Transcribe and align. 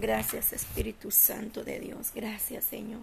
Gracias 0.00 0.54
Espíritu 0.54 1.10
Santo 1.10 1.62
de 1.62 1.78
Dios. 1.78 2.12
Gracias 2.14 2.64
Señor. 2.64 3.02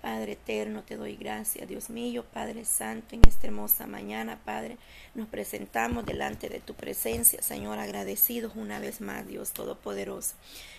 Padre 0.00 0.32
eterno, 0.32 0.82
te 0.82 0.96
doy 0.96 1.14
gracias, 1.14 1.68
Dios 1.68 1.90
mío, 1.90 2.24
Padre 2.32 2.64
Santo, 2.64 3.14
en 3.14 3.20
esta 3.28 3.48
hermosa 3.48 3.86
mañana, 3.86 4.40
Padre, 4.42 4.78
nos 5.14 5.28
presentamos 5.28 6.06
delante 6.06 6.48
de 6.48 6.58
tu 6.58 6.72
presencia, 6.74 7.42
Señor, 7.42 7.78
agradecidos 7.78 8.56
una 8.56 8.80
vez 8.80 9.02
más, 9.02 9.28
Dios 9.28 9.52
Todopoderoso, 9.52 10.34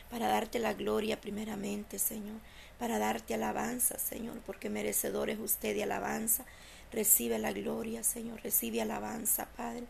para 0.09 0.27
darte 0.27 0.57
la 0.57 0.73
gloria 0.73 1.21
primeramente, 1.21 1.99
Señor, 1.99 2.37
para 2.79 2.97
darte 2.97 3.35
alabanza, 3.35 3.99
Señor, 3.99 4.39
porque 4.47 4.69
merecedor 4.69 5.29
es 5.29 5.39
usted 5.39 5.75
de 5.75 5.83
alabanza. 5.83 6.45
Recibe 6.91 7.37
la 7.37 7.53
gloria, 7.53 8.03
Señor, 8.03 8.41
recibe 8.41 8.81
alabanza, 8.81 9.47
Padre. 9.55 9.83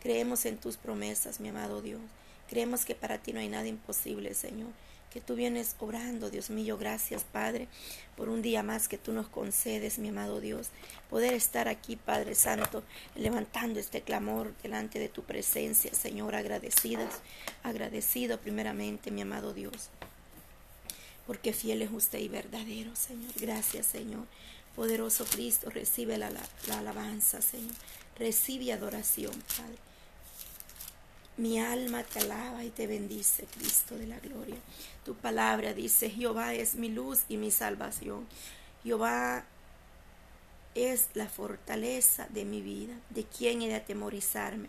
Creemos 0.00 0.46
en 0.46 0.58
tus 0.58 0.76
promesas, 0.76 1.40
mi 1.40 1.48
amado 1.48 1.82
Dios. 1.82 2.00
Creemos 2.48 2.84
que 2.84 2.94
para 2.94 3.18
ti 3.18 3.32
no 3.32 3.40
hay 3.40 3.48
nada 3.48 3.66
imposible, 3.66 4.32
Señor 4.32 4.68
que 5.12 5.20
tú 5.20 5.34
vienes 5.34 5.74
obrando, 5.78 6.30
Dios 6.30 6.50
mío. 6.50 6.76
Gracias, 6.76 7.24
Padre, 7.24 7.68
por 8.16 8.28
un 8.28 8.42
día 8.42 8.62
más 8.62 8.88
que 8.88 8.98
tú 8.98 9.12
nos 9.12 9.28
concedes, 9.28 9.98
mi 9.98 10.08
amado 10.08 10.40
Dios. 10.40 10.68
Poder 11.08 11.34
estar 11.34 11.68
aquí, 11.68 11.96
Padre 11.96 12.34
Santo, 12.34 12.82
levantando 13.14 13.80
este 13.80 14.02
clamor 14.02 14.54
delante 14.62 14.98
de 14.98 15.08
tu 15.08 15.22
presencia, 15.22 15.92
Señor, 15.94 16.34
agradecidas, 16.34 17.20
agradecido 17.62 18.38
primeramente, 18.38 19.10
mi 19.10 19.22
amado 19.22 19.54
Dios. 19.54 19.90
Porque 21.26 21.52
fiel 21.52 21.82
es 21.82 21.90
usted 21.90 22.18
y 22.18 22.28
verdadero, 22.28 22.94
Señor. 22.96 23.32
Gracias, 23.40 23.86
Señor. 23.86 24.26
Poderoso 24.74 25.24
Cristo, 25.24 25.70
recibe 25.70 26.18
la, 26.18 26.30
la 26.30 26.78
alabanza, 26.78 27.42
Señor. 27.42 27.74
Recibe 28.18 28.72
adoración, 28.72 29.32
Padre. 29.56 29.87
Mi 31.38 31.60
alma 31.60 32.02
te 32.02 32.18
alaba 32.18 32.64
y 32.64 32.70
te 32.70 32.88
bendice, 32.88 33.44
Cristo 33.44 33.96
de 33.96 34.08
la 34.08 34.18
gloria. 34.18 34.56
Tu 35.04 35.14
palabra 35.14 35.72
dice, 35.72 36.10
Jehová 36.10 36.52
es 36.52 36.74
mi 36.74 36.88
luz 36.88 37.20
y 37.28 37.36
mi 37.36 37.52
salvación. 37.52 38.26
Jehová 38.82 39.44
es 40.74 41.06
la 41.14 41.28
fortaleza 41.28 42.26
de 42.30 42.44
mi 42.44 42.60
vida. 42.60 42.94
¿De 43.10 43.22
quién 43.22 43.62
he 43.62 43.68
de 43.68 43.76
atemorizarme? 43.76 44.68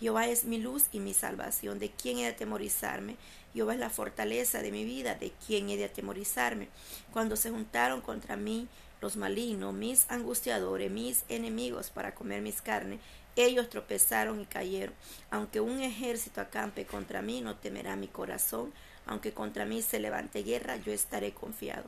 Jehová 0.00 0.26
es 0.26 0.42
mi 0.42 0.58
luz 0.58 0.86
y 0.90 0.98
mi 0.98 1.14
salvación. 1.14 1.78
¿De 1.78 1.92
quién 1.92 2.18
he 2.18 2.22
de 2.22 2.30
atemorizarme? 2.30 3.16
Jehová 3.54 3.74
es 3.74 3.78
la 3.78 3.88
fortaleza 3.88 4.60
de 4.60 4.72
mi 4.72 4.82
vida. 4.82 5.14
¿De 5.14 5.32
quién 5.46 5.70
he 5.70 5.76
de 5.76 5.84
atemorizarme? 5.84 6.66
Cuando 7.12 7.36
se 7.36 7.50
juntaron 7.50 8.00
contra 8.00 8.34
mí 8.34 8.66
los 9.00 9.16
malignos, 9.16 9.72
mis 9.72 10.04
angustiadores, 10.10 10.90
mis 10.90 11.24
enemigos 11.28 11.90
para 11.90 12.16
comer 12.16 12.42
mis 12.42 12.60
carnes, 12.60 12.98
ellos 13.46 13.68
tropezaron 13.68 14.40
y 14.40 14.46
cayeron. 14.46 14.94
Aunque 15.30 15.60
un 15.60 15.80
ejército 15.80 16.40
acampe 16.40 16.84
contra 16.86 17.22
mí, 17.22 17.40
no 17.40 17.56
temerá 17.56 17.96
mi 17.96 18.08
corazón. 18.08 18.72
Aunque 19.06 19.32
contra 19.32 19.64
mí 19.64 19.80
se 19.80 20.00
levante 20.00 20.42
guerra, 20.42 20.76
yo 20.76 20.92
estaré 20.92 21.32
confiado. 21.32 21.84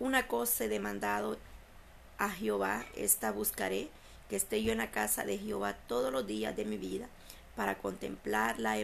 Una 0.00 0.26
cosa 0.26 0.64
he 0.64 0.68
demandado 0.68 1.38
a 2.18 2.30
Jehová, 2.30 2.84
esta 2.96 3.30
buscaré, 3.32 3.88
que 4.28 4.36
esté 4.36 4.62
yo 4.62 4.72
en 4.72 4.78
la 4.78 4.90
casa 4.90 5.24
de 5.24 5.38
Jehová 5.38 5.76
todos 5.86 6.12
los 6.12 6.26
días 6.26 6.56
de 6.56 6.64
mi 6.64 6.78
vida, 6.78 7.06
para 7.54 7.78
contemplar 7.78 8.58
la, 8.58 8.76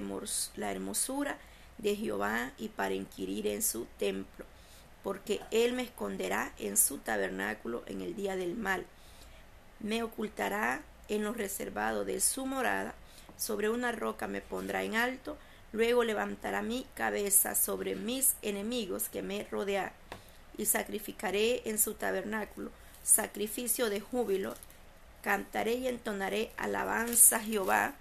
la 0.56 0.70
hermosura 0.70 1.38
de 1.78 1.96
Jehová 1.96 2.52
y 2.58 2.68
para 2.68 2.94
inquirir 2.94 3.46
en 3.46 3.62
su 3.62 3.86
templo, 3.98 4.44
porque 5.02 5.40
él 5.50 5.72
me 5.72 5.82
esconderá 5.82 6.52
en 6.58 6.76
su 6.76 6.98
tabernáculo 6.98 7.82
en 7.86 8.02
el 8.02 8.14
día 8.14 8.36
del 8.36 8.54
mal. 8.54 8.86
Me 9.80 10.02
ocultará 10.02 10.82
en 11.10 11.24
lo 11.24 11.34
reservado 11.34 12.06
de 12.06 12.20
su 12.20 12.46
morada, 12.46 12.94
sobre 13.36 13.68
una 13.68 13.92
roca 13.92 14.26
me 14.26 14.40
pondrá 14.40 14.82
en 14.82 14.96
alto, 14.96 15.36
luego 15.72 16.04
levantará 16.04 16.62
mi 16.62 16.86
cabeza 16.94 17.54
sobre 17.54 17.94
mis 17.94 18.34
enemigos 18.40 19.08
que 19.10 19.22
me 19.22 19.46
rodean, 19.50 19.92
y 20.56 20.64
sacrificaré 20.66 21.62
en 21.68 21.78
su 21.78 21.94
tabernáculo 21.94 22.70
sacrificio 23.02 23.90
de 23.90 24.00
júbilo, 24.00 24.54
cantaré 25.22 25.74
y 25.74 25.88
entonaré 25.88 26.50
alabanza 26.56 27.36
a 27.36 27.40
Jehová. 27.40 27.94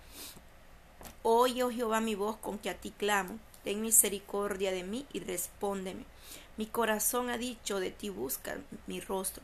Oye, 1.24 1.64
oh 1.64 1.72
Jehová, 1.72 2.02
mi 2.02 2.16
voz 2.16 2.38
con 2.38 2.59
que 2.59 2.70
a 2.70 2.76
ti 2.76 2.91
clamo, 2.91 3.40
ten 3.64 3.81
misericordia 3.81 4.72
de 4.72 4.84
mí 4.84 5.06
y 5.14 5.20
respóndeme. 5.20 6.06
Mi 6.58 6.66
corazón 6.66 7.30
ha 7.30 7.38
dicho 7.38 7.80
de 7.80 7.91
ti 7.91 8.09
busca 8.09 8.58
mi 8.88 9.00
rostro. 9.00 9.44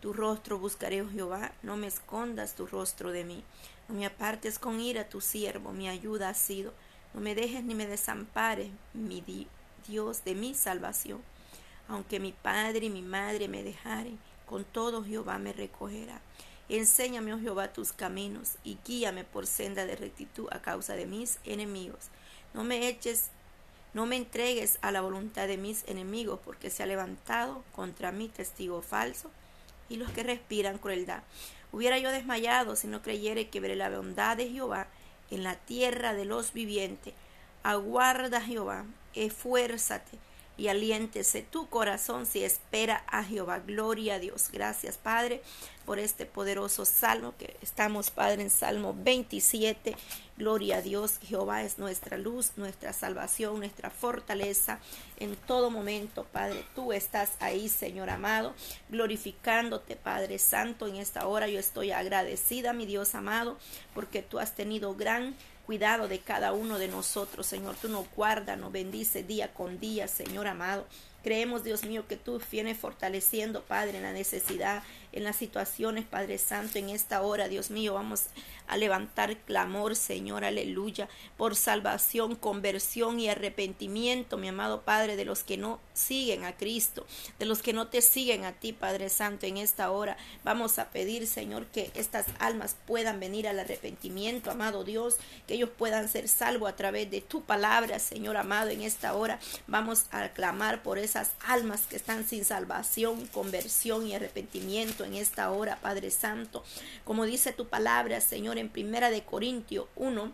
Tu 0.00 0.14
rostro 0.14 0.58
buscaré, 0.58 1.02
oh 1.02 1.10
Jehová, 1.10 1.52
no 1.62 1.76
me 1.76 1.86
escondas 1.86 2.54
tu 2.54 2.66
rostro 2.66 3.12
de 3.12 3.24
mí. 3.24 3.44
No 3.86 3.94
me 3.94 4.06
apartes 4.06 4.58
con 4.58 4.80
ira 4.80 5.08
tu 5.08 5.20
siervo, 5.20 5.72
mi 5.72 5.88
ayuda 5.88 6.30
ha 6.30 6.34
sido. 6.34 6.72
No 7.12 7.20
me 7.20 7.34
dejes 7.34 7.64
ni 7.64 7.74
me 7.74 7.86
desampares, 7.86 8.70
mi 8.94 9.22
Dios 9.86 10.24
de 10.24 10.34
mi 10.34 10.54
salvación. 10.54 11.20
Aunque 11.86 12.18
mi 12.18 12.32
padre 12.32 12.86
y 12.86 12.90
mi 12.90 13.02
madre 13.02 13.46
me 13.46 13.62
dejaren, 13.62 14.18
con 14.46 14.64
todo 14.64 15.04
Jehová 15.04 15.38
me 15.38 15.52
recogerá. 15.52 16.22
Enséñame, 16.70 17.34
oh 17.34 17.40
Jehová, 17.40 17.72
tus 17.72 17.92
caminos 17.92 18.56
y 18.64 18.78
guíame 18.86 19.24
por 19.24 19.46
senda 19.46 19.84
de 19.84 19.96
rectitud 19.96 20.48
a 20.50 20.62
causa 20.62 20.94
de 20.94 21.04
mis 21.04 21.40
enemigos. 21.44 22.08
No 22.54 22.64
me 22.64 22.88
eches, 22.88 23.26
no 23.92 24.06
me 24.06 24.16
entregues 24.16 24.78
a 24.80 24.92
la 24.92 25.02
voluntad 25.02 25.46
de 25.46 25.58
mis 25.58 25.84
enemigos, 25.88 26.40
porque 26.42 26.70
se 26.70 26.82
ha 26.82 26.86
levantado 26.86 27.64
contra 27.74 28.12
mí 28.12 28.28
testigo 28.28 28.80
falso 28.80 29.30
y 29.90 29.96
los 29.96 30.10
que 30.12 30.22
respiran 30.22 30.78
crueldad. 30.78 31.22
Hubiera 31.72 31.98
yo 31.98 32.10
desmayado 32.10 32.76
si 32.76 32.86
no 32.86 33.02
creyere 33.02 33.48
que 33.48 33.60
veré 33.60 33.76
la 33.76 33.90
bondad 33.90 34.38
de 34.38 34.48
Jehová 34.48 34.86
en 35.30 35.42
la 35.42 35.56
tierra 35.56 36.14
de 36.14 36.24
los 36.24 36.54
vivientes. 36.54 37.12
Aguarda 37.62 38.40
Jehová, 38.40 38.86
esfuérzate 39.14 40.18
y 40.60 40.68
aliéntese 40.68 41.40
tu 41.40 41.70
corazón 41.70 42.26
si 42.26 42.44
espera 42.44 43.02
a 43.06 43.24
Jehová. 43.24 43.60
Gloria 43.60 44.16
a 44.16 44.18
Dios. 44.18 44.50
Gracias, 44.52 44.98
Padre, 44.98 45.40
por 45.86 45.98
este 45.98 46.26
poderoso 46.26 46.84
salmo 46.84 47.32
que 47.38 47.56
estamos, 47.62 48.10
Padre, 48.10 48.42
en 48.42 48.50
Salmo 48.50 48.94
27. 48.94 49.96
Gloria 50.36 50.76
a 50.76 50.82
Dios. 50.82 51.18
Jehová 51.22 51.62
es 51.62 51.78
nuestra 51.78 52.18
luz, 52.18 52.52
nuestra 52.56 52.92
salvación, 52.92 53.58
nuestra 53.58 53.88
fortaleza. 53.88 54.80
En 55.16 55.34
todo 55.34 55.70
momento, 55.70 56.26
Padre, 56.30 56.62
tú 56.74 56.92
estás 56.92 57.30
ahí, 57.40 57.70
Señor 57.70 58.10
amado, 58.10 58.52
glorificándote, 58.90 59.96
Padre 59.96 60.38
Santo. 60.38 60.86
En 60.86 60.96
esta 60.96 61.26
hora 61.26 61.48
yo 61.48 61.58
estoy 61.58 61.90
agradecida, 61.90 62.74
mi 62.74 62.84
Dios 62.84 63.14
amado, 63.14 63.56
porque 63.94 64.20
tú 64.20 64.38
has 64.38 64.54
tenido 64.54 64.94
gran 64.94 65.34
cuidado 65.70 66.08
de 66.08 66.18
cada 66.18 66.52
uno 66.52 66.80
de 66.80 66.88
nosotros, 66.88 67.46
Señor. 67.46 67.76
Tú 67.80 67.88
nos 67.88 68.04
guardas, 68.16 68.58
nos 68.58 68.72
bendice 68.72 69.22
día 69.22 69.54
con 69.54 69.78
día, 69.78 70.08
Señor 70.08 70.48
amado. 70.48 70.84
Creemos, 71.22 71.62
Dios 71.62 71.84
mío, 71.84 72.08
que 72.08 72.16
tú 72.16 72.42
vienes 72.50 72.76
fortaleciendo, 72.76 73.62
Padre, 73.62 73.98
en 73.98 74.02
la 74.02 74.12
necesidad, 74.12 74.82
en 75.12 75.24
las 75.24 75.36
situaciones, 75.36 76.04
Padre 76.04 76.38
Santo, 76.38 76.78
en 76.78 76.90
esta 76.90 77.22
hora, 77.22 77.48
Dios 77.48 77.70
mío, 77.70 77.94
vamos 77.94 78.26
a 78.68 78.76
levantar 78.76 79.36
clamor, 79.38 79.96
Señor, 79.96 80.44
aleluya, 80.44 81.08
por 81.36 81.56
salvación, 81.56 82.36
conversión 82.36 83.18
y 83.18 83.28
arrepentimiento, 83.28 84.36
mi 84.36 84.48
amado 84.48 84.82
Padre, 84.82 85.16
de 85.16 85.24
los 85.24 85.42
que 85.42 85.56
no 85.56 85.80
siguen 85.92 86.44
a 86.44 86.56
Cristo, 86.56 87.04
de 87.40 87.46
los 87.46 87.62
que 87.62 87.72
no 87.72 87.88
te 87.88 88.00
siguen 88.00 88.44
a 88.44 88.52
ti, 88.52 88.72
Padre 88.72 89.08
Santo, 89.08 89.46
en 89.46 89.56
esta 89.56 89.90
hora. 89.90 90.16
Vamos 90.44 90.78
a 90.78 90.90
pedir, 90.90 91.26
Señor, 91.26 91.66
que 91.66 91.90
estas 91.94 92.26
almas 92.38 92.76
puedan 92.86 93.18
venir 93.18 93.48
al 93.48 93.58
arrepentimiento, 93.58 94.52
amado 94.52 94.84
Dios, 94.84 95.16
que 95.48 95.54
ellos 95.54 95.70
puedan 95.76 96.08
ser 96.08 96.28
salvos 96.28 96.70
a 96.70 96.76
través 96.76 97.10
de 97.10 97.20
tu 97.20 97.42
palabra, 97.42 97.98
Señor 97.98 98.36
amado, 98.36 98.70
en 98.70 98.82
esta 98.82 99.14
hora. 99.14 99.40
Vamos 99.66 100.06
a 100.12 100.28
clamar 100.28 100.84
por 100.84 100.98
esas 100.98 101.32
almas 101.44 101.88
que 101.88 101.96
están 101.96 102.24
sin 102.24 102.44
salvación, 102.44 103.26
conversión 103.26 104.06
y 104.06 104.14
arrepentimiento 104.14 104.99
en 105.04 105.14
esta 105.14 105.50
hora, 105.50 105.78
Padre 105.80 106.10
Santo. 106.10 106.64
Como 107.04 107.24
dice 107.24 107.52
tu 107.52 107.68
palabra, 107.68 108.20
Señor, 108.20 108.58
en 108.58 108.68
Primera 108.68 109.10
de 109.10 109.22
Corintios 109.22 109.86
1, 109.96 110.32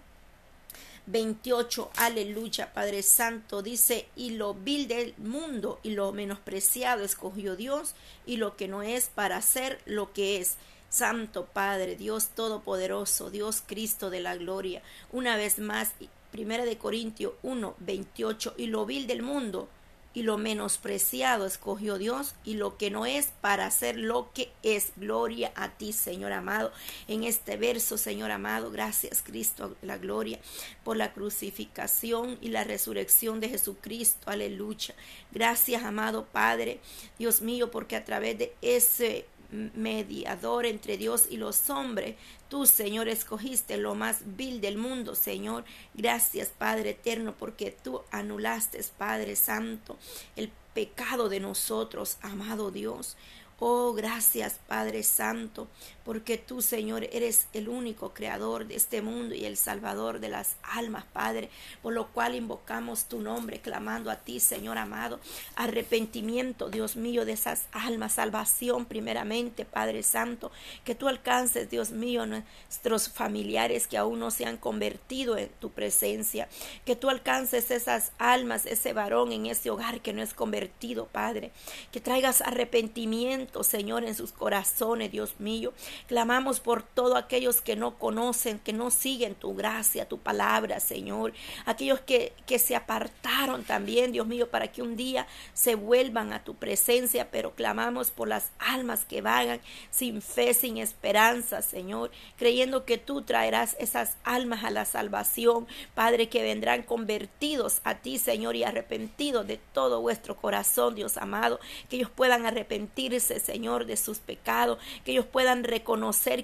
28, 1.07 1.91
aleluya, 1.97 2.73
Padre 2.73 3.03
Santo, 3.03 3.63
dice, 3.63 4.09
y 4.17 4.31
lo 4.31 4.55
vil 4.55 4.89
del 4.89 5.15
mundo 5.19 5.79
y 5.83 5.91
lo 5.91 6.13
menospreciado 6.13 7.05
escogió 7.05 7.55
Dios, 7.55 7.95
y 8.27 8.39
lo 8.39 8.57
que 8.57 8.67
no 8.67 8.83
es 8.83 9.09
para 9.15 9.37
hacer 9.37 9.81
lo 9.87 10.13
que 10.13 10.39
es. 10.39 10.57
Santo 10.89 11.47
Padre, 11.47 11.97
Dios 11.97 12.29
Todopoderoso, 12.29 13.31
Dios 13.31 13.63
Cristo 13.67 14.11
de 14.11 14.21
la 14.21 14.37
gloria. 14.37 14.83
Una 15.13 15.37
vez 15.37 15.59
más, 15.59 15.93
Primera 16.31 16.65
de 16.65 16.77
Corintios 16.77 17.35
1, 17.43 17.77
28, 17.79 18.55
y 18.57 18.67
lo 18.67 18.85
vil 18.87 19.07
del 19.07 19.23
mundo 19.23 19.69
y 20.17 20.23
lo 20.23 20.39
menospreciado 20.39 21.45
escogió 21.45 21.99
Dios 21.99 22.35
y 22.43 22.55
lo 22.55 22.79
que 22.79 22.91
no 22.91 23.05
es 23.05 23.33
para 23.43 23.67
hacer 23.67 23.99
lo 23.99 24.33
que 24.33 24.51
es. 24.63 24.93
Gloria 24.97 25.53
a 25.55 25.69
ti, 25.69 25.93
Señor 25.93 26.33
amado. 26.33 26.73
En 27.07 27.23
este 27.23 27.59
verso, 27.59 27.99
Señor 27.99 28.31
amado, 28.31 28.71
gracias 28.71 29.21
Cristo, 29.21 29.77
la 29.83 29.99
gloria 29.99 30.39
por 30.85 30.97
la 30.97 31.13
crucificación 31.13 32.39
y 32.41 32.49
la 32.49 32.65
resurrección 32.65 33.41
de 33.41 33.51
Jesucristo. 33.51 34.31
Aleluya. 34.31 34.95
Gracias, 35.33 35.85
amado 35.85 36.25
Padre, 36.25 36.81
Dios 37.19 37.43
mío, 37.43 37.71
porque 37.71 37.95
a 37.95 38.07
través 38.07 38.39
de 38.39 38.55
ese 38.63 39.27
mediador 39.51 40.67
entre 40.67 40.97
Dios 40.97 41.27
y 41.31 41.37
los 41.37 41.71
hombres. 41.71 42.17
Tú, 42.49 42.67
Señor, 42.67 43.09
escogiste 43.09 43.77
lo 43.77 43.95
más 43.95 44.19
vil 44.37 44.61
del 44.61 44.77
mundo, 44.77 45.15
Señor. 45.15 45.65
Gracias, 45.95 46.49
Padre 46.49 46.91
eterno, 46.91 47.35
porque 47.39 47.71
tú 47.71 48.03
anulaste, 48.11 48.81
Padre 48.97 49.37
Santo, 49.37 49.99
el 50.37 50.51
pecado 50.75 51.29
de 51.29 51.41
nosotros, 51.41 52.19
amado 52.21 52.71
Dios. 52.71 53.17
Oh, 53.59 53.95
gracias 53.95 54.61
Padre 54.67 55.03
Santo, 55.03 55.69
porque 56.07 56.39
tú, 56.39 56.63
Señor, 56.63 57.05
eres 57.13 57.49
el 57.53 57.69
único 57.69 58.15
creador 58.15 58.67
de 58.67 58.77
este 58.77 59.03
mundo 59.03 59.35
y 59.35 59.45
el 59.45 59.59
salvador 59.59 60.21
de 60.21 60.31
las 60.31 60.57
almas, 60.63 61.05
Padre, 61.13 61.51
por 61.83 61.93
lo 61.93 62.07
cual 62.09 62.35
invocamos 62.35 63.05
tu 63.05 63.21
nombre, 63.21 63.61
clamando 63.61 64.11
a 64.11 64.17
ti, 64.17 64.41
Señor 64.41 64.79
amado, 64.79 65.21
arrepentimiento, 65.57 66.71
Dios 66.71 66.97
mío, 66.97 67.25
de 67.27 67.33
esas 67.33 67.67
almas, 67.73 68.15
salvación 68.15 68.87
primeramente, 68.87 69.67
Padre 69.67 70.03
Santo, 70.03 70.51
que 70.85 70.95
tú 70.95 71.09
alcances, 71.09 71.69
Dios 71.69 71.91
mío, 71.91 72.25
nuestros 72.25 73.11
familiares 73.11 73.87
que 73.87 73.99
aún 73.99 74.21
no 74.21 74.31
se 74.31 74.47
han 74.47 74.57
convertido 74.57 75.37
en 75.37 75.51
tu 75.61 75.71
presencia, 75.73 76.49
que 76.85 76.97
tú 76.97 77.11
alcances 77.11 77.71
esas 77.71 78.13
almas, 78.19 78.65
ese 78.65 78.93
varón 78.95 79.33
en 79.33 79.47
ese 79.47 79.71
hogar 79.71 80.01
que 80.01 80.13
no 80.13 80.23
es 80.23 80.33
convertido, 80.33 81.07
Padre, 81.07 81.51
que 81.91 82.01
traigas 82.01 82.41
arrepentimiento 82.41 83.65
Señor, 83.65 84.05
en 84.05 84.15
sus 84.15 84.33
corazones, 84.33 85.11
Dios 85.11 85.35
mío. 85.39 85.73
Clamamos 86.09 86.61
por 86.61 86.83
todos 86.83 87.17
aquellos 87.17 87.61
que 87.61 87.77
no 87.77 87.99
conocen, 87.99 88.59
que 88.59 88.73
no 88.73 88.91
siguen 88.91 89.35
tu 89.35 89.55
gracia, 89.55 90.09
tu 90.09 90.19
palabra, 90.19 90.81
Señor. 90.81 91.33
Aquellos 91.65 92.01
que, 92.01 92.33
que 92.47 92.59
se 92.59 92.77
apartaron 92.77 93.65
también, 93.65 94.13
Dios 94.13 94.27
mío, 94.27 94.51
para 94.51 94.69
que 94.69 94.83
un 94.83 94.97
día 94.97 95.27
se 95.55 95.75
vuelvan 95.75 96.33
a 96.33 96.45
tu 96.45 96.55
presencia, 96.55 97.31
pero 97.31 97.55
clamamos 97.55 98.11
por 98.11 98.29
las 98.29 98.51
almas 98.59 99.05
que 99.05 99.23
vagan 99.23 99.61
sin 99.91 100.23
fe, 100.23 100.55
sin 100.55 100.79
esperanza, 100.79 101.63
Señor, 101.63 102.11
creyendo 102.37 102.85
que 102.85 102.99
tú 102.99 103.23
traerás 103.23 103.77
esas 103.79 104.17
almas 104.25 104.65
a 104.65 104.71
la 104.71 104.85
salvación, 104.85 105.67
Padre, 105.95 106.29
que 106.29 106.43
vendrán 106.43 106.83
convertidos 106.83 107.81
a 107.85 107.97
ti, 107.97 108.19
Señor, 108.19 108.57
y 108.57 108.65
arrepentidos 108.65 109.47
de 109.47 109.59
todo 109.73 110.01
vuestro 110.01 110.37
corazón, 110.37 110.95
Dios 110.95 111.17
amado, 111.17 111.61
que 111.89 111.97
ellos 111.97 112.11
puedan 112.11 112.47
arrepentirse 112.47 112.97
Señor, 113.41 113.87
de 113.87 113.97
sus 113.97 114.19
pecados, 114.19 114.79
que 115.05 115.13
ellos 115.13 115.27
puedan 115.27 115.65
reconocer 115.65 115.86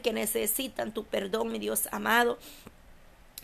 que 0.00 0.12
necesitan 0.12 0.92
tu 0.92 1.04
perdón, 1.04 1.50
mi 1.52 1.58
Dios 1.58 1.88
amado. 1.92 2.38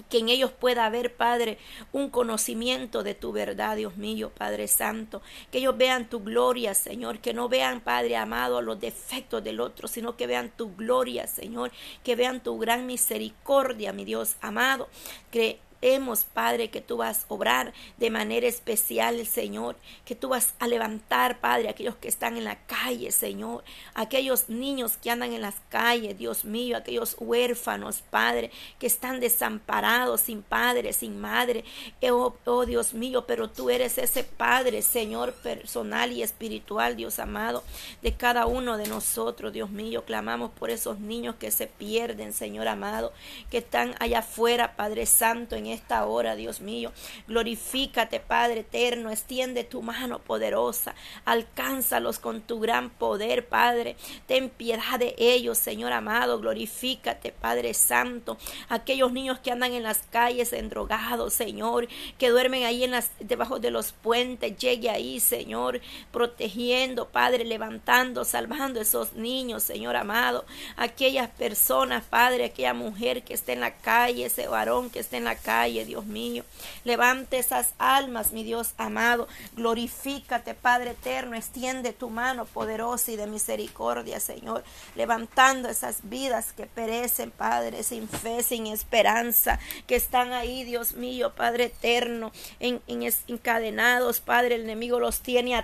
Que 0.08 0.18
en 0.18 0.28
ellos 0.28 0.52
pueda 0.52 0.86
haber, 0.86 1.16
Padre, 1.16 1.58
un 1.92 2.08
conocimiento 2.08 3.02
de 3.02 3.14
tu 3.14 3.32
verdad, 3.32 3.76
Dios 3.76 3.96
mío, 3.96 4.30
Padre 4.30 4.68
Santo, 4.68 5.22
que 5.50 5.58
ellos 5.58 5.76
vean 5.76 6.08
tu 6.08 6.20
gloria, 6.20 6.72
Señor, 6.74 7.18
que 7.18 7.34
no 7.34 7.48
vean, 7.48 7.80
Padre 7.80 8.16
amado, 8.16 8.62
los 8.62 8.78
defectos 8.78 9.42
del 9.42 9.58
otro, 9.58 9.88
sino 9.88 10.16
que 10.16 10.28
vean 10.28 10.52
tu 10.56 10.72
gloria, 10.76 11.26
Señor, 11.26 11.72
que 12.04 12.14
vean 12.14 12.40
tu 12.40 12.58
gran 12.58 12.86
misericordia, 12.86 13.92
mi 13.92 14.04
Dios 14.04 14.36
amado, 14.40 14.88
que 15.32 15.58
Hemos, 15.80 16.24
Padre, 16.24 16.70
que 16.70 16.80
tú 16.80 16.98
vas 16.98 17.24
a 17.28 17.34
obrar 17.34 17.72
de 17.96 18.10
manera 18.10 18.46
especial, 18.46 19.24
Señor, 19.26 19.76
que 20.04 20.14
tú 20.14 20.30
vas 20.30 20.54
a 20.58 20.66
levantar, 20.66 21.38
Padre, 21.40 21.68
aquellos 21.68 21.96
que 21.96 22.08
están 22.08 22.36
en 22.36 22.44
la 22.44 22.56
calle, 22.66 23.12
Señor, 23.12 23.64
aquellos 23.94 24.48
niños 24.48 24.96
que 24.96 25.10
andan 25.10 25.32
en 25.32 25.42
las 25.42 25.56
calles, 25.68 26.18
Dios 26.18 26.44
mío, 26.44 26.76
aquellos 26.76 27.16
huérfanos, 27.18 28.02
Padre, 28.10 28.50
que 28.78 28.86
están 28.86 29.20
desamparados, 29.20 30.20
sin 30.22 30.42
padre, 30.42 30.92
sin 30.92 31.20
madre, 31.20 31.64
oh, 32.10 32.34
oh 32.44 32.66
Dios 32.66 32.94
mío, 32.94 33.24
pero 33.26 33.48
tú 33.48 33.70
eres 33.70 33.98
ese 33.98 34.24
Padre, 34.24 34.82
Señor, 34.82 35.32
personal 35.34 36.12
y 36.12 36.22
espiritual, 36.22 36.96
Dios 36.96 37.18
amado, 37.18 37.62
de 38.02 38.14
cada 38.14 38.46
uno 38.46 38.76
de 38.76 38.86
nosotros, 38.86 39.52
Dios 39.52 39.70
mío, 39.70 40.04
clamamos 40.04 40.50
por 40.50 40.70
esos 40.70 40.98
niños 40.98 41.36
que 41.36 41.50
se 41.50 41.66
pierden, 41.66 42.32
Señor 42.32 42.68
amado, 42.68 43.12
que 43.50 43.58
están 43.58 43.94
allá 44.00 44.20
afuera, 44.20 44.76
Padre 44.76 45.06
Santo, 45.06 45.56
en 45.56 45.67
esta 45.68 46.06
hora, 46.06 46.36
Dios 46.36 46.60
mío. 46.60 46.92
Glorifícate, 47.26 48.20
Padre 48.20 48.60
eterno, 48.60 49.10
extiende 49.10 49.64
tu 49.64 49.82
mano 49.82 50.18
poderosa, 50.18 50.94
alcánzalos 51.24 52.18
con 52.18 52.40
tu 52.40 52.60
gran 52.60 52.90
poder, 52.90 53.46
Padre. 53.46 53.96
Ten 54.26 54.50
piedad 54.50 54.98
de 54.98 55.14
ellos, 55.18 55.58
Señor 55.58 55.92
amado, 55.92 56.40
glorifícate, 56.40 57.32
Padre 57.32 57.74
Santo. 57.74 58.38
Aquellos 58.68 59.12
niños 59.12 59.38
que 59.38 59.50
andan 59.50 59.72
en 59.72 59.82
las 59.82 59.98
calles 60.10 60.52
endrogados, 60.52 61.34
Señor, 61.34 61.88
que 62.18 62.30
duermen 62.30 62.64
ahí 62.64 62.84
en 62.84 62.92
las, 62.92 63.10
debajo 63.20 63.58
de 63.58 63.70
los 63.70 63.92
puentes, 63.92 64.56
llegue 64.56 64.90
ahí, 64.90 65.20
Señor, 65.20 65.80
protegiendo, 66.12 67.08
Padre, 67.08 67.44
levantando, 67.44 68.24
salvando 68.24 68.80
esos 68.80 69.14
niños, 69.14 69.62
Señor 69.62 69.96
amado. 69.96 70.44
Aquellas 70.76 71.28
personas, 71.30 72.04
Padre, 72.04 72.46
aquella 72.46 72.74
mujer 72.74 73.22
que 73.22 73.34
está 73.34 73.52
en 73.52 73.60
la 73.60 73.76
calle, 73.76 74.26
ese 74.26 74.48
varón 74.48 74.90
que 74.90 75.00
está 75.00 75.16
en 75.16 75.24
la 75.24 75.36
calle 75.36 75.57
Dios 75.64 76.06
mío. 76.06 76.44
Levante 76.84 77.38
esas 77.38 77.74
almas, 77.78 78.32
mi 78.32 78.44
Dios 78.44 78.74
amado. 78.76 79.28
Glorifícate, 79.56 80.54
Padre 80.54 80.90
eterno. 80.90 81.36
Extiende 81.36 81.92
tu 81.92 82.10
mano 82.10 82.44
poderosa 82.46 83.12
y 83.12 83.16
de 83.16 83.26
misericordia, 83.26 84.20
Señor. 84.20 84.64
Levantando 84.94 85.68
esas 85.68 86.08
vidas 86.08 86.52
que 86.52 86.66
perecen, 86.66 87.30
Padre, 87.30 87.82
sin 87.82 88.08
fe, 88.08 88.42
sin 88.42 88.66
esperanza, 88.66 89.58
que 89.86 89.96
están 89.96 90.32
ahí, 90.32 90.64
Dios 90.64 90.94
mío, 90.94 91.34
Padre 91.34 91.64
eterno, 91.64 92.32
en, 92.60 92.80
encadenados, 93.26 94.20
Padre. 94.20 94.56
El 94.56 94.62
enemigo 94.62 95.00
los 95.00 95.20
tiene 95.20 95.56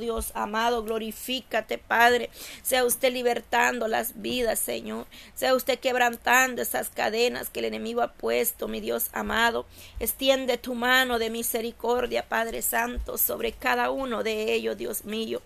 Dios 0.00 0.32
amado, 0.34 0.82
glorifícate, 0.82 1.78
Padre. 1.78 2.30
Sea 2.62 2.84
usted 2.84 3.12
libertando 3.12 3.86
las 3.86 4.20
vidas, 4.20 4.58
Señor. 4.58 5.06
Sea 5.34 5.54
usted 5.54 5.78
quebrantando 5.78 6.62
esas 6.62 6.88
cadenas 6.88 7.48
que 7.48 7.60
el 7.60 7.66
enemigo 7.66 8.02
ha 8.02 8.12
puesto, 8.12 8.66
mi 8.66 8.80
Dios 8.80 9.08
amado. 9.12 9.64
Extiende 10.00 10.58
tu 10.58 10.74
mano 10.74 11.20
de 11.20 11.30
misericordia, 11.30 12.28
Padre 12.28 12.60
Santo, 12.60 13.18
sobre 13.18 13.52
cada 13.52 13.92
uno 13.92 14.24
de 14.24 14.52
ellos, 14.52 14.76
Dios 14.76 15.04
mío 15.04 15.40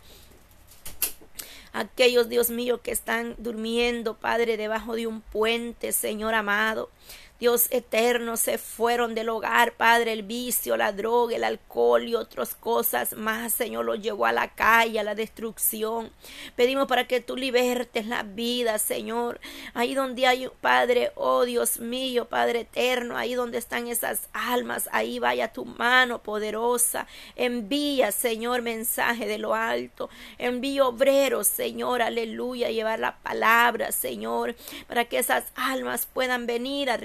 aquellos, 1.74 2.30
Dios 2.30 2.48
mío, 2.48 2.80
que 2.80 2.90
están 2.90 3.34
durmiendo, 3.36 4.14
Padre, 4.14 4.56
debajo 4.56 4.94
de 4.96 5.06
un 5.06 5.20
puente, 5.20 5.92
Señor 5.92 6.32
amado. 6.32 6.88
Dios 7.38 7.68
eterno, 7.70 8.38
se 8.38 8.56
fueron 8.56 9.14
del 9.14 9.28
hogar, 9.28 9.74
Padre, 9.74 10.12
el 10.12 10.22
vicio, 10.22 10.76
la 10.76 10.92
droga, 10.92 11.36
el 11.36 11.44
alcohol 11.44 12.08
y 12.08 12.14
otras 12.14 12.54
cosas 12.54 13.14
más, 13.14 13.52
Señor, 13.52 13.84
los 13.84 14.00
llevó 14.00 14.24
a 14.24 14.32
la 14.32 14.54
calle, 14.54 15.00
a 15.00 15.04
la 15.04 15.14
destrucción. 15.14 16.10
Pedimos 16.54 16.86
para 16.86 17.06
que 17.06 17.20
tú 17.20 17.36
libertes 17.36 18.06
la 18.06 18.22
vida, 18.22 18.78
Señor. 18.78 19.38
Ahí 19.74 19.94
donde 19.94 20.26
hay, 20.26 20.48
Padre, 20.62 21.12
oh 21.14 21.44
Dios 21.44 21.78
mío, 21.78 22.26
Padre 22.26 22.60
eterno, 22.60 23.18
ahí 23.18 23.34
donde 23.34 23.58
están 23.58 23.86
esas 23.88 24.28
almas, 24.32 24.88
ahí 24.92 25.18
vaya 25.18 25.52
tu 25.52 25.66
mano 25.66 26.22
poderosa. 26.22 27.06
Envía, 27.36 28.12
Señor, 28.12 28.62
mensaje 28.62 29.26
de 29.26 29.36
lo 29.36 29.54
alto. 29.54 30.08
Envía 30.38 30.86
obreros, 30.86 31.46
Señor, 31.46 32.00
aleluya, 32.00 32.70
llevar 32.70 32.98
la 32.98 33.18
palabra, 33.18 33.92
Señor, 33.92 34.56
para 34.86 35.04
que 35.04 35.18
esas 35.18 35.44
almas 35.54 36.06
puedan 36.06 36.46
venir 36.46 36.88
a 36.88 36.96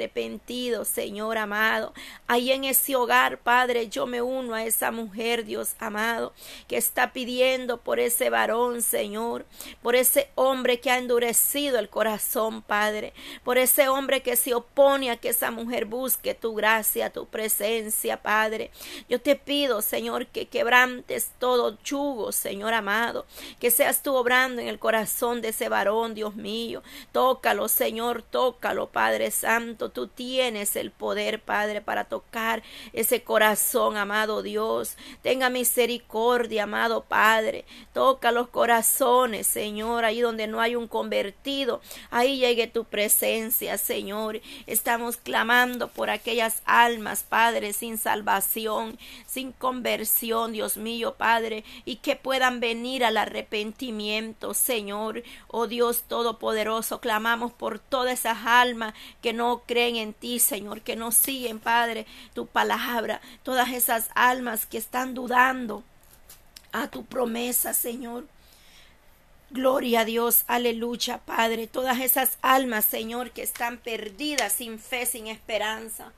Señor 0.86 1.38
amado. 1.38 1.94
Ahí 2.28 2.52
en 2.52 2.64
ese 2.64 2.96
hogar, 2.96 3.40
Padre, 3.40 3.90
yo 3.90 4.06
me 4.06 4.22
uno 4.22 4.54
a 4.54 4.64
esa 4.64 4.92
mujer, 4.92 5.46
Dios 5.46 5.76
amado, 5.80 6.34
que 6.68 6.78
está 6.78 7.12
pidiendo 7.12 7.78
por 7.78 8.00
ese 8.00 8.30
varón, 8.30 8.84
Señor, 8.84 9.46
por 9.82 9.96
ese 9.96 10.30
hombre 10.36 10.80
que 10.80 10.92
ha 10.92 11.00
endurecido 11.00 11.80
el 11.80 11.90
corazón, 11.90 12.62
Padre, 12.62 13.14
por 13.44 13.58
ese 13.58 13.90
hombre 13.90 14.22
que 14.22 14.36
se 14.36 14.54
opone 14.54 15.10
a 15.10 15.18
que 15.18 15.30
esa 15.30 15.50
mujer 15.50 15.86
busque 15.86 16.36
tu 16.36 16.54
gracia, 16.54 17.10
tu 17.10 17.26
presencia, 17.26 18.22
Padre. 18.22 18.70
Yo 19.10 19.20
te 19.20 19.36
pido, 19.36 19.82
Señor, 19.82 20.28
que 20.28 20.48
quebrantes 20.48 21.32
todo 21.40 21.80
yugo, 21.84 22.32
Señor 22.32 22.74
amado, 22.74 23.26
que 23.60 23.72
seas 23.72 24.04
tú 24.04 24.14
obrando 24.16 24.62
en 24.62 24.68
el 24.68 24.78
corazón 24.78 25.42
de 25.42 25.50
ese 25.50 25.68
varón, 25.68 26.14
Dios 26.14 26.36
mío. 26.36 26.84
Tócalo, 27.12 27.68
Señor, 27.68 28.22
tócalo, 28.22 28.92
Padre 28.92 29.32
Santo. 29.32 29.90
Tú 29.90 30.11
tienes 30.16 30.76
el 30.76 30.92
poder, 30.92 31.42
Padre, 31.42 31.82
para 31.82 32.06
tocar 32.06 32.64
ese 32.94 33.24
corazón, 33.24 33.98
amado 33.98 34.42
Dios. 34.42 34.98
Tenga 35.22 35.50
misericordia, 35.50 36.64
amado 36.64 37.04
Padre. 37.04 37.66
Toca 37.94 38.32
los 38.32 38.48
corazones, 38.50 39.48
Señor, 39.48 40.06
ahí 40.06 40.22
donde 40.22 40.48
no 40.48 40.62
hay 40.62 40.76
un 40.76 40.88
convertido. 40.88 41.82
Ahí 42.10 42.38
llegue 42.38 42.68
tu 42.68 42.86
presencia, 42.86 43.78
Señor. 43.78 44.42
Estamos 44.68 45.18
clamando 45.18 45.88
por 45.88 46.10
aquellas 46.10 46.62
almas, 46.66 47.24
Padre, 47.24 47.74
sin 47.74 47.98
salvación, 47.98 48.98
sin 49.28 49.52
conversión, 49.52 50.52
Dios 50.52 50.78
mío, 50.78 51.16
Padre, 51.18 51.64
y 51.86 51.98
que 51.98 52.16
puedan 52.16 52.60
venir 52.60 53.04
al 53.06 53.18
arrepentimiento, 53.18 54.54
Señor. 54.54 55.24
Oh 55.48 55.68
Dios 55.68 56.04
Todopoderoso, 56.08 57.00
clamamos 57.00 57.54
por 57.54 57.80
todas 57.80 58.20
esas 58.20 58.40
almas 58.46 58.94
que 59.22 59.34
no 59.34 59.64
creen 59.66 59.96
en 59.96 60.01
ti, 60.10 60.40
Señor, 60.40 60.82
que 60.82 60.96
no 60.96 61.12
siguen, 61.12 61.60
Padre, 61.60 62.06
tu 62.34 62.48
palabra, 62.48 63.22
todas 63.44 63.70
esas 63.70 64.10
almas 64.16 64.66
que 64.66 64.78
están 64.78 65.14
dudando 65.14 65.84
a 66.72 66.88
tu 66.88 67.06
promesa, 67.06 67.74
Señor. 67.74 68.28
Gloria 69.52 70.02
a 70.02 70.06
Dios, 70.06 70.44
aleluya, 70.48 71.20
Padre. 71.20 71.68
Todas 71.68 72.00
esas 72.00 72.38
almas, 72.42 72.86
Señor, 72.86 73.32
que 73.32 73.44
están 73.44 73.78
perdidas 73.78 74.54
sin 74.54 74.80
fe, 74.80 75.06
sin 75.06 75.28
esperanza. 75.28 76.12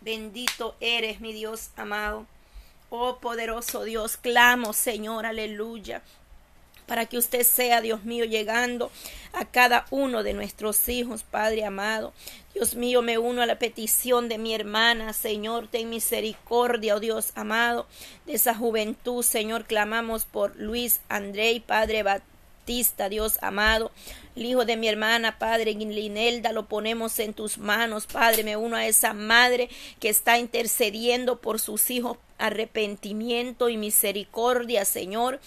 Bendito 0.00 0.76
eres, 0.80 1.20
mi 1.20 1.32
Dios 1.32 1.70
amado. 1.76 2.26
Oh 2.88 3.18
poderoso 3.18 3.84
Dios, 3.84 4.16
clamo, 4.16 4.72
Señor, 4.72 5.24
aleluya 5.26 6.02
para 6.90 7.06
que 7.06 7.18
usted 7.18 7.44
sea, 7.44 7.80
Dios 7.80 8.02
mío, 8.02 8.24
llegando 8.24 8.90
a 9.32 9.44
cada 9.44 9.86
uno 9.90 10.24
de 10.24 10.32
nuestros 10.32 10.88
hijos, 10.88 11.22
Padre 11.22 11.64
amado. 11.64 12.12
Dios 12.52 12.74
mío, 12.74 13.00
me 13.00 13.16
uno 13.16 13.42
a 13.42 13.46
la 13.46 13.60
petición 13.60 14.28
de 14.28 14.38
mi 14.38 14.56
hermana, 14.56 15.12
Señor, 15.12 15.68
ten 15.68 15.88
misericordia, 15.88 16.96
oh 16.96 16.98
Dios 16.98 17.30
amado, 17.36 17.86
de 18.26 18.32
esa 18.32 18.56
juventud, 18.56 19.22
Señor, 19.22 19.66
clamamos 19.66 20.24
por 20.24 20.56
Luis 20.56 21.00
André, 21.08 21.62
Padre 21.64 22.02
Batista, 22.02 23.08
Dios 23.08 23.38
amado, 23.40 23.92
el 24.34 24.46
hijo 24.46 24.64
de 24.64 24.76
mi 24.76 24.88
hermana, 24.88 25.38
Padre 25.38 25.74
Linelda, 25.74 26.50
lo 26.50 26.66
ponemos 26.66 27.20
en 27.20 27.34
tus 27.34 27.58
manos, 27.58 28.08
Padre, 28.08 28.42
me 28.42 28.56
uno 28.56 28.74
a 28.74 28.88
esa 28.88 29.12
madre 29.12 29.68
que 30.00 30.08
está 30.08 30.38
intercediendo 30.38 31.40
por 31.40 31.60
sus 31.60 31.88
hijos, 31.88 32.18
arrepentimiento 32.36 33.68
y 33.68 33.76
misericordia, 33.76 34.84
Señor, 34.84 35.40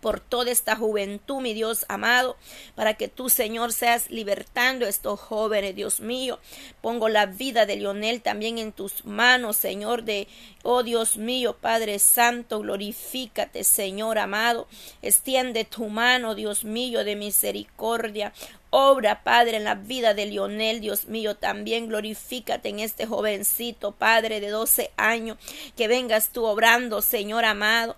por 0.00 0.20
toda 0.20 0.50
esta 0.50 0.76
juventud, 0.76 1.40
mi 1.40 1.54
Dios 1.54 1.84
amado, 1.88 2.36
para 2.74 2.94
que 2.94 3.08
tú, 3.08 3.28
Señor, 3.28 3.72
seas 3.72 4.10
libertando 4.10 4.86
a 4.86 4.88
estos 4.88 5.20
jóvenes, 5.20 5.74
Dios 5.74 6.00
mío. 6.00 6.38
Pongo 6.80 7.08
la 7.08 7.26
vida 7.26 7.66
de 7.66 7.76
Lionel 7.76 8.22
también 8.22 8.58
en 8.58 8.72
tus 8.72 9.04
manos, 9.04 9.56
Señor, 9.56 10.04
de, 10.04 10.28
oh 10.62 10.82
Dios 10.82 11.16
mío, 11.16 11.56
Padre 11.60 11.98
Santo, 11.98 12.60
glorifícate, 12.60 13.64
Señor 13.64 14.18
amado. 14.18 14.66
Extiende 15.02 15.64
tu 15.64 15.88
mano, 15.88 16.34
Dios 16.34 16.64
mío, 16.64 17.04
de 17.04 17.16
misericordia. 17.16 18.32
Obra, 18.74 19.22
Padre, 19.22 19.58
en 19.58 19.64
la 19.64 19.74
vida 19.74 20.14
de 20.14 20.24
Lionel, 20.24 20.80
Dios 20.80 21.04
mío, 21.04 21.36
también 21.36 21.88
glorifícate 21.88 22.70
en 22.70 22.80
este 22.80 23.04
jovencito, 23.04 23.92
Padre 23.92 24.40
de 24.40 24.48
12 24.48 24.92
años, 24.96 25.36
que 25.76 25.88
vengas 25.88 26.30
tú 26.30 26.46
obrando, 26.46 27.02
Señor 27.02 27.44
amado. 27.44 27.96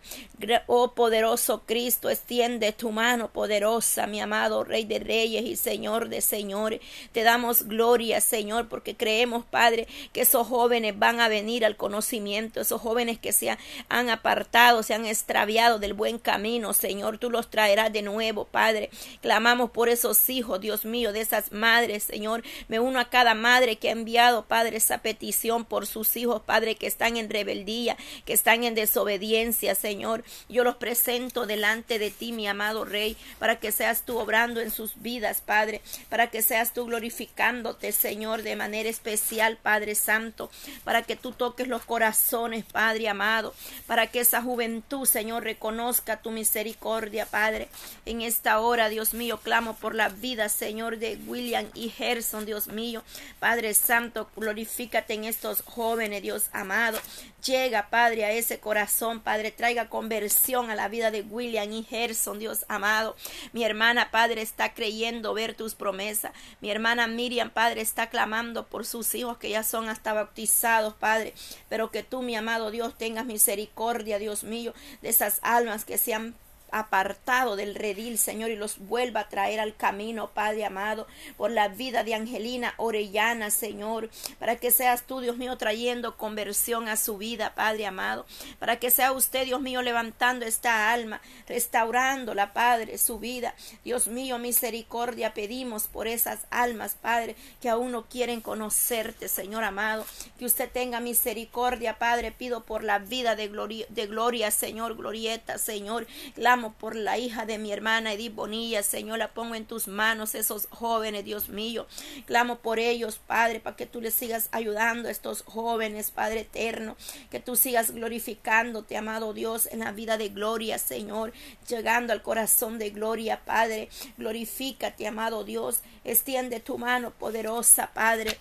Oh 0.66 0.92
poderoso 0.94 1.62
Cristo, 1.64 2.10
extiende 2.10 2.72
tu 2.72 2.90
mano 2.90 3.32
poderosa, 3.32 4.08
mi 4.08 4.20
amado 4.20 4.64
Rey 4.64 4.84
de 4.84 4.98
Reyes 4.98 5.44
y 5.44 5.54
Señor 5.54 6.08
de 6.08 6.20
Señores. 6.20 6.80
Te 7.12 7.22
damos 7.22 7.68
gloria, 7.68 8.20
Señor, 8.20 8.68
porque 8.68 8.96
creemos, 8.96 9.44
Padre, 9.44 9.86
que 10.12 10.22
esos 10.22 10.48
jóvenes 10.48 10.98
van 10.98 11.20
a 11.20 11.28
venir 11.28 11.64
al 11.64 11.76
conocimiento, 11.76 12.53
esos 12.60 12.80
jóvenes 12.80 13.18
que 13.18 13.32
se 13.32 13.56
han 13.88 14.10
apartado, 14.10 14.82
se 14.82 14.94
han 14.94 15.06
extraviado 15.06 15.78
del 15.78 15.94
buen 15.94 16.18
camino, 16.18 16.72
Señor, 16.72 17.18
tú 17.18 17.30
los 17.30 17.50
traerás 17.50 17.92
de 17.92 18.02
nuevo, 18.02 18.44
Padre. 18.44 18.90
Clamamos 19.20 19.70
por 19.70 19.88
esos 19.88 20.28
hijos, 20.30 20.60
Dios 20.60 20.84
mío, 20.84 21.12
de 21.12 21.20
esas 21.20 21.52
madres, 21.52 22.02
Señor. 22.02 22.42
Me 22.68 22.80
uno 22.80 23.00
a 23.00 23.10
cada 23.10 23.34
madre 23.34 23.76
que 23.76 23.88
ha 23.88 23.92
enviado, 23.92 24.44
Padre, 24.46 24.76
esa 24.76 24.98
petición 24.98 25.64
por 25.64 25.86
sus 25.86 26.16
hijos, 26.16 26.42
Padre, 26.42 26.74
que 26.76 26.86
están 26.86 27.16
en 27.16 27.30
rebeldía, 27.30 27.96
que 28.24 28.32
están 28.32 28.64
en 28.64 28.74
desobediencia, 28.74 29.74
Señor. 29.74 30.24
Yo 30.48 30.64
los 30.64 30.76
presento 30.76 31.46
delante 31.46 31.98
de 31.98 32.10
ti, 32.10 32.32
mi 32.32 32.46
amado 32.46 32.84
Rey, 32.84 33.16
para 33.38 33.58
que 33.58 33.72
seas 33.72 34.02
tú 34.02 34.18
obrando 34.18 34.60
en 34.60 34.70
sus 34.70 35.00
vidas, 35.00 35.42
Padre, 35.44 35.82
para 36.08 36.30
que 36.30 36.42
seas 36.42 36.72
tú 36.72 36.86
glorificándote, 36.86 37.92
Señor, 37.92 38.42
de 38.42 38.56
manera 38.56 38.88
especial, 38.88 39.58
Padre 39.62 39.94
Santo, 39.94 40.50
para 40.84 41.02
que 41.02 41.16
tú 41.16 41.32
toques 41.32 41.68
los 41.68 41.84
corazones, 41.84 42.43
Padre 42.72 43.08
amado, 43.08 43.54
para 43.86 44.06
que 44.06 44.20
esa 44.20 44.42
juventud, 44.42 45.06
Señor, 45.06 45.44
reconozca 45.44 46.20
tu 46.20 46.30
misericordia, 46.30 47.26
Padre. 47.26 47.68
En 48.06 48.22
esta 48.22 48.60
hora, 48.60 48.88
Dios 48.88 49.14
mío, 49.14 49.40
clamo 49.42 49.74
por 49.76 49.94
la 49.94 50.08
vida, 50.08 50.48
Señor, 50.48 50.98
de 50.98 51.18
William 51.26 51.66
y 51.74 51.88
Gerson, 51.88 52.46
Dios 52.46 52.68
mío. 52.68 53.02
Padre 53.40 53.74
Santo, 53.74 54.28
glorifícate 54.36 55.14
en 55.14 55.24
estos 55.24 55.62
jóvenes, 55.62 56.22
Dios 56.22 56.48
amado. 56.52 56.98
Llega, 57.44 57.90
Padre, 57.90 58.24
a 58.24 58.32
ese 58.32 58.58
corazón, 58.58 59.20
Padre, 59.20 59.50
traiga 59.50 59.90
conversión 59.90 60.70
a 60.70 60.74
la 60.74 60.88
vida 60.88 61.10
de 61.10 61.20
William 61.20 61.70
y 61.70 61.82
Gerson, 61.82 62.38
Dios 62.38 62.64
amado. 62.68 63.16
Mi 63.52 63.64
hermana, 63.64 64.10
Padre, 64.10 64.40
está 64.40 64.72
creyendo 64.72 65.34
ver 65.34 65.54
tus 65.54 65.74
promesas. 65.74 66.32
Mi 66.60 66.70
hermana 66.70 67.06
Miriam, 67.06 67.50
Padre, 67.50 67.82
está 67.82 68.08
clamando 68.08 68.66
por 68.66 68.86
sus 68.86 69.14
hijos 69.14 69.36
que 69.36 69.50
ya 69.50 69.62
son 69.62 69.90
hasta 69.90 70.14
bautizados, 70.14 70.94
Padre. 70.94 71.34
Pero 71.68 71.90
que 71.90 72.02
tú, 72.02 72.22
mi 72.22 72.33
amado 72.34 72.70
Dios, 72.70 72.96
tengas 72.96 73.26
misericordia, 73.26 74.18
Dios 74.18 74.44
mío, 74.44 74.74
de 75.02 75.08
esas 75.08 75.38
almas 75.42 75.84
que 75.84 75.98
se 75.98 76.14
han 76.14 76.34
apartado 76.78 77.56
del 77.56 77.74
redil, 77.74 78.18
Señor, 78.18 78.50
y 78.50 78.56
los 78.56 78.78
vuelva 78.78 79.20
a 79.20 79.28
traer 79.28 79.60
al 79.60 79.76
camino, 79.76 80.30
Padre 80.30 80.64
amado, 80.64 81.06
por 81.36 81.50
la 81.50 81.68
vida 81.68 82.04
de 82.04 82.14
Angelina 82.14 82.74
Orellana, 82.76 83.50
Señor, 83.50 84.10
para 84.38 84.56
que 84.56 84.70
seas 84.70 85.02
tú, 85.02 85.20
Dios 85.20 85.36
mío, 85.36 85.56
trayendo 85.56 86.16
conversión 86.16 86.88
a 86.88 86.96
su 86.96 87.18
vida, 87.18 87.54
Padre 87.54 87.86
amado, 87.86 88.26
para 88.58 88.78
que 88.78 88.90
sea 88.90 89.12
usted, 89.12 89.44
Dios 89.44 89.60
mío, 89.60 89.82
levantando 89.82 90.46
esta 90.46 90.92
alma, 90.92 91.20
restaurándola, 91.46 92.52
Padre, 92.52 92.98
su 92.98 93.18
vida. 93.18 93.54
Dios 93.84 94.08
mío, 94.08 94.38
misericordia 94.38 95.34
pedimos 95.34 95.86
por 95.86 96.06
esas 96.06 96.40
almas, 96.50 96.96
Padre, 97.00 97.36
que 97.60 97.68
aún 97.68 97.92
no 97.92 98.06
quieren 98.06 98.40
conocerte, 98.40 99.28
Señor 99.28 99.64
amado, 99.64 100.04
que 100.38 100.44
usted 100.44 100.70
tenga 100.70 101.00
misericordia, 101.00 101.98
Padre, 101.98 102.32
pido 102.32 102.64
por 102.64 102.82
la 102.82 102.98
vida 102.98 103.36
de 103.36 103.48
gloria, 103.48 103.86
de 103.90 104.06
gloria 104.06 104.50
Señor, 104.50 104.96
glorieta, 104.96 105.58
Señor, 105.58 106.06
clamo 106.34 106.63
por 106.72 106.96
la 106.96 107.18
hija 107.18 107.46
de 107.46 107.58
mi 107.58 107.72
hermana 107.72 108.12
Edith 108.12 108.34
Bonilla, 108.34 108.82
Señor, 108.82 109.18
la 109.18 109.32
pongo 109.32 109.54
en 109.54 109.66
tus 109.66 109.88
manos, 109.88 110.34
esos 110.34 110.66
jóvenes, 110.70 111.24
Dios 111.24 111.48
mío. 111.48 111.86
Clamo 112.26 112.56
por 112.56 112.78
ellos, 112.78 113.20
Padre, 113.26 113.60
para 113.60 113.76
que 113.76 113.86
tú 113.86 114.00
les 114.00 114.14
sigas 114.14 114.48
ayudando 114.52 115.08
a 115.08 115.10
estos 115.10 115.42
jóvenes, 115.42 116.10
Padre 116.10 116.40
eterno, 116.40 116.96
que 117.30 117.40
tú 117.40 117.56
sigas 117.56 117.92
glorificándote, 117.92 118.96
amado 118.96 119.32
Dios, 119.32 119.68
en 119.70 119.80
la 119.80 119.92
vida 119.92 120.16
de 120.16 120.30
gloria, 120.30 120.78
Señor, 120.78 121.32
llegando 121.68 122.12
al 122.12 122.22
corazón 122.22 122.78
de 122.78 122.90
gloria, 122.90 123.44
Padre. 123.44 123.88
Glorifícate, 124.16 125.06
amado 125.06 125.44
Dios, 125.44 125.80
extiende 126.04 126.60
tu 126.60 126.78
mano 126.78 127.10
poderosa, 127.10 127.90
Padre, 127.92 128.38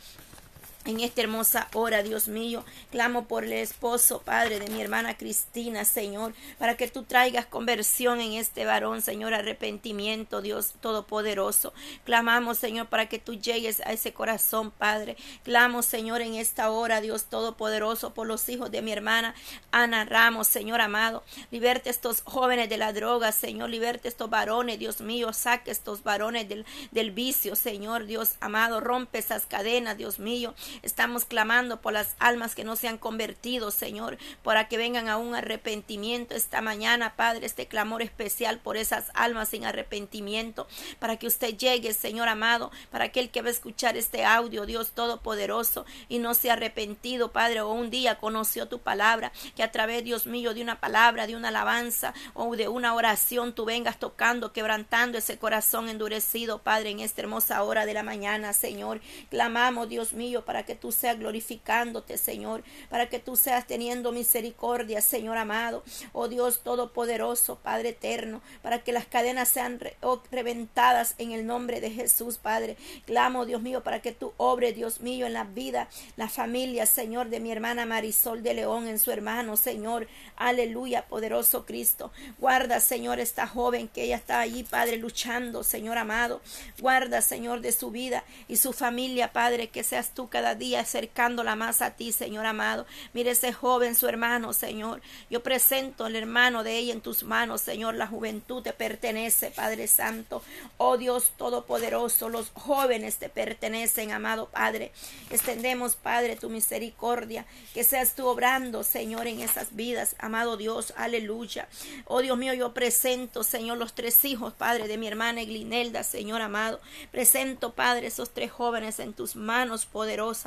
en 0.86 1.00
esta 1.00 1.22
hermosa 1.22 1.68
hora, 1.74 2.04
Dios 2.04 2.28
mío, 2.28 2.64
clamo 2.92 3.26
por 3.28 3.44
el 3.46 3.54
esposo, 3.54 4.22
Padre, 4.22 4.60
de 4.60 4.70
mi 4.70 4.82
hermana 4.82 5.18
Cristina, 5.18 5.86
Señor, 5.86 6.34
para 6.58 6.76
que 6.76 6.88
tú 6.88 7.04
traigas 7.04 7.46
conversión 7.46 8.20
en 8.20 8.34
este 8.34 8.66
varón, 8.66 9.02
Señor, 9.02 9.34
arrepentimiento, 9.34 10.42
Dios 10.42 10.74
Todopoderoso. 10.82 11.74
Clamamos, 12.04 12.58
Señor, 12.58 12.88
para 12.88 13.08
que 13.08 13.20
tú 13.20 13.36
llegues 13.36 13.80
a 13.82 13.94
ese 13.94 14.14
corazón, 14.14 14.72
Padre. 14.72 15.16
Clamo, 15.44 15.82
Señor, 15.82 16.22
en 16.22 16.36
esta 16.36 16.70
hora, 16.70 17.02
Dios 17.02 17.26
Todopoderoso, 17.26 18.14
por 18.14 18.28
los 18.28 18.48
hijos 18.50 18.72
de 18.72 18.82
mi 18.82 18.92
hermana 18.92 19.36
Ana 19.72 20.06
Ramos, 20.06 20.48
Señor 20.48 20.82
amado. 20.82 21.24
Liberte 21.52 21.90
estos 21.90 22.22
jóvenes 22.22 22.70
de 22.70 22.78
la 22.78 22.94
droga, 22.94 23.32
Señor, 23.32 23.70
liberte 23.70 24.08
estos 24.08 24.30
varones, 24.30 24.80
Dios 24.80 25.02
mío, 25.02 25.34
saque 25.34 25.72
estos 25.72 26.04
varones 26.04 26.50
del, 26.50 26.66
del 26.92 27.12
vicio, 27.12 27.56
Señor, 27.56 28.06
Dios 28.06 28.36
amado, 28.42 28.82
rompe 28.82 29.20
esas 29.20 29.46
cadenas, 29.46 29.98
Dios 29.98 30.20
mío. 30.20 30.54
Estamos 30.82 31.26
clamando 31.26 31.82
por 31.82 31.94
las 31.94 32.16
almas 32.20 32.56
que 32.56 32.64
no 32.64 32.76
se 32.76 32.88
han 32.88 32.98
convertido, 32.98 33.72
Señor, 33.72 34.18
para 34.44 34.68
que 34.68 34.78
vengan 34.78 35.10
a 35.10 35.18
un 35.18 35.36
arrepentimiento 35.36 36.36
esta 36.36 36.62
mañana, 36.62 37.16
Padre, 37.16 37.46
este 37.46 37.68
clamor 37.68 38.02
especial 38.02 38.60
por 38.60 38.78
esas 38.78 39.12
almas 39.14 39.50
sin 39.50 39.66
arrepentimiento, 39.66 40.68
para 41.00 41.18
que 41.18 41.28
usted 41.28 41.56
llegue, 41.58 41.94
Señor 41.94 42.28
amado, 42.28 42.72
para 42.92 43.06
aquel 43.06 43.30
que 43.30 43.42
va 43.42 43.50
a 43.50 43.52
escuchar 43.52 43.98
este 43.98 44.26
audio, 44.26 44.66
Dios 44.66 44.92
Todopoderoso, 44.92 45.86
y 46.10 46.20
no 46.20 46.34
se 46.34 46.50
ha 46.50 46.54
arrepentido, 46.54 47.32
Padre, 47.32 47.62
o 47.62 47.72
un 47.72 47.90
día 47.90 48.18
conoció 48.18 48.68
tu 48.68 48.80
palabra, 48.80 49.32
que 49.56 49.64
a 49.64 49.72
través, 49.72 50.04
Dios 50.04 50.26
mío, 50.26 50.54
de 50.54 50.62
una 50.62 50.80
palabra, 50.80 51.28
de 51.28 51.36
una 51.36 51.50
alabanza 51.50 52.14
o 52.34 52.56
de 52.56 52.68
una 52.68 52.94
oración, 52.94 53.54
tú 53.54 53.66
vengas 53.66 54.00
tocando, 54.00 54.54
quebrantando 54.54 55.18
ese 55.18 55.38
corazón 55.38 55.90
endurecido, 55.90 56.60
Padre, 56.60 56.92
en 56.92 57.00
esta 57.00 57.22
hermosa 57.22 57.64
hora 57.64 57.86
de 57.86 57.94
la 57.94 58.04
mañana, 58.04 58.54
Señor. 58.54 59.02
Clamamos, 59.30 59.90
Dios 59.90 60.14
mío, 60.14 60.46
para 60.46 60.63
que 60.66 60.76
tú 60.76 60.92
seas 60.92 61.20
glorificándote, 61.20 62.18
Señor, 62.18 62.64
para 62.90 63.10
que 63.10 63.20
tú 63.20 63.36
seas 63.36 63.68
teniendo 63.68 64.12
misericordia, 64.12 65.02
Señor 65.02 65.38
amado, 65.38 65.84
oh 66.12 66.28
Dios 66.28 66.62
todopoderoso, 66.64 67.60
Padre 67.60 67.90
eterno, 67.90 68.42
para 68.62 68.84
que 68.84 68.92
las 68.92 69.06
cadenas 69.06 69.50
sean 69.50 69.80
oh, 70.02 70.22
reventadas 70.32 71.16
en 71.18 71.32
el 71.32 71.46
nombre 71.46 71.82
de 71.82 71.92
Jesús, 71.92 72.38
Padre. 72.38 72.78
Clamo, 73.06 73.46
Dios 73.46 73.62
mío, 73.62 73.84
para 73.84 74.02
que 74.02 74.12
tú 74.12 74.34
obres, 74.38 74.76
Dios 74.76 75.02
mío, 75.02 75.26
en 75.26 75.34
la 75.34 75.44
vida, 75.44 75.88
la 76.16 76.30
familia, 76.30 76.86
Señor, 76.86 77.30
de 77.30 77.40
mi 77.40 77.52
hermana 77.52 77.86
Marisol 77.86 78.44
de 78.44 78.54
León, 78.54 78.88
en 78.88 79.00
su 79.00 79.12
hermano, 79.12 79.58
Señor. 79.58 80.08
Aleluya, 80.36 81.08
poderoso 81.08 81.66
Cristo. 81.66 82.12
Guarda, 82.40 82.80
Señor, 82.80 83.20
esta 83.20 83.48
joven 83.48 83.88
que 83.88 84.04
ella 84.04 84.18
está 84.18 84.40
allí, 84.40 84.64
Padre, 84.64 84.98
luchando, 84.98 85.64
Señor 85.64 85.98
amado. 85.98 86.42
Guarda, 86.80 87.22
Señor, 87.22 87.62
de 87.62 87.72
su 87.72 87.92
vida 87.92 88.24
y 88.48 88.58
su 88.58 88.74
familia, 88.74 89.32
Padre, 89.32 89.70
que 89.70 89.84
seas 89.84 90.14
tú 90.14 90.30
cada 90.30 90.53
día 90.56 90.82
acercándola 90.82 91.56
más 91.56 91.82
a 91.82 91.92
ti, 91.92 92.12
Señor 92.12 92.46
amado. 92.46 92.86
Mire 93.14 93.32
ese 93.32 93.54
joven, 93.54 93.96
su 93.96 94.08
hermano, 94.08 94.54
Señor. 94.54 95.02
Yo 95.30 95.44
presento 95.44 96.06
al 96.06 96.16
hermano 96.16 96.64
de 96.64 96.78
ella 96.78 96.94
en 96.94 97.02
tus 97.02 97.24
manos, 97.24 97.62
Señor. 97.62 97.96
La 97.96 98.08
juventud 98.08 98.64
te 98.64 98.74
pertenece, 98.74 99.52
Padre 99.52 99.88
Santo. 99.88 100.44
Oh 100.78 100.98
Dios 100.98 101.34
Todopoderoso, 101.38 102.30
los 102.30 102.52
jóvenes 102.54 103.18
te 103.18 103.30
pertenecen, 103.30 104.12
amado 104.12 104.50
Padre. 104.50 104.92
Extendemos, 105.30 105.96
Padre, 105.96 106.36
tu 106.36 106.50
misericordia. 106.50 107.46
Que 107.74 107.84
seas 107.84 108.16
tú 108.16 108.28
obrando, 108.28 108.84
Señor, 108.84 109.28
en 109.28 109.42
esas 109.42 109.76
vidas, 109.76 110.16
amado 110.20 110.58
Dios. 110.58 110.94
Aleluya. 110.98 111.68
Oh 112.06 112.22
Dios 112.22 112.38
mío, 112.38 112.54
yo 112.54 112.74
presento, 112.74 113.44
Señor, 113.44 113.78
los 113.78 113.94
tres 113.94 114.24
hijos, 114.26 114.54
Padre, 114.54 114.88
de 114.88 114.98
mi 114.98 115.08
hermana 115.08 115.42
Eglinelda, 115.42 116.04
Señor 116.04 116.42
amado. 116.42 116.80
Presento, 117.12 117.74
Padre, 117.74 118.08
esos 118.08 118.32
tres 118.32 118.52
jóvenes 118.52 119.00
en 119.00 119.14
tus 119.14 119.36
manos, 119.36 119.86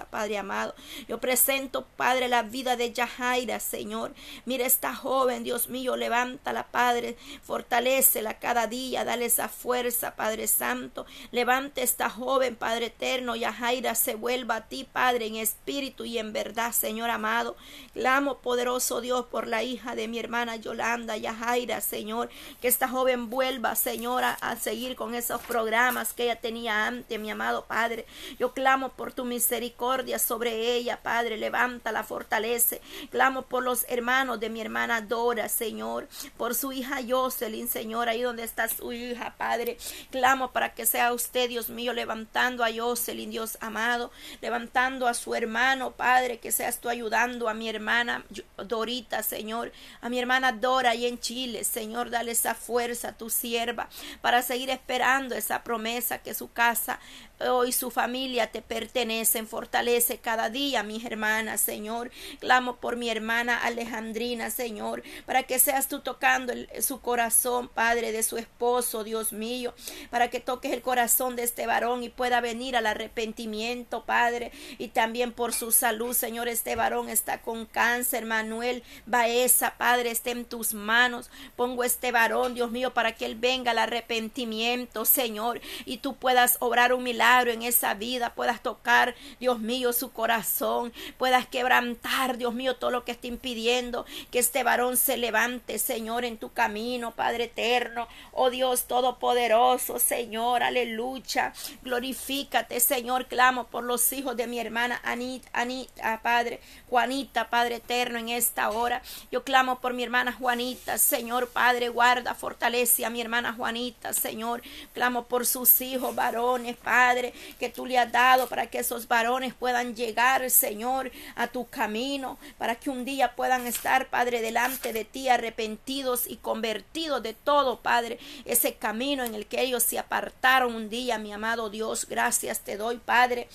Padre 0.04 0.38
amado. 0.38 0.74
Yo 1.08 1.18
presento, 1.18 1.86
Padre, 1.96 2.28
la 2.28 2.42
vida 2.42 2.76
de 2.76 2.92
Yahaira, 2.92 3.60
Señor. 3.60 4.14
Mira 4.44 4.66
esta 4.66 4.94
joven, 4.94 5.44
Dios 5.44 5.68
mío, 5.68 5.96
levántala, 5.96 6.66
Padre. 6.68 7.16
Fortalecela 7.42 8.38
cada 8.38 8.66
día, 8.66 9.04
dale 9.04 9.24
esa 9.24 9.48
fuerza, 9.48 10.16
Padre 10.16 10.46
Santo. 10.46 11.06
Levante 11.30 11.82
esta 11.82 12.10
joven, 12.10 12.56
Padre 12.56 12.86
eterno. 12.86 13.36
Yahaira 13.36 13.94
se 13.94 14.14
vuelva 14.14 14.56
a 14.56 14.68
ti, 14.68 14.84
Padre, 14.84 15.26
en 15.26 15.36
espíritu 15.36 16.04
y 16.04 16.18
en 16.18 16.32
verdad, 16.32 16.72
Señor 16.72 17.10
amado. 17.10 17.56
Clamo, 17.94 18.38
poderoso 18.38 19.00
Dios, 19.00 19.26
por 19.26 19.46
la 19.46 19.62
hija 19.62 19.94
de 19.94 20.08
mi 20.08 20.18
hermana 20.18 20.56
Yolanda, 20.56 21.16
Yahaira, 21.16 21.80
Señor. 21.80 22.28
Que 22.60 22.68
esta 22.68 22.88
joven 22.88 23.30
vuelva, 23.30 23.74
Señor, 23.74 24.24
a, 24.24 24.32
a 24.34 24.56
seguir 24.56 24.96
con 24.96 25.14
esos 25.14 25.40
programas 25.42 26.12
que 26.12 26.24
ella 26.24 26.40
tenía 26.40 26.86
antes, 26.86 27.18
mi 27.18 27.30
amado 27.30 27.64
Padre. 27.64 28.06
Yo 28.38 28.52
clamo 28.52 28.90
por 28.90 29.12
tu 29.12 29.24
misericordia 29.24 29.85
sobre 30.18 30.74
ella, 30.74 31.00
Padre. 31.02 31.36
Levántala, 31.36 32.02
fortalece. 32.02 32.80
Clamo 33.10 33.42
por 33.42 33.62
los 33.62 33.84
hermanos 33.88 34.40
de 34.40 34.50
mi 34.50 34.60
hermana 34.60 35.00
Dora, 35.00 35.48
Señor. 35.48 36.08
Por 36.36 36.54
su 36.54 36.72
hija 36.72 36.98
Jocelyn, 37.06 37.68
Señor, 37.68 38.08
ahí 38.08 38.22
donde 38.22 38.42
está 38.42 38.68
su 38.68 38.92
hija, 38.92 39.34
Padre. 39.36 39.78
Clamo 40.10 40.52
para 40.52 40.74
que 40.74 40.86
sea 40.86 41.12
usted, 41.12 41.48
Dios 41.48 41.68
mío, 41.68 41.92
levantando 41.92 42.64
a 42.64 42.72
Jocelyn, 42.72 43.30
Dios 43.30 43.58
amado. 43.60 44.10
Levantando 44.40 45.06
a 45.06 45.14
su 45.14 45.34
hermano, 45.34 45.92
Padre. 45.92 46.38
Que 46.38 46.52
seas 46.52 46.80
tú 46.80 46.88
ayudando 46.88 47.48
a 47.48 47.54
mi 47.54 47.68
hermana 47.68 48.24
Dorita, 48.56 49.22
Señor. 49.22 49.72
A 50.00 50.08
mi 50.08 50.18
hermana 50.18 50.52
Dora 50.52 50.90
ahí 50.90 51.06
en 51.06 51.18
Chile, 51.18 51.64
Señor. 51.64 52.10
Dale 52.10 52.32
esa 52.32 52.54
fuerza 52.54 53.08
a 53.08 53.12
tu 53.16 53.30
sierva 53.30 53.88
para 54.20 54.42
seguir 54.42 54.70
esperando 54.70 55.34
esa 55.34 55.62
promesa 55.62 56.18
que 56.18 56.34
su 56.34 56.52
casa 56.52 56.98
hoy 57.40 57.72
su 57.72 57.90
familia 57.90 58.50
te 58.50 58.62
pertenecen. 58.62 59.46
Fortalece 59.46 60.18
cada 60.18 60.50
día, 60.50 60.82
mis 60.82 61.04
hermanas, 61.04 61.60
Señor. 61.60 62.10
Clamo 62.40 62.76
por 62.76 62.96
mi 62.96 63.10
hermana 63.10 63.58
Alejandrina, 63.58 64.50
Señor, 64.50 65.02
para 65.26 65.42
que 65.42 65.58
seas 65.58 65.88
tú 65.88 66.00
tocando 66.00 66.52
el, 66.52 66.68
su 66.82 67.00
corazón, 67.00 67.68
Padre, 67.68 68.12
de 68.12 68.22
su 68.22 68.38
esposo, 68.38 69.04
Dios 69.04 69.32
mío, 69.32 69.74
para 70.10 70.30
que 70.30 70.40
toques 70.40 70.72
el 70.72 70.82
corazón 70.82 71.36
de 71.36 71.42
este 71.42 71.66
varón 71.66 72.02
y 72.02 72.08
pueda 72.08 72.40
venir 72.40 72.76
al 72.76 72.86
arrepentimiento, 72.86 74.04
Padre, 74.04 74.52
y 74.78 74.88
también 74.88 75.32
por 75.32 75.52
su 75.52 75.72
salud, 75.72 76.14
Señor. 76.14 76.48
Este 76.48 76.76
varón 76.76 77.08
está 77.08 77.42
con 77.42 77.66
cáncer, 77.66 78.24
Manuel 78.24 78.82
Baeza, 79.04 79.74
Padre, 79.76 80.10
esté 80.10 80.30
en 80.30 80.44
tus 80.44 80.74
manos. 80.74 81.30
Pongo 81.56 81.84
este 81.84 82.12
varón, 82.12 82.54
Dios 82.54 82.70
mío, 82.70 82.94
para 82.94 83.12
que 83.12 83.26
él 83.26 83.34
venga 83.34 83.72
al 83.72 83.78
arrepentimiento, 83.78 85.04
Señor, 85.04 85.60
y 85.84 85.98
tú 85.98 86.16
puedas 86.16 86.56
obrar 86.60 86.92
un 86.92 87.02
milagro 87.02 87.25
en 87.26 87.62
esa 87.62 87.94
vida, 87.94 88.34
puedas 88.34 88.62
tocar, 88.62 89.16
Dios 89.40 89.58
mío, 89.58 89.92
su 89.92 90.12
corazón, 90.12 90.92
puedas 91.18 91.46
quebrantar, 91.46 92.38
Dios 92.38 92.54
mío, 92.54 92.76
todo 92.76 92.92
lo 92.92 93.04
que 93.04 93.12
está 93.12 93.26
impidiendo 93.26 94.06
que 94.30 94.38
este 94.38 94.62
varón 94.62 94.96
se 94.96 95.16
levante, 95.16 95.78
Señor, 95.80 96.24
en 96.24 96.38
tu 96.38 96.52
camino, 96.52 97.10
Padre 97.16 97.44
eterno, 97.44 98.06
oh 98.32 98.50
Dios 98.50 98.84
todopoderoso, 98.84 99.98
Señor, 99.98 100.62
aleluya, 100.62 101.52
glorifícate, 101.82 102.78
Señor, 102.78 103.26
clamo 103.26 103.64
por 103.64 103.82
los 103.82 104.12
hijos 104.12 104.36
de 104.36 104.46
mi 104.46 104.60
hermana 104.60 105.00
Anita, 105.02 105.48
Anita, 105.52 106.20
Padre, 106.22 106.60
Juanita, 106.88 107.50
Padre 107.50 107.76
eterno, 107.76 108.18
en 108.18 108.28
esta 108.28 108.70
hora, 108.70 109.02
yo 109.32 109.42
clamo 109.42 109.80
por 109.80 109.94
mi 109.94 110.04
hermana 110.04 110.32
Juanita, 110.32 110.96
Señor, 110.96 111.48
Padre, 111.48 111.88
guarda, 111.88 112.34
fortalece 112.34 113.04
a 113.04 113.10
mi 113.10 113.20
hermana 113.20 113.52
Juanita, 113.52 114.12
Señor, 114.12 114.62
clamo 114.94 115.24
por 115.24 115.44
sus 115.44 115.80
hijos 115.80 116.14
varones, 116.14 116.76
Padre, 116.76 117.15
que 117.58 117.68
tú 117.68 117.86
le 117.86 117.98
has 117.98 118.10
dado 118.10 118.48
para 118.48 118.66
que 118.68 118.78
esos 118.78 119.08
varones 119.08 119.54
puedan 119.54 119.94
llegar, 119.94 120.48
Señor, 120.50 121.10
a 121.34 121.46
tu 121.48 121.66
camino, 121.66 122.38
para 122.58 122.74
que 122.74 122.90
un 122.90 123.04
día 123.04 123.34
puedan 123.34 123.66
estar, 123.66 124.08
Padre, 124.08 124.40
delante 124.40 124.92
de 124.92 125.04
ti, 125.04 125.28
arrepentidos 125.28 126.26
y 126.26 126.36
convertidos 126.36 127.22
de 127.22 127.34
todo, 127.34 127.80
Padre, 127.80 128.18
ese 128.44 128.74
camino 128.74 129.24
en 129.24 129.34
el 129.34 129.46
que 129.46 129.62
ellos 129.62 129.82
se 129.82 129.98
apartaron 129.98 130.74
un 130.74 130.88
día, 130.88 131.18
mi 131.18 131.32
amado 131.32 131.70
Dios, 131.70 132.06
gracias 132.08 132.60
te 132.60 132.76
doy, 132.76 132.98
Padre. 132.98 133.48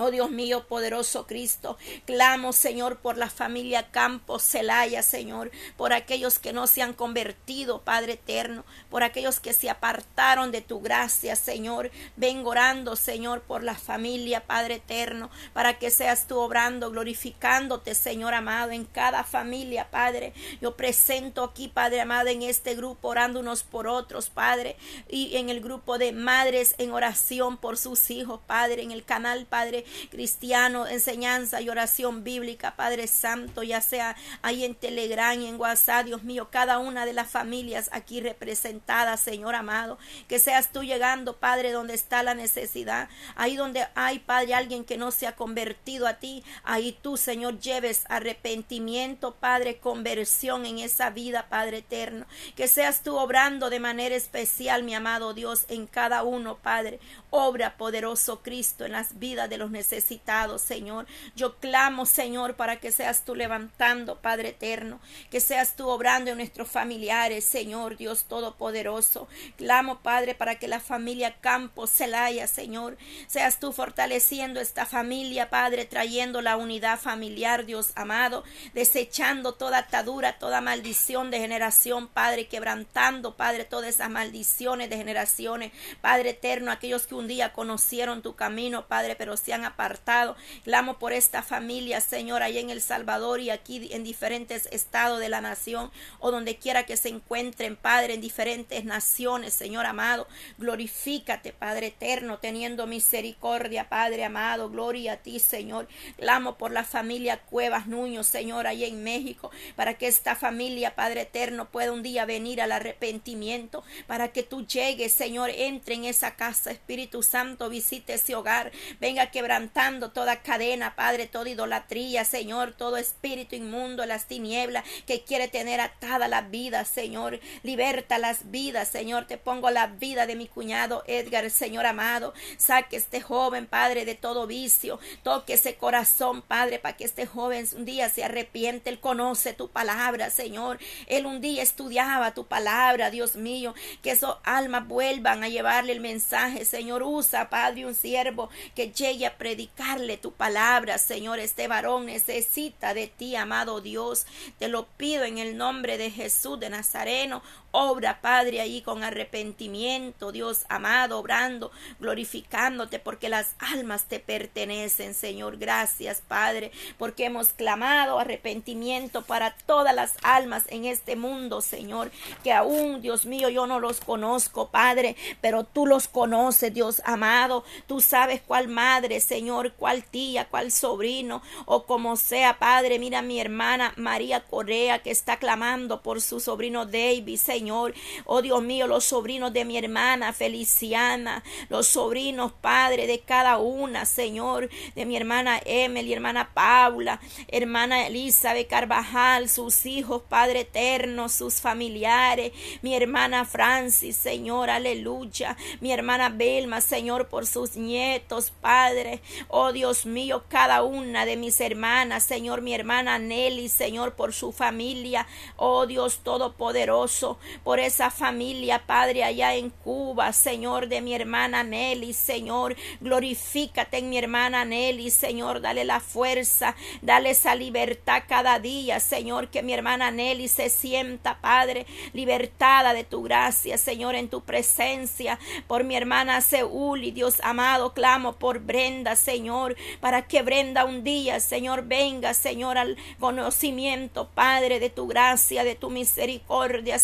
Oh 0.00 0.12
Dios 0.12 0.30
mío, 0.30 0.68
poderoso 0.68 1.26
Cristo, 1.26 1.76
clamo, 2.04 2.52
Señor, 2.52 2.98
por 2.98 3.18
la 3.18 3.28
familia 3.28 3.90
Campos 3.90 4.44
Celaya, 4.44 5.02
Señor, 5.02 5.50
por 5.76 5.92
aquellos 5.92 6.38
que 6.38 6.52
no 6.52 6.68
se 6.68 6.82
han 6.82 6.92
convertido, 6.92 7.82
Padre 7.82 8.12
eterno, 8.12 8.64
por 8.90 9.02
aquellos 9.02 9.40
que 9.40 9.52
se 9.52 9.68
apartaron 9.68 10.52
de 10.52 10.60
tu 10.60 10.80
gracia, 10.80 11.34
Señor. 11.34 11.90
Vengo 12.14 12.50
orando, 12.50 12.94
Señor, 12.94 13.42
por 13.42 13.64
la 13.64 13.74
familia, 13.74 14.46
Padre 14.46 14.74
eterno, 14.74 15.30
para 15.52 15.78
que 15.78 15.90
seas 15.90 16.28
tú 16.28 16.38
obrando, 16.38 16.92
glorificándote, 16.92 17.96
Señor 17.96 18.34
amado, 18.34 18.70
en 18.70 18.84
cada 18.84 19.24
familia, 19.24 19.90
Padre. 19.90 20.32
Yo 20.60 20.76
presento 20.76 21.42
aquí, 21.42 21.66
Padre 21.66 22.02
amado, 22.02 22.28
en 22.28 22.42
este 22.42 22.76
grupo, 22.76 23.08
orando 23.08 23.40
unos 23.40 23.64
por 23.64 23.88
otros, 23.88 24.30
Padre, 24.30 24.76
y 25.08 25.36
en 25.36 25.48
el 25.48 25.60
grupo 25.60 25.98
de 25.98 26.12
madres 26.12 26.76
en 26.78 26.92
oración 26.92 27.56
por 27.56 27.76
sus 27.76 28.12
hijos, 28.12 28.40
Padre, 28.46 28.82
en 28.82 28.92
el 28.92 29.04
canal, 29.04 29.46
Padre 29.46 29.84
cristiano, 30.10 30.86
enseñanza 30.86 31.60
y 31.60 31.68
oración 31.68 32.24
bíblica, 32.24 32.76
Padre 32.76 33.06
Santo, 33.06 33.62
ya 33.62 33.80
sea 33.80 34.16
ahí 34.42 34.64
en 34.64 34.74
Telegram 34.74 35.40
y 35.40 35.46
en 35.46 35.60
WhatsApp, 35.60 36.06
Dios 36.06 36.22
mío, 36.22 36.48
cada 36.50 36.78
una 36.78 37.06
de 37.06 37.12
las 37.12 37.30
familias 37.30 37.90
aquí 37.92 38.20
representadas, 38.20 39.20
Señor 39.20 39.54
amado, 39.54 39.98
que 40.28 40.38
seas 40.38 40.72
tú 40.72 40.82
llegando, 40.82 41.36
Padre, 41.36 41.72
donde 41.72 41.94
está 41.94 42.22
la 42.22 42.34
necesidad, 42.34 43.08
ahí 43.36 43.56
donde 43.56 43.86
hay, 43.94 44.18
Padre, 44.18 44.54
alguien 44.54 44.84
que 44.84 44.96
no 44.96 45.10
se 45.10 45.26
ha 45.26 45.36
convertido 45.36 46.06
a 46.06 46.14
ti, 46.14 46.42
ahí 46.64 46.96
tú, 47.02 47.16
Señor, 47.16 47.58
lleves 47.60 48.04
arrepentimiento, 48.08 49.34
Padre, 49.34 49.78
conversión 49.78 50.66
en 50.66 50.78
esa 50.78 51.10
vida, 51.10 51.48
Padre 51.48 51.78
eterno, 51.78 52.26
que 52.56 52.68
seas 52.68 53.02
tú 53.02 53.16
obrando 53.16 53.70
de 53.70 53.80
manera 53.80 54.14
especial, 54.14 54.82
mi 54.82 54.94
amado 54.94 55.34
Dios, 55.34 55.64
en 55.68 55.86
cada 55.86 56.22
uno, 56.22 56.58
Padre, 56.58 57.00
obra 57.30 57.76
poderoso 57.76 58.42
Cristo 58.42 58.84
en 58.84 58.92
las 58.92 59.18
vidas 59.18 59.50
de 59.50 59.58
los 59.58 59.70
necesitados, 59.78 60.60
Señor. 60.60 61.06
Yo 61.36 61.56
clamo, 61.56 62.04
Señor, 62.04 62.56
para 62.56 62.76
que 62.76 62.92
seas 62.92 63.24
tú 63.24 63.34
levantando, 63.34 64.20
Padre 64.20 64.50
eterno, 64.50 65.00
que 65.30 65.40
seas 65.40 65.76
tú 65.76 65.88
obrando 65.88 66.30
en 66.30 66.38
nuestros 66.38 66.68
familiares, 66.68 67.44
Señor, 67.44 67.96
Dios 67.96 68.24
Todopoderoso. 68.24 69.28
Clamo, 69.56 70.00
Padre, 70.00 70.34
para 70.34 70.56
que 70.58 70.68
la 70.68 70.80
familia 70.80 71.36
Campos 71.40 71.90
Celaya, 71.90 72.46
Señor, 72.46 72.98
seas 73.26 73.60
tú 73.60 73.72
fortaleciendo 73.72 74.60
esta 74.60 74.84
familia, 74.84 75.48
Padre, 75.48 75.84
trayendo 75.84 76.42
la 76.42 76.56
unidad 76.56 76.98
familiar, 76.98 77.64
Dios 77.64 77.92
amado, 77.94 78.44
desechando 78.74 79.54
toda 79.54 79.78
atadura, 79.78 80.38
toda 80.38 80.60
maldición 80.60 81.30
de 81.30 81.38
generación, 81.38 82.08
Padre, 82.08 82.48
quebrantando, 82.48 83.36
Padre, 83.36 83.64
todas 83.64 83.90
esas 83.90 84.10
maldiciones 84.10 84.90
de 84.90 84.96
generaciones, 84.96 85.72
Padre 86.00 86.30
eterno, 86.30 86.72
aquellos 86.72 87.06
que 87.06 87.14
un 87.14 87.28
día 87.28 87.52
conocieron 87.52 88.22
tu 88.22 88.34
camino, 88.34 88.86
Padre, 88.86 89.14
pero 89.16 89.36
se 89.36 89.52
han 89.52 89.64
apartado. 89.68 90.36
Clamo 90.64 90.98
por 90.98 91.12
esta 91.12 91.42
familia, 91.42 92.00
Señor, 92.00 92.42
allá 92.42 92.60
en 92.60 92.70
El 92.70 92.80
Salvador 92.80 93.40
y 93.40 93.50
aquí 93.50 93.88
en 93.92 94.04
diferentes 94.04 94.66
estados 94.72 95.20
de 95.20 95.28
la 95.28 95.40
nación 95.40 95.90
o 96.18 96.30
donde 96.30 96.56
quiera 96.56 96.86
que 96.86 96.96
se 96.96 97.08
encuentren, 97.08 97.76
Padre, 97.76 98.14
en 98.14 98.20
diferentes 98.20 98.84
naciones, 98.84 99.54
Señor 99.54 99.86
amado. 99.86 100.26
Glorifícate, 100.58 101.52
Padre 101.52 101.88
eterno, 101.88 102.38
teniendo 102.38 102.86
misericordia, 102.86 103.88
Padre 103.88 104.24
amado. 104.24 104.70
Gloria 104.70 105.14
a 105.14 105.16
ti, 105.16 105.38
Señor. 105.38 105.88
Clamo 106.16 106.56
por 106.56 106.72
la 106.72 106.84
familia 106.84 107.38
Cuevas 107.38 107.86
Nuño, 107.86 108.22
Señor, 108.22 108.66
allá 108.66 108.86
en 108.86 109.02
México, 109.02 109.50
para 109.76 109.94
que 109.94 110.06
esta 110.06 110.34
familia, 110.34 110.94
Padre 110.94 111.22
eterno, 111.22 111.70
pueda 111.70 111.92
un 111.92 112.02
día 112.02 112.24
venir 112.24 112.60
al 112.60 112.72
arrepentimiento, 112.72 113.84
para 114.06 114.28
que 114.28 114.42
tú 114.42 114.66
llegues, 114.66 115.12
Señor, 115.12 115.50
entre 115.50 115.94
en 115.94 116.04
esa 116.04 116.36
casa, 116.36 116.70
Espíritu 116.70 117.22
Santo, 117.22 117.68
visite 117.68 118.14
ese 118.14 118.34
hogar, 118.34 118.72
venga 119.00 119.22
a 119.22 119.30
quebrar 119.30 119.57
quebrantando 119.58 120.12
toda 120.12 120.40
cadena, 120.42 120.94
Padre, 120.94 121.26
toda 121.26 121.50
idolatría, 121.50 122.24
Señor, 122.24 122.74
todo 122.74 122.96
espíritu 122.96 123.56
inmundo, 123.56 124.06
las 124.06 124.26
tinieblas 124.26 124.84
que 125.04 125.24
quiere 125.24 125.48
tener 125.48 125.80
atada 125.80 126.28
la 126.28 126.42
vida, 126.42 126.84
Señor. 126.84 127.40
Liberta 127.64 128.18
las 128.18 128.52
vidas, 128.52 128.86
Señor. 128.86 129.26
Te 129.26 129.36
pongo 129.36 129.70
la 129.70 129.88
vida 129.88 130.26
de 130.26 130.36
mi 130.36 130.46
cuñado 130.46 131.02
Edgar, 131.08 131.50
Señor 131.50 131.86
amado. 131.86 132.34
Saque 132.56 132.96
este 132.96 133.20
joven, 133.20 133.66
Padre, 133.66 134.04
de 134.04 134.14
todo 134.14 134.46
vicio. 134.46 135.00
Toque 135.24 135.54
ese 135.54 135.74
corazón, 135.74 136.42
Padre, 136.42 136.78
para 136.78 136.96
que 136.96 137.04
este 137.04 137.26
joven 137.26 137.66
un 137.76 137.84
día 137.84 138.08
se 138.10 138.22
arrepiente. 138.22 138.90
Él 138.90 139.00
conoce 139.00 139.54
tu 139.54 139.70
palabra, 139.70 140.30
Señor. 140.30 140.78
Él 141.06 141.26
un 141.26 141.40
día 141.40 141.64
estudiaba 141.64 142.32
tu 142.32 142.46
palabra, 142.46 143.10
Dios 143.10 143.34
mío. 143.34 143.74
Que 144.02 144.12
esos 144.12 144.36
almas 144.44 144.86
vuelvan 144.86 145.42
a 145.42 145.48
llevarle 145.48 145.92
el 145.92 146.00
mensaje, 146.00 146.64
Señor. 146.64 147.02
Usa, 147.02 147.50
Padre, 147.50 147.86
un 147.86 147.96
siervo 147.96 148.50
que 148.76 148.92
llegue 148.92 149.26
a 149.26 149.36
predicarle 149.38 150.18
tu 150.18 150.32
palabra, 150.32 150.98
Señor. 150.98 151.38
Este 151.38 151.68
varón 151.68 152.06
necesita 152.06 152.92
de 152.92 153.06
ti, 153.06 153.36
amado 153.36 153.80
Dios. 153.80 154.26
Te 154.58 154.68
lo 154.68 154.86
pido 154.86 155.24
en 155.24 155.38
el 155.38 155.56
nombre 155.56 155.96
de 155.96 156.10
Jesús 156.10 156.60
de 156.60 156.68
Nazareno. 156.68 157.42
Obra, 157.70 158.22
Padre, 158.22 158.62
ahí 158.62 158.80
con 158.80 159.04
arrepentimiento, 159.04 160.32
Dios 160.32 160.64
amado, 160.70 161.18
obrando, 161.18 161.70
glorificándote, 162.00 162.98
porque 162.98 163.28
las 163.28 163.56
almas 163.58 164.06
te 164.06 164.20
pertenecen, 164.20 165.12
Señor. 165.12 165.58
Gracias, 165.58 166.22
Padre, 166.26 166.72
porque 166.96 167.26
hemos 167.26 167.50
clamado 167.50 168.18
arrepentimiento 168.18 169.22
para 169.22 169.54
todas 169.66 169.94
las 169.94 170.14
almas 170.22 170.64
en 170.68 170.86
este 170.86 171.14
mundo, 171.14 171.60
Señor, 171.60 172.10
que 172.42 172.54
aún, 172.54 173.02
Dios 173.02 173.26
mío, 173.26 173.50
yo 173.50 173.66
no 173.66 173.80
los 173.80 174.00
conozco, 174.00 174.68
Padre, 174.68 175.14
pero 175.42 175.64
tú 175.64 175.86
los 175.86 176.08
conoces, 176.08 176.72
Dios 176.72 177.02
amado. 177.04 177.64
Tú 177.86 178.00
sabes 178.00 178.40
cuál 178.40 178.68
madre, 178.68 179.20
Señor, 179.20 179.72
cuál 179.74 180.04
tía, 180.04 180.48
cuál 180.48 180.72
sobrino, 180.72 181.42
o 181.66 181.84
como 181.84 182.16
sea, 182.16 182.58
Padre. 182.58 182.98
Mira 182.98 183.20
mi 183.20 183.40
hermana 183.40 183.92
María 183.96 184.40
Correa, 184.40 185.00
que 185.00 185.10
está 185.10 185.36
clamando 185.36 186.00
por 186.02 186.22
su 186.22 186.40
sobrino 186.40 186.86
David, 186.86 187.36
Señor. 187.36 187.58
Señor. 187.68 187.92
Oh 188.24 188.40
Dios 188.40 188.62
mío, 188.62 188.86
los 188.86 189.04
sobrinos 189.04 189.52
de 189.52 189.66
mi 189.66 189.76
hermana 189.76 190.32
Feliciana, 190.32 191.44
los 191.68 191.86
sobrinos, 191.86 192.50
Padre, 192.52 193.06
de 193.06 193.20
cada 193.20 193.58
una, 193.58 194.06
Señor, 194.06 194.70
de 194.94 195.04
mi 195.04 195.18
hermana 195.18 195.60
Emily, 195.66 196.14
hermana 196.14 196.54
Paula, 196.54 197.20
hermana 197.48 198.06
Elizabeth 198.06 198.68
Carvajal, 198.68 199.50
sus 199.50 199.84
hijos, 199.84 200.22
Padre 200.30 200.60
eterno, 200.60 201.28
sus 201.28 201.60
familiares, 201.60 202.52
mi 202.80 202.94
hermana 202.94 203.44
Francis, 203.44 204.16
Señor, 204.16 204.70
aleluya, 204.70 205.54
mi 205.80 205.92
hermana 205.92 206.30
Belma, 206.30 206.80
Señor, 206.80 207.28
por 207.28 207.46
sus 207.46 207.76
nietos, 207.76 208.50
Padre, 208.62 209.20
oh 209.48 209.72
Dios 209.72 210.06
mío, 210.06 210.44
cada 210.48 210.82
una 210.84 211.26
de 211.26 211.36
mis 211.36 211.60
hermanas, 211.60 212.24
Señor, 212.24 212.62
mi 212.62 212.72
hermana 212.72 213.18
Nelly, 213.18 213.68
Señor, 213.68 214.14
por 214.14 214.32
su 214.32 214.52
familia, 214.52 215.26
oh 215.56 215.86
Dios 215.86 216.20
Todopoderoso, 216.22 217.38
por 217.64 217.80
esa 217.80 218.10
familia, 218.10 218.86
Padre, 218.86 219.24
allá 219.24 219.54
en 219.54 219.70
Cuba, 219.70 220.32
Señor, 220.32 220.88
de 220.88 221.00
mi 221.00 221.14
hermana 221.14 221.64
Nelly, 221.64 222.12
Señor, 222.12 222.76
glorifícate 223.00 223.98
en 223.98 224.10
mi 224.10 224.18
hermana 224.18 224.64
Nelly, 224.64 225.10
Señor, 225.10 225.60
dale 225.60 225.84
la 225.84 226.00
fuerza, 226.00 226.76
dale 227.02 227.30
esa 227.30 227.54
libertad 227.54 228.22
cada 228.28 228.58
día, 228.58 229.00
Señor, 229.00 229.48
que 229.48 229.62
mi 229.62 229.72
hermana 229.72 230.10
Nelly 230.10 230.48
se 230.48 230.70
sienta, 230.70 231.40
Padre, 231.40 231.86
libertada 232.12 232.94
de 232.94 233.04
tu 233.04 233.22
gracia, 233.22 233.78
Señor, 233.78 234.14
en 234.14 234.28
tu 234.28 234.42
presencia, 234.42 235.38
por 235.66 235.84
mi 235.84 235.96
hermana 235.96 236.40
Seúl 236.40 237.04
Dios 237.12 237.40
amado, 237.42 237.92
clamo 237.94 238.34
por 238.34 238.60
Brenda, 238.60 239.16
Señor, 239.16 239.76
para 240.00 240.26
que 240.26 240.42
Brenda 240.42 240.84
un 240.84 241.04
día, 241.04 241.40
Señor, 241.40 241.84
venga, 241.84 242.34
Señor, 242.34 242.78
al 242.78 242.96
conocimiento, 243.18 244.28
Padre, 244.34 244.80
de 244.80 244.90
tu 244.90 245.06
gracia, 245.06 245.64
de 245.64 245.74
tu 245.74 245.90
misericordia, 245.90 246.98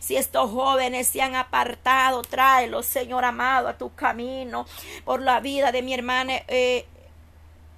Si 0.00 0.16
estos 0.16 0.50
jóvenes 0.50 1.08
se 1.08 1.22
han 1.22 1.34
apartado, 1.34 2.22
tráelos, 2.22 2.86
Señor 2.86 3.24
amado, 3.24 3.68
a 3.68 3.78
tu 3.78 3.94
camino. 3.94 4.66
Por 5.04 5.22
la 5.22 5.40
vida 5.40 5.72
de 5.72 5.82
mi 5.82 5.94
hermana 5.94 6.34
eh, 6.48 6.86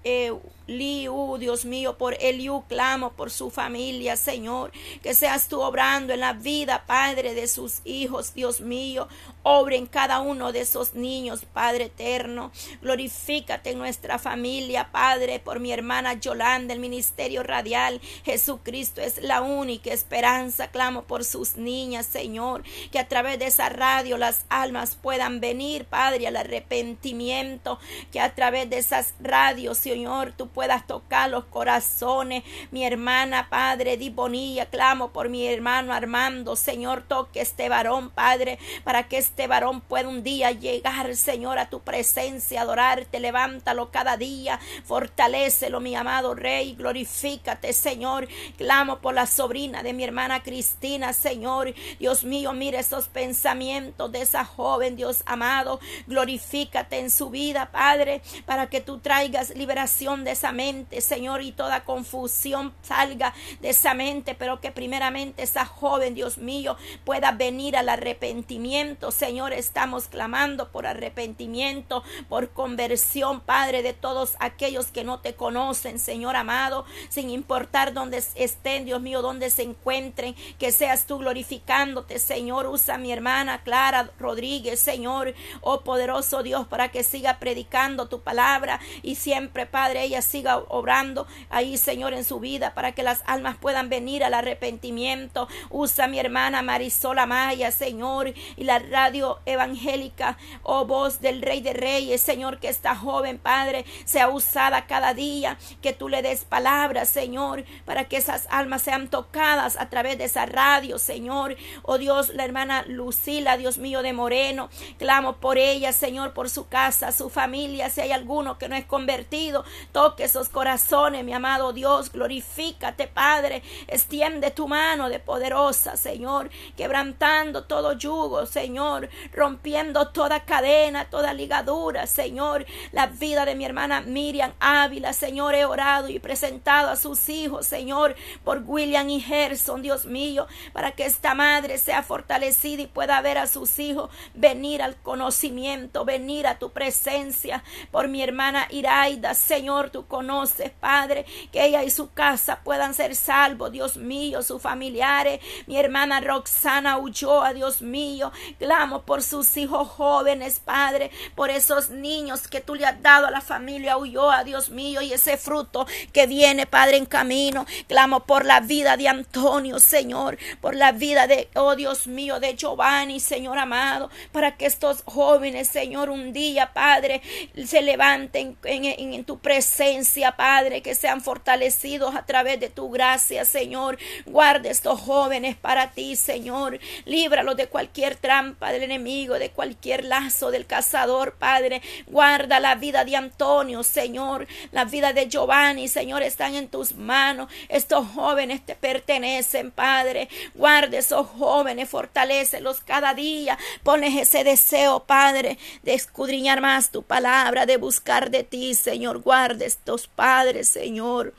eh, 0.04 0.32
Liu, 0.66 1.36
Dios 1.38 1.64
mío, 1.64 1.98
por 1.98 2.16
Eliu 2.20 2.64
clamo 2.68 3.12
por 3.12 3.30
su 3.30 3.50
familia, 3.50 4.16
Señor, 4.16 4.72
que 5.02 5.14
seas 5.14 5.48
tú 5.48 5.60
obrando 5.60 6.14
en 6.14 6.20
la 6.20 6.32
vida, 6.32 6.84
Padre, 6.86 7.34
de 7.34 7.48
sus 7.48 7.80
hijos, 7.84 8.34
Dios 8.34 8.60
mío, 8.60 9.08
obre 9.42 9.76
en 9.76 9.86
cada 9.86 10.20
uno 10.20 10.52
de 10.52 10.60
esos 10.60 10.94
niños, 10.94 11.44
Padre 11.44 11.84
eterno, 11.84 12.50
glorifícate 12.80 13.70
en 13.70 13.78
nuestra 13.78 14.18
familia, 14.18 14.90
Padre, 14.90 15.38
por 15.38 15.60
mi 15.60 15.70
hermana 15.70 16.14
Yolanda, 16.14 16.72
el 16.72 16.80
ministerio 16.80 17.42
radial, 17.42 18.00
Jesucristo 18.24 19.02
es 19.02 19.22
la 19.22 19.42
única 19.42 19.92
esperanza, 19.92 20.68
clamo 20.68 21.02
por 21.02 21.24
sus 21.24 21.56
niñas, 21.56 22.06
Señor, 22.06 22.62
que 22.90 22.98
a 22.98 23.08
través 23.08 23.38
de 23.38 23.46
esa 23.46 23.68
radio 23.68 24.16
las 24.16 24.46
almas 24.48 24.96
puedan 24.96 25.40
venir, 25.40 25.84
Padre, 25.84 26.26
al 26.26 26.36
arrepentimiento, 26.36 27.78
que 28.10 28.20
a 28.20 28.34
través 28.34 28.70
de 28.70 28.78
esas 28.78 29.14
radios, 29.20 29.76
Señor, 29.78 30.32
tú 30.32 30.48
puedas 30.54 30.86
tocar 30.86 31.28
los 31.28 31.44
corazones. 31.44 32.44
Mi 32.70 32.86
hermana, 32.86 33.48
Padre, 33.50 33.96
di 33.96 34.08
bonilla, 34.08 34.66
clamo 34.66 35.12
por 35.12 35.28
mi 35.28 35.46
hermano 35.46 35.92
Armando. 35.92 36.56
Señor, 36.56 37.02
toque 37.06 37.40
este 37.40 37.68
varón, 37.68 38.10
Padre, 38.10 38.58
para 38.84 39.08
que 39.08 39.18
este 39.18 39.46
varón 39.46 39.80
pueda 39.80 40.08
un 40.08 40.22
día 40.22 40.52
llegar, 40.52 41.14
Señor, 41.16 41.58
a 41.58 41.68
tu 41.68 41.80
presencia, 41.80 42.62
adorarte. 42.62 43.20
Levántalo 43.20 43.90
cada 43.90 44.16
día, 44.16 44.60
fortalecelo, 44.84 45.80
mi 45.80 45.94
amado 45.94 46.34
Rey. 46.34 46.74
Glorifícate, 46.74 47.72
Señor. 47.72 48.28
Clamo 48.56 49.00
por 49.00 49.14
la 49.14 49.26
sobrina 49.26 49.82
de 49.82 49.92
mi 49.92 50.04
hermana 50.04 50.42
Cristina, 50.42 51.12
Señor. 51.12 51.74
Dios 51.98 52.24
mío, 52.24 52.52
mire 52.52 52.78
esos 52.78 53.08
pensamientos 53.08 54.12
de 54.12 54.22
esa 54.22 54.44
joven, 54.44 54.96
Dios 54.96 55.22
amado. 55.26 55.80
Glorifícate 56.06 56.98
en 56.98 57.10
su 57.10 57.30
vida, 57.30 57.70
Padre, 57.72 58.22
para 58.46 58.68
que 58.68 58.80
tú 58.80 58.98
traigas 58.98 59.50
liberación 59.56 60.24
de 60.24 60.32
mente, 60.52 61.00
Señor, 61.00 61.42
y 61.42 61.52
toda 61.52 61.84
confusión 61.84 62.74
salga 62.82 63.34
de 63.60 63.70
esa 63.70 63.94
mente, 63.94 64.34
pero 64.34 64.60
que 64.60 64.70
primeramente 64.70 65.42
esa 65.42 65.64
joven, 65.64 66.14
Dios 66.14 66.38
mío, 66.38 66.76
pueda 67.04 67.32
venir 67.32 67.76
al 67.76 67.88
arrepentimiento. 67.88 69.10
Señor, 69.10 69.52
estamos 69.52 70.08
clamando 70.08 70.70
por 70.70 70.86
arrepentimiento, 70.86 72.02
por 72.28 72.50
conversión, 72.50 73.40
Padre, 73.40 73.82
de 73.82 73.92
todos 73.92 74.36
aquellos 74.40 74.86
que 74.86 75.04
no 75.04 75.20
te 75.20 75.34
conocen, 75.34 75.98
Señor 75.98 76.36
amado, 76.36 76.84
sin 77.08 77.30
importar 77.30 77.92
dónde 77.92 78.22
estén, 78.34 78.84
Dios 78.84 79.00
mío, 79.00 79.22
dónde 79.22 79.50
se 79.50 79.62
encuentren, 79.62 80.34
que 80.58 80.72
seas 80.72 81.06
tú 81.06 81.18
glorificándote, 81.18 82.18
Señor. 82.18 82.66
Usa 82.66 82.94
a 82.94 82.98
mi 82.98 83.12
hermana 83.12 83.62
Clara 83.62 84.10
Rodríguez, 84.18 84.80
Señor, 84.80 85.34
oh 85.60 85.80
poderoso 85.80 86.42
Dios, 86.42 86.66
para 86.66 86.90
que 86.90 87.02
siga 87.02 87.38
predicando 87.38 88.08
tu 88.08 88.20
palabra 88.20 88.80
y 89.02 89.16
siempre, 89.16 89.66
Padre, 89.66 90.04
ella 90.04 90.22
siga 90.34 90.64
obrando 90.68 91.28
ahí, 91.48 91.78
Señor, 91.78 92.12
en 92.12 92.24
su 92.24 92.40
vida 92.40 92.74
para 92.74 92.90
que 92.90 93.04
las 93.04 93.22
almas 93.24 93.56
puedan 93.56 93.88
venir 93.88 94.24
al 94.24 94.34
arrepentimiento. 94.34 95.46
Usa 95.70 96.08
mi 96.08 96.18
hermana 96.18 96.60
Marisol 96.60 97.24
Maya, 97.24 97.70
Señor, 97.70 98.34
y 98.56 98.64
la 98.64 98.80
radio 98.80 99.38
evangélica, 99.46 100.36
oh 100.64 100.86
voz 100.86 101.20
del 101.20 101.40
Rey 101.40 101.60
de 101.60 101.72
Reyes, 101.72 102.20
Señor, 102.20 102.58
que 102.58 102.68
esta 102.68 102.96
joven, 102.96 103.38
Padre, 103.38 103.84
sea 104.04 104.28
usada 104.28 104.86
cada 104.86 105.14
día, 105.14 105.56
que 105.80 105.92
tú 105.92 106.08
le 106.08 106.20
des 106.20 106.44
palabras, 106.44 107.08
Señor, 107.08 107.64
para 107.84 108.06
que 108.06 108.16
esas 108.16 108.48
almas 108.50 108.82
sean 108.82 109.06
tocadas 109.06 109.76
a 109.76 109.88
través 109.88 110.18
de 110.18 110.24
esa 110.24 110.46
radio, 110.46 110.98
Señor. 110.98 111.54
Oh 111.82 111.98
Dios, 111.98 112.30
la 112.30 112.44
hermana 112.44 112.84
Lucila, 112.88 113.56
Dios 113.56 113.78
mío 113.78 114.02
de 114.02 114.12
Moreno, 114.12 114.68
clamo 114.98 115.36
por 115.36 115.58
ella, 115.58 115.92
Señor, 115.92 116.32
por 116.32 116.50
su 116.50 116.66
casa, 116.66 117.12
su 117.12 117.30
familia, 117.30 117.88
si 117.88 118.00
hay 118.00 118.10
alguno 118.10 118.58
que 118.58 118.68
no 118.68 118.74
es 118.74 118.84
convertido, 118.84 119.64
toque 119.92 120.23
esos 120.24 120.48
corazones, 120.48 121.24
mi 121.24 121.32
amado 121.32 121.72
Dios. 121.72 122.10
Glorifícate, 122.10 123.06
Padre. 123.06 123.62
Extiende 123.86 124.50
tu 124.50 124.66
mano 124.66 125.08
de 125.08 125.18
poderosa, 125.18 125.96
Señor, 125.96 126.50
quebrantando 126.76 127.64
todo 127.64 127.92
yugo, 127.92 128.46
Señor, 128.46 129.08
rompiendo 129.32 130.08
toda 130.08 130.44
cadena, 130.44 131.10
toda 131.10 131.32
ligadura, 131.32 132.06
Señor. 132.06 132.66
La 132.92 133.06
vida 133.06 133.44
de 133.44 133.54
mi 133.54 133.64
hermana 133.64 134.00
Miriam 134.00 134.52
Ávila, 134.60 135.12
Señor, 135.12 135.54
he 135.54 135.64
orado 135.64 136.08
y 136.08 136.18
presentado 136.18 136.90
a 136.90 136.96
sus 136.96 137.28
hijos, 137.28 137.66
Señor, 137.66 138.16
por 138.44 138.62
William 138.66 139.08
y 139.10 139.20
Gerson, 139.20 139.82
Dios 139.82 140.06
mío, 140.06 140.46
para 140.72 140.92
que 140.92 141.04
esta 141.04 141.34
madre 141.34 141.78
sea 141.78 142.02
fortalecida 142.02 142.82
y 142.82 142.86
pueda 142.86 143.20
ver 143.20 143.38
a 143.38 143.46
sus 143.46 143.78
hijos 143.78 144.10
venir 144.34 144.82
al 144.82 144.96
conocimiento, 144.96 146.04
venir 146.04 146.46
a 146.46 146.58
tu 146.58 146.70
presencia. 146.70 147.62
Por 147.90 148.08
mi 148.08 148.22
hermana 148.22 148.66
Iraida, 148.70 149.34
Señor, 149.34 149.90
tu 149.90 150.06
conoces, 150.14 150.70
Padre, 150.70 151.26
que 151.50 151.64
ella 151.64 151.82
y 151.82 151.90
su 151.90 152.12
casa 152.12 152.60
puedan 152.62 152.94
ser 152.94 153.16
salvos, 153.16 153.72
Dios 153.72 153.96
mío, 153.96 154.42
sus 154.42 154.62
familiares. 154.62 155.40
Mi 155.66 155.76
hermana 155.76 156.20
Roxana 156.20 156.98
Ulloa, 156.98 157.52
Dios 157.52 157.82
mío, 157.82 158.30
clamo 158.60 159.02
por 159.02 159.24
sus 159.24 159.56
hijos 159.56 159.88
jóvenes, 159.88 160.60
Padre, 160.64 161.10
por 161.34 161.50
esos 161.50 161.90
niños 161.90 162.46
que 162.46 162.60
tú 162.60 162.76
le 162.76 162.86
has 162.86 163.02
dado 163.02 163.26
a 163.26 163.32
la 163.32 163.40
familia 163.40 163.96
Ulloa, 163.96 164.44
Dios 164.44 164.70
mío, 164.70 165.02
y 165.02 165.12
ese 165.12 165.36
fruto 165.36 165.84
que 166.12 166.28
viene, 166.28 166.66
Padre, 166.66 166.98
en 166.98 167.06
camino. 167.06 167.66
Clamo 167.88 168.20
por 168.20 168.44
la 168.44 168.60
vida 168.60 168.96
de 168.96 169.08
Antonio, 169.08 169.80
Señor, 169.80 170.38
por 170.60 170.76
la 170.76 170.92
vida 170.92 171.26
de, 171.26 171.48
oh 171.56 171.74
Dios 171.74 172.06
mío, 172.06 172.38
de 172.38 172.54
Giovanni, 172.54 173.18
Señor 173.18 173.58
amado, 173.58 174.10
para 174.30 174.56
que 174.56 174.66
estos 174.66 175.02
jóvenes, 175.06 175.66
Señor, 175.66 176.08
un 176.08 176.32
día, 176.32 176.72
Padre, 176.72 177.20
se 177.66 177.82
levanten 177.82 178.56
en, 178.62 178.84
en 178.84 179.24
tu 179.24 179.38
presencia, 179.38 180.03
Padre, 180.36 180.82
que 180.82 180.94
sean 180.94 181.20
fortalecidos 181.20 182.14
a 182.14 182.24
través 182.24 182.60
de 182.60 182.68
tu 182.68 182.90
gracia, 182.90 183.44
Señor. 183.44 183.98
Guarde 184.26 184.70
estos 184.70 185.00
jóvenes 185.00 185.56
para 185.56 185.92
ti, 185.92 186.16
Señor. 186.16 186.78
Líbralos 187.04 187.56
de 187.56 187.66
cualquier 187.66 188.16
trampa 188.16 188.72
del 188.72 188.82
enemigo, 188.82 189.38
de 189.38 189.50
cualquier 189.50 190.04
lazo 190.04 190.50
del 190.50 190.66
cazador, 190.66 191.34
Padre. 191.34 191.82
Guarda 192.06 192.60
la 192.60 192.74
vida 192.74 193.04
de 193.04 193.16
Antonio, 193.16 193.82
Señor. 193.82 194.46
La 194.72 194.84
vida 194.84 195.12
de 195.12 195.28
Giovanni, 195.28 195.88
Señor, 195.88 196.22
están 196.22 196.54
en 196.54 196.68
tus 196.68 196.94
manos. 196.94 197.50
Estos 197.68 198.06
jóvenes 198.14 198.64
te 198.64 198.74
pertenecen, 198.74 199.70
Padre. 199.70 200.28
Guarde 200.54 200.98
esos 200.98 201.26
jóvenes, 201.28 201.88
fortalecelos 201.88 202.80
cada 202.80 203.14
día. 203.14 203.58
Pones 203.82 204.14
ese 204.16 204.44
deseo, 204.44 205.04
Padre, 205.04 205.58
de 205.82 205.94
escudriñar 205.94 206.60
más 206.60 206.90
tu 206.90 207.02
palabra, 207.02 207.66
de 207.66 207.76
buscar 207.76 208.30
de 208.30 208.44
ti, 208.44 208.74
Señor. 208.74 209.20
Guarde 209.20 209.66
estos 209.84 210.06
padres, 210.06 210.66
Señor 210.66 211.34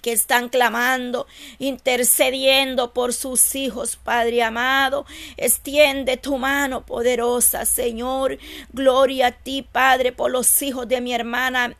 que 0.00 0.10
están 0.10 0.48
clamando, 0.48 1.28
intercediendo 1.60 2.92
por 2.92 3.12
sus 3.12 3.54
hijos, 3.54 3.94
Padre 3.94 4.42
amado. 4.42 5.06
Extiende 5.36 6.16
tu 6.16 6.38
mano 6.38 6.84
poderosa, 6.84 7.66
Señor. 7.66 8.38
Gloria 8.72 9.28
a 9.28 9.30
ti, 9.30 9.62
Padre, 9.62 10.10
por 10.10 10.32
los 10.32 10.60
hijos 10.60 10.88
de 10.88 11.00
mi 11.00 11.14
hermana 11.14 11.76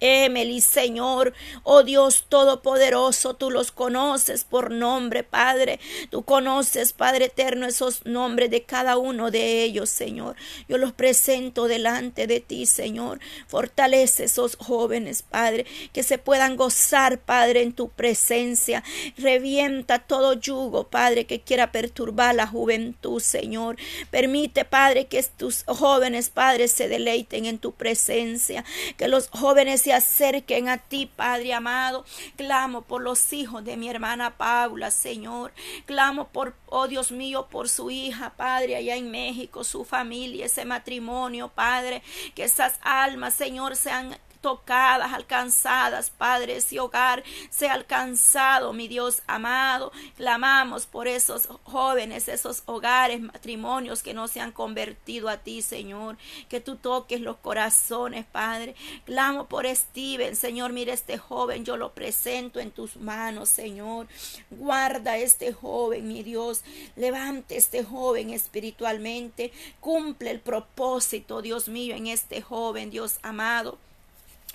Emily, 0.00 0.60
Señor, 0.60 1.32
oh 1.62 1.82
Dios 1.82 2.26
Todopoderoso, 2.28 3.34
tú 3.34 3.50
los 3.50 3.72
conoces 3.72 4.44
por 4.44 4.70
nombre, 4.70 5.22
Padre. 5.22 5.80
Tú 6.10 6.22
conoces, 6.22 6.92
Padre 6.92 7.26
eterno, 7.26 7.66
esos 7.66 8.04
nombres 8.04 8.50
de 8.50 8.62
cada 8.62 8.98
uno 8.98 9.30
de 9.30 9.62
ellos, 9.62 9.88
Señor. 9.90 10.36
Yo 10.68 10.78
los 10.78 10.92
presento 10.92 11.68
delante 11.68 12.26
de 12.26 12.40
ti, 12.40 12.66
Señor. 12.66 13.20
Fortalece 13.46 14.24
esos 14.24 14.56
jóvenes, 14.56 15.22
Padre, 15.22 15.66
que 15.92 16.02
se 16.02 16.18
puedan 16.18 16.56
gozar, 16.56 17.18
Padre, 17.18 17.62
en 17.62 17.72
tu 17.72 17.88
presencia. 17.88 18.84
Revienta 19.16 19.98
todo 20.00 20.34
yugo, 20.34 20.88
Padre, 20.88 21.26
que 21.26 21.40
quiera 21.40 21.72
perturbar 21.72 22.34
la 22.34 22.46
juventud, 22.46 23.20
Señor. 23.20 23.76
Permite, 24.10 24.64
Padre, 24.64 25.06
que 25.06 25.22
tus 25.36 25.64
jóvenes, 25.64 26.28
Padre, 26.28 26.68
se 26.68 26.88
deleiten 26.88 27.46
en 27.46 27.58
tu 27.58 27.72
presencia. 27.72 28.64
Que 28.96 29.08
los 29.08 29.28
jóvenes 29.28 29.85
se 29.86 29.92
acerquen 29.92 30.68
a 30.68 30.78
ti, 30.78 31.06
Padre 31.06 31.54
amado. 31.54 32.04
Clamo 32.34 32.82
por 32.82 33.02
los 33.02 33.32
hijos 33.32 33.64
de 33.64 33.76
mi 33.76 33.88
hermana 33.88 34.36
Paula, 34.36 34.90
Señor. 34.90 35.52
Clamo 35.84 36.26
por, 36.26 36.56
oh 36.66 36.88
Dios 36.88 37.12
mío, 37.12 37.46
por 37.48 37.68
su 37.68 37.92
hija, 37.92 38.34
Padre, 38.36 38.74
allá 38.74 38.96
en 38.96 39.12
México, 39.12 39.62
su 39.62 39.84
familia, 39.84 40.46
ese 40.46 40.64
matrimonio, 40.64 41.52
Padre. 41.54 42.02
Que 42.34 42.42
esas 42.42 42.80
almas, 42.82 43.34
Señor, 43.34 43.76
sean 43.76 44.18
tocadas, 44.46 45.12
alcanzadas, 45.12 46.10
Padre, 46.10 46.58
ese 46.58 46.78
hogar 46.78 47.24
sea 47.50 47.72
alcanzado, 47.72 48.72
mi 48.72 48.86
Dios 48.86 49.22
amado. 49.26 49.90
Clamamos 50.16 50.86
por 50.86 51.08
esos 51.08 51.48
jóvenes, 51.64 52.28
esos 52.28 52.62
hogares, 52.66 53.20
matrimonios 53.20 54.04
que 54.04 54.14
no 54.14 54.28
se 54.28 54.38
han 54.38 54.52
convertido 54.52 55.28
a 55.28 55.38
ti, 55.38 55.62
Señor. 55.62 56.16
Que 56.48 56.60
tú 56.60 56.76
toques 56.76 57.20
los 57.20 57.38
corazones, 57.38 58.24
Padre. 58.24 58.76
Clamo 59.04 59.48
por 59.48 59.66
Steven, 59.66 60.36
Señor, 60.36 60.72
mire 60.72 60.92
este 60.92 61.18
joven, 61.18 61.64
yo 61.64 61.76
lo 61.76 61.92
presento 61.92 62.60
en 62.60 62.70
tus 62.70 62.94
manos, 62.94 63.48
Señor. 63.48 64.06
Guarda 64.50 65.18
este 65.18 65.52
joven, 65.52 66.06
mi 66.06 66.22
Dios. 66.22 66.62
Levante 66.94 67.56
este 67.56 67.82
joven 67.82 68.30
espiritualmente. 68.30 69.50
Cumple 69.80 70.30
el 70.30 70.38
propósito, 70.38 71.42
Dios 71.42 71.68
mío, 71.68 71.96
en 71.96 72.06
este 72.06 72.42
joven, 72.42 72.90
Dios 72.90 73.18
amado. 73.24 73.78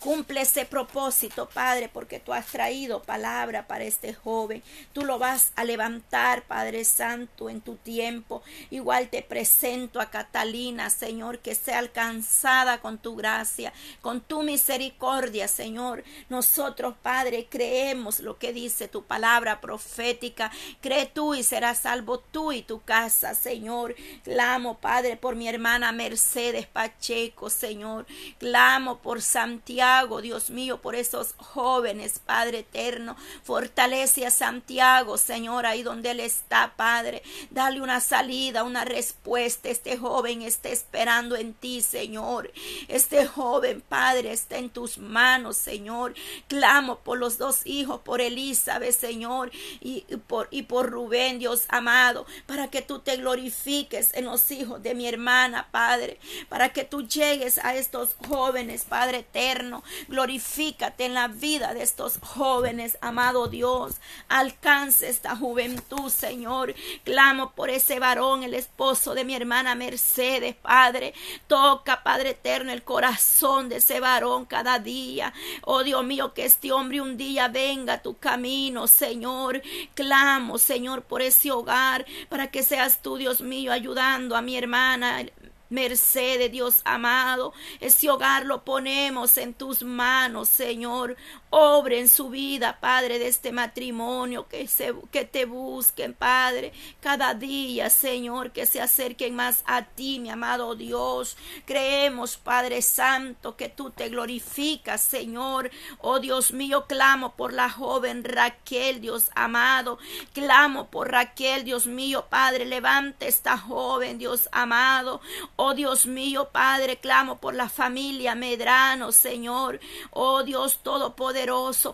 Cumple 0.00 0.42
ese 0.42 0.64
propósito, 0.64 1.48
Padre, 1.48 1.88
porque 1.88 2.20
tú 2.20 2.32
has 2.32 2.46
traído 2.46 3.02
palabra 3.02 3.66
para 3.66 3.82
este 3.82 4.14
joven. 4.14 4.62
Tú 4.92 5.04
lo 5.04 5.18
vas 5.18 5.50
a 5.56 5.64
levantar, 5.64 6.44
Padre 6.44 6.84
Santo, 6.84 7.50
en 7.50 7.60
tu 7.60 7.74
tiempo. 7.74 8.42
Igual 8.70 9.08
te 9.08 9.22
presento 9.22 10.00
a 10.00 10.08
Catalina, 10.10 10.88
Señor, 10.90 11.40
que 11.40 11.56
sea 11.56 11.80
alcanzada 11.80 12.78
con 12.80 12.98
tu 12.98 13.16
gracia, 13.16 13.72
con 14.00 14.20
tu 14.20 14.44
misericordia, 14.44 15.48
Señor. 15.48 16.04
Nosotros, 16.28 16.94
Padre, 17.02 17.48
creemos 17.50 18.20
lo 18.20 18.38
que 18.38 18.52
dice 18.52 18.86
tu 18.86 19.02
palabra 19.02 19.60
profética. 19.60 20.52
Cree 20.80 21.06
tú 21.06 21.34
y 21.34 21.42
serás 21.42 21.78
salvo 21.78 22.20
tú 22.20 22.52
y 22.52 22.62
tu 22.62 22.82
casa, 22.82 23.34
Señor. 23.34 23.96
Clamo, 24.22 24.78
Padre, 24.78 25.16
por 25.16 25.34
mi 25.34 25.48
hermana 25.48 25.90
Mercedes 25.90 26.68
Pacheco, 26.68 27.50
Señor. 27.50 28.06
Clamo 28.38 28.98
por 28.98 29.22
Santiago 29.22 29.87
Dios 30.22 30.50
mío, 30.50 30.80
por 30.80 30.94
esos 30.94 31.34
jóvenes, 31.38 32.18
Padre 32.18 32.58
eterno. 32.60 33.16
Fortalece 33.42 34.26
a 34.26 34.30
Santiago, 34.30 35.16
Señor, 35.16 35.66
ahí 35.66 35.82
donde 35.82 36.10
él 36.10 36.20
está, 36.20 36.74
Padre. 36.76 37.22
Dale 37.50 37.80
una 37.80 38.00
salida, 38.00 38.64
una 38.64 38.84
respuesta. 38.84 39.68
Este 39.68 39.96
joven 39.96 40.42
está 40.42 40.68
esperando 40.68 41.36
en 41.36 41.54
ti, 41.54 41.80
Señor. 41.80 42.52
Este 42.88 43.26
joven, 43.26 43.80
Padre, 43.80 44.32
está 44.32 44.58
en 44.58 44.70
tus 44.70 44.98
manos, 44.98 45.56
Señor. 45.56 46.14
Clamo 46.48 46.98
por 47.00 47.18
los 47.18 47.38
dos 47.38 47.66
hijos, 47.66 48.00
por 48.00 48.20
Elizabeth, 48.20 48.94
Señor, 48.94 49.50
y, 49.80 50.02
por, 50.26 50.48
y 50.50 50.62
por 50.62 50.90
Rubén, 50.90 51.38
Dios 51.38 51.64
amado, 51.68 52.26
para 52.46 52.68
que 52.68 52.82
tú 52.82 52.98
te 53.00 53.16
glorifiques 53.16 54.12
en 54.14 54.26
los 54.26 54.50
hijos 54.50 54.82
de 54.82 54.94
mi 54.94 55.08
hermana, 55.08 55.68
Padre, 55.70 56.18
para 56.48 56.72
que 56.72 56.84
tú 56.84 57.06
llegues 57.06 57.58
a 57.58 57.74
estos 57.74 58.16
jóvenes, 58.28 58.84
Padre 58.84 59.18
eterno 59.18 59.77
Glorifícate 60.08 61.04
en 61.04 61.14
la 61.14 61.28
vida 61.28 61.74
de 61.74 61.82
estos 61.82 62.18
jóvenes, 62.22 62.98
amado 63.00 63.48
Dios. 63.48 63.96
Alcance 64.28 65.08
esta 65.08 65.36
juventud, 65.36 66.10
Señor. 66.10 66.74
Clamo 67.04 67.52
por 67.52 67.70
ese 67.70 67.98
varón, 67.98 68.42
el 68.42 68.54
esposo 68.54 69.14
de 69.14 69.24
mi 69.24 69.34
hermana 69.34 69.74
Mercedes, 69.74 70.54
Padre. 70.56 71.14
Toca, 71.46 72.02
Padre 72.02 72.30
eterno, 72.30 72.72
el 72.72 72.82
corazón 72.82 73.68
de 73.68 73.76
ese 73.76 74.00
varón 74.00 74.46
cada 74.46 74.78
día. 74.78 75.32
Oh 75.62 75.82
Dios 75.82 76.04
mío, 76.04 76.34
que 76.34 76.44
este 76.44 76.72
hombre 76.72 77.00
un 77.00 77.16
día 77.16 77.48
venga 77.48 77.94
a 77.94 78.02
tu 78.02 78.18
camino, 78.18 78.86
Señor. 78.86 79.62
Clamo, 79.94 80.58
Señor, 80.58 81.02
por 81.02 81.22
ese 81.22 81.50
hogar, 81.50 82.06
para 82.28 82.50
que 82.50 82.62
seas 82.62 83.02
tú, 83.02 83.16
Dios 83.16 83.40
mío, 83.40 83.72
ayudando 83.72 84.36
a 84.36 84.42
mi 84.42 84.56
hermana 84.56 85.24
Mercedes, 85.70 86.50
Dios 86.50 86.80
amado, 86.84 87.52
ese 87.80 88.08
hogar 88.10 88.46
lo 88.46 88.64
ponemos 88.64 89.36
en 89.36 89.54
tus 89.54 89.82
manos, 89.82 90.48
Señor. 90.48 91.16
Obre 91.50 91.98
en 91.98 92.10
su 92.10 92.28
vida, 92.28 92.78
Padre, 92.78 93.18
de 93.18 93.28
este 93.28 93.52
matrimonio, 93.52 94.48
que, 94.48 94.68
se, 94.68 94.94
que 95.10 95.24
te 95.24 95.46
busquen, 95.46 96.12
Padre, 96.12 96.74
cada 97.00 97.32
día, 97.32 97.88
Señor, 97.88 98.52
que 98.52 98.66
se 98.66 98.82
acerquen 98.82 99.34
más 99.34 99.62
a 99.64 99.82
ti, 99.82 100.18
mi 100.18 100.28
amado 100.28 100.74
Dios. 100.74 101.38
Creemos, 101.64 102.36
Padre 102.36 102.82
Santo, 102.82 103.56
que 103.56 103.70
tú 103.70 103.90
te 103.90 104.10
glorificas, 104.10 105.02
Señor. 105.02 105.70
Oh 106.00 106.20
Dios 106.20 106.52
mío, 106.52 106.84
clamo 106.86 107.34
por 107.34 107.54
la 107.54 107.70
joven 107.70 108.24
Raquel, 108.24 109.00
Dios 109.00 109.30
amado. 109.34 109.98
Clamo 110.34 110.90
por 110.90 111.10
Raquel, 111.10 111.64
Dios 111.64 111.86
mío, 111.86 112.26
Padre, 112.28 112.66
levante 112.66 113.26
esta 113.26 113.56
joven, 113.56 114.18
Dios 114.18 114.50
amado. 114.52 115.22
Oh 115.56 115.72
Dios 115.72 116.04
mío, 116.04 116.50
Padre, 116.52 116.98
clamo 116.98 117.38
por 117.38 117.54
la 117.54 117.70
familia 117.70 118.34
Medrano, 118.34 119.12
Señor. 119.12 119.80
Oh 120.10 120.42
Dios 120.42 120.80
Todopoderoso 120.82 121.37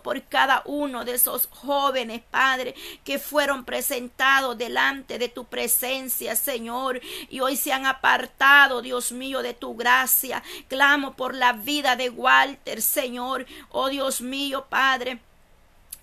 por 0.03 0.23
cada 0.23 0.63
uno 0.65 1.05
de 1.05 1.15
esos 1.15 1.49
jóvenes, 1.51 2.23
Padre, 2.31 2.75
que 3.05 3.19
fueron 3.19 3.65
presentados 3.65 4.57
delante 4.57 5.19
de 5.19 5.29
tu 5.29 5.45
presencia, 5.45 6.35
Señor, 6.35 7.01
y 7.29 7.41
hoy 7.41 7.57
se 7.57 7.73
han 7.73 7.85
apartado, 7.85 8.81
Dios 8.81 9.13
mío, 9.13 9.43
de 9.43 9.55
tu 9.55 9.77
gracia. 9.77 10.43
Clamo 10.69 11.15
por 11.15 11.35
la 11.35 11.53
vida 11.53 11.95
de 11.95 12.11
Walter, 12.11 12.81
Señor. 12.81 13.47
Oh 13.71 13.89
Dios 13.89 14.21
mío, 14.21 14.67
Padre. 14.69 15.21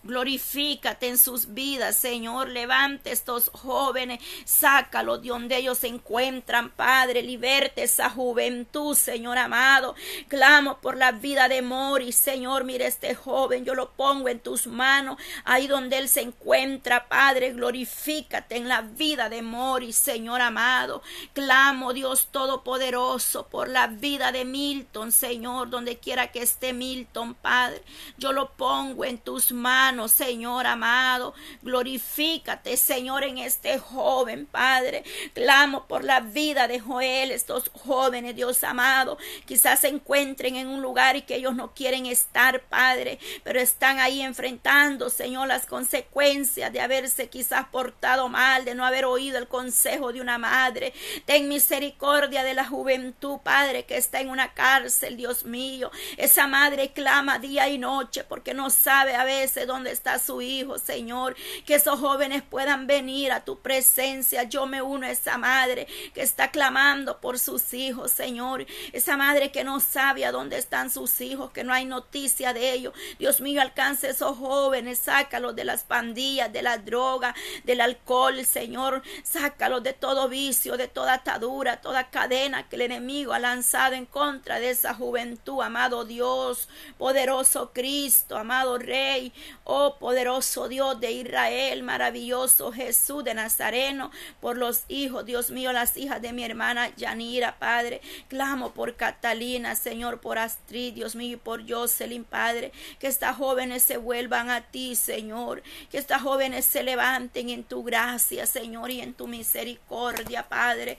Glorifícate 0.04 1.10
en 1.10 1.18
sus 1.20 1.54
vidas, 1.54 1.96
Señor. 1.96 2.50
Levante 2.50 3.12
estos 3.12 3.52
jóvenes, 3.54 4.20
sácalos 4.46 5.22
de 5.22 5.30
donde 5.30 5.58
ellos 5.58 5.78
se 5.78 5.90
encuentran, 5.90 6.72
Padre. 6.72 7.22
Liberte 7.22 7.84
esa 7.84 8.10
juventud, 8.10 8.96
Señor 8.96 9.38
amado. 9.38 9.94
Clamo 10.28 10.80
por 10.80 10.98
la 10.98 11.12
vida 11.12 11.48
de 11.48 11.62
Mori, 11.62 12.14
Señor. 12.14 12.64
Mire 12.64 12.88
este 12.88 13.14
joven, 13.14 13.64
yo 13.64 13.76
lo 13.76 13.92
pongo 13.92 14.28
en 14.28 14.40
tus 14.40 14.66
manos, 14.66 15.18
ahí 15.44 15.68
donde 15.68 16.00
él 16.00 16.10
se 16.10 16.22
encuentra, 16.22 17.08
Padre. 17.08 17.54
Glorifícate 17.54 18.56
en 18.56 18.68
la 18.68 18.82
vida 18.82 19.30
de 19.30 19.44
Mori, 19.44 19.94
Señor 19.94 20.42
amado. 20.42 21.04
Clamo, 21.34 21.94
Dios 21.94 22.30
Todopoderoso, 22.32 23.46
por 23.50 23.70
la 23.70 23.86
vida 23.86 24.32
de 24.32 24.46
Milton, 24.46 25.12
Señor, 25.12 25.70
donde 25.70 26.00
quiera 26.00 26.32
que 26.32 26.42
esté 26.42 26.74
Milton, 26.74 27.36
Padre. 27.36 27.84
Yo 28.18 28.34
lo 28.34 28.54
pongo 28.54 29.06
en 29.06 29.20
tus 29.20 29.52
manos 29.52 29.91
Señor 30.08 30.68
amado. 30.68 31.34
Glorifícate, 31.62 32.78
Señor, 32.78 33.24
en 33.24 33.38
este 33.40 33.78
joven, 33.78 34.46
Padre. 34.46 35.04
Clamo 35.34 35.86
por 35.88 36.06
la 36.06 36.22
vida 36.22 36.68
de 36.68 36.80
Joel, 36.80 37.32
estos 37.32 37.70
jóvenes, 37.74 38.36
Dios 38.36 38.64
amado. 38.64 39.18
Quizás 39.46 39.82
se 39.82 39.90
encuentren 39.90 40.56
en 40.56 40.68
un 40.68 40.82
lugar 40.82 41.18
y 41.18 41.24
que 41.24 41.36
ellos 41.36 41.56
no 41.56 41.74
quieren 41.74 42.06
estar, 42.06 42.62
Padre, 42.62 43.20
pero 43.44 43.60
están 43.60 44.00
ahí 44.00 44.22
enfrentando, 44.22 45.10
Señor, 45.10 45.48
las 45.48 45.66
consecuencias 45.66 46.72
de 46.72 46.80
haberse 46.80 47.30
quizás 47.30 47.68
portado 47.68 48.30
mal, 48.30 48.64
de 48.64 48.76
no 48.76 48.86
haber 48.86 49.06
oído 49.06 49.38
el 49.38 49.50
consejo 49.50 50.14
de 50.14 50.22
una 50.22 50.38
madre. 50.38 50.94
Ten 51.26 51.50
misericordia 51.50 52.44
de 52.44 52.54
la 52.54 52.66
juventud, 52.66 53.40
Padre, 53.44 53.84
que 53.84 53.98
está 53.98 54.22
en 54.22 54.30
una 54.30 54.54
cárcel, 54.54 55.18
Dios 55.18 55.44
mío. 55.44 55.92
Esa 56.16 56.48
madre 56.48 56.94
clama 56.94 57.40
día 57.40 57.68
y 57.68 57.78
noche 57.78 58.24
porque 58.24 58.54
no 58.54 58.70
sabe 58.70 59.16
a 59.16 59.26
veces 59.26 59.68
dónde 59.68 59.81
está 59.90 60.20
su 60.20 60.42
hijo, 60.42 60.78
Señor. 60.78 61.36
Que 61.66 61.76
esos 61.76 62.00
jóvenes 62.00 62.44
puedan 62.44 62.88
venir 62.88 63.32
a 63.32 63.44
tu 63.44 63.60
presencia. 63.60 64.44
Yo 64.44 64.66
me 64.66 64.82
uno 64.82 65.08
a 65.08 65.12
esa 65.12 65.38
madre 65.38 65.88
que 66.14 66.22
está 66.22 66.52
clamando 66.52 67.20
por 67.20 67.40
sus 67.40 67.74
hijos, 67.74 68.12
Señor. 68.12 68.66
Esa 68.94 69.18
madre 69.18 69.52
que 69.52 69.64
no 69.64 69.80
sabe 69.80 70.26
a 70.26 70.32
dónde 70.32 70.58
están 70.58 70.90
sus 70.90 71.22
hijos, 71.22 71.52
que 71.52 71.64
no 71.64 71.74
hay 71.74 71.86
noticia 71.86 72.54
de 72.54 72.74
ellos. 72.74 72.94
Dios 73.20 73.42
mío, 73.42 73.62
alcance 73.62 74.08
a 74.08 74.12
esos 74.12 74.38
jóvenes, 74.38 75.00
sácalos 75.00 75.56
de 75.56 75.64
las 75.64 75.84
pandillas, 75.84 76.52
de 76.52 76.62
la 76.62 76.78
droga, 76.78 77.36
del 77.64 77.82
alcohol, 77.82 78.46
Señor. 78.46 79.02
Sácalos 79.24 79.84
de 79.84 79.94
todo 79.94 80.30
vicio, 80.30 80.78
de 80.78 80.88
toda 80.88 81.14
atadura, 81.14 81.82
toda 81.82 82.10
cadena 82.10 82.68
que 82.68 82.76
el 82.76 82.84
enemigo 82.84 83.34
ha 83.34 83.40
lanzado 83.40 83.96
en 83.96 84.06
contra 84.06 84.60
de 84.60 84.70
esa 84.72 84.94
juventud, 84.94 85.62
amado 85.62 86.06
Dios, 86.06 86.70
poderoso 86.98 87.72
Cristo, 87.74 88.38
amado 88.38 88.78
Rey. 88.78 89.34
Oh 89.74 89.96
poderoso 89.98 90.68
Dios 90.68 91.00
de 91.00 91.14
Israel, 91.14 91.82
maravilloso 91.82 92.74
Jesús 92.74 93.24
de 93.24 93.34
Nazareno, 93.34 94.12
por 94.42 94.58
los 94.58 94.84
hijos, 94.90 95.26
Dios 95.26 95.50
mío, 95.50 95.72
las 95.72 95.96
hijas 95.96 96.22
de 96.22 96.34
mi 96.34 96.44
hermana 96.44 96.94
Yanira, 96.98 97.58
Padre. 97.58 98.02
Clamo 98.28 98.74
por 98.74 98.98
Catalina, 98.98 99.78
Señor, 99.78 100.20
por 100.20 100.40
Astrid, 100.40 100.96
Dios 100.96 101.16
mío, 101.16 101.36
y 101.36 101.40
por 101.40 101.66
Jocelyn, 101.66 102.26
Padre. 102.26 102.74
Que 103.00 103.08
estas 103.08 103.38
jóvenes 103.38 103.82
se 103.84 103.96
vuelvan 103.96 104.50
a 104.50 104.60
ti, 104.60 104.94
Señor. 104.98 105.64
Que 105.90 106.00
estas 106.00 106.22
jóvenes 106.22 106.66
se 106.66 106.84
levanten 106.84 107.50
en 107.50 107.64
tu 107.64 107.82
gracia, 107.82 108.48
Señor, 108.48 108.92
y 108.92 109.00
en 109.00 109.14
tu 109.14 109.28
misericordia, 109.28 110.50
Padre. 110.50 110.98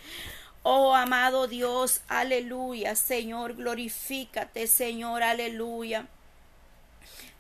Oh 0.63 0.95
amado 0.95 1.47
Dios, 1.47 2.01
aleluya, 2.09 2.97
Señor, 2.97 3.55
glorifícate, 3.55 4.67
Señor, 4.67 5.23
aleluya. 5.23 6.09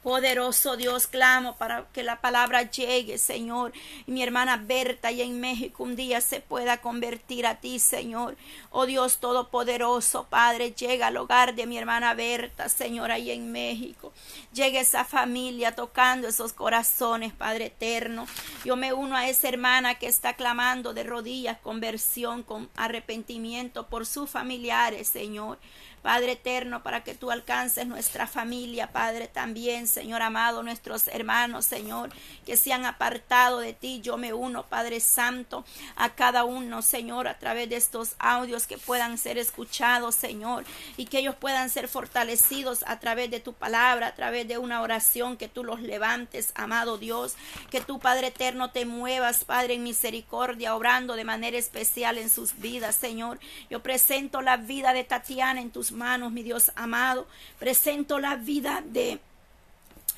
Poderoso 0.02 0.76
Dios, 0.76 1.06
clamo 1.06 1.54
para 1.56 1.86
que 1.92 2.02
la 2.02 2.20
palabra 2.20 2.68
llegue, 2.68 3.18
Señor. 3.18 3.72
Y 4.06 4.10
mi 4.10 4.22
hermana 4.22 4.56
Berta 4.56 5.08
allá 5.08 5.22
en 5.22 5.40
México 5.40 5.84
un 5.84 5.94
día 5.94 6.20
se 6.20 6.40
pueda 6.40 6.80
convertir 6.80 7.46
a 7.46 7.60
ti, 7.60 7.78
Señor. 7.78 8.36
Oh 8.70 8.86
Dios 8.86 9.18
Todopoderoso, 9.18 10.26
Padre, 10.28 10.72
llega 10.72 11.06
al 11.06 11.16
hogar 11.16 11.54
de 11.54 11.66
mi 11.66 11.78
hermana 11.78 12.14
Berta, 12.14 12.68
Señor, 12.68 13.12
allá 13.12 13.32
en 13.32 13.52
México. 13.52 14.12
Llegue 14.52 14.80
esa 14.80 15.04
familia 15.04 15.76
tocando 15.76 16.26
esos 16.26 16.52
corazones, 16.52 17.32
Padre 17.32 17.66
eterno. 17.66 18.26
Yo 18.64 18.74
me 18.74 18.92
uno 18.92 19.16
a 19.16 19.28
esa 19.28 19.48
hermana 19.48 19.94
que 19.94 20.08
está 20.08 20.34
clamando 20.34 20.94
de 20.94 21.04
rodillas, 21.04 21.58
conversión, 21.58 22.42
con 22.42 22.68
arrepentimiento 22.74 23.86
por 23.86 24.04
sus 24.04 24.28
familiares, 24.28 25.06
Señor. 25.08 25.58
Padre 26.02 26.32
eterno, 26.32 26.82
para 26.82 27.04
que 27.04 27.14
tú 27.14 27.30
alcances 27.30 27.86
nuestra 27.86 28.26
familia, 28.26 28.92
Padre, 28.92 29.28
también, 29.28 29.86
Señor 29.86 30.20
amado, 30.20 30.62
nuestros 30.64 31.06
hermanos, 31.06 31.64
Señor, 31.64 32.10
que 32.44 32.56
se 32.56 32.72
han 32.72 32.84
apartado 32.84 33.60
de 33.60 33.72
ti. 33.72 34.00
Yo 34.02 34.16
me 34.16 34.32
uno, 34.32 34.64
Padre 34.64 34.98
Santo, 34.98 35.64
a 35.94 36.10
cada 36.10 36.44
uno, 36.44 36.82
Señor, 36.82 37.28
a 37.28 37.38
través 37.38 37.68
de 37.68 37.76
estos 37.76 38.16
audios 38.18 38.66
que 38.66 38.78
puedan 38.78 39.16
ser 39.16 39.38
escuchados, 39.38 40.16
Señor, 40.16 40.64
y 40.96 41.06
que 41.06 41.18
ellos 41.18 41.36
puedan 41.36 41.70
ser 41.70 41.86
fortalecidos 41.86 42.84
a 42.88 42.98
través 42.98 43.30
de 43.30 43.38
tu 43.38 43.52
palabra, 43.52 44.08
a 44.08 44.14
través 44.14 44.48
de 44.48 44.58
una 44.58 44.82
oración, 44.82 45.36
que 45.36 45.48
tú 45.48 45.62
los 45.62 45.80
levantes, 45.80 46.52
amado 46.56 46.98
Dios, 46.98 47.36
que 47.70 47.80
tú, 47.80 48.00
Padre 48.00 48.28
eterno, 48.28 48.72
te 48.72 48.86
muevas, 48.86 49.44
Padre, 49.44 49.74
en 49.74 49.84
misericordia, 49.84 50.74
obrando 50.74 51.14
de 51.14 51.24
manera 51.24 51.58
especial 51.58 52.18
en 52.18 52.28
sus 52.28 52.58
vidas, 52.58 52.96
Señor. 52.96 53.38
Yo 53.70 53.82
presento 53.82 54.42
la 54.42 54.56
vida 54.56 54.92
de 54.92 55.04
Tatiana 55.04 55.60
en 55.60 55.70
tus 55.70 55.91
manos, 55.92 56.32
mi 56.32 56.42
Dios 56.42 56.72
amado. 56.74 57.26
Presento 57.58 58.18
la 58.18 58.36
vida 58.36 58.82
de 58.84 59.20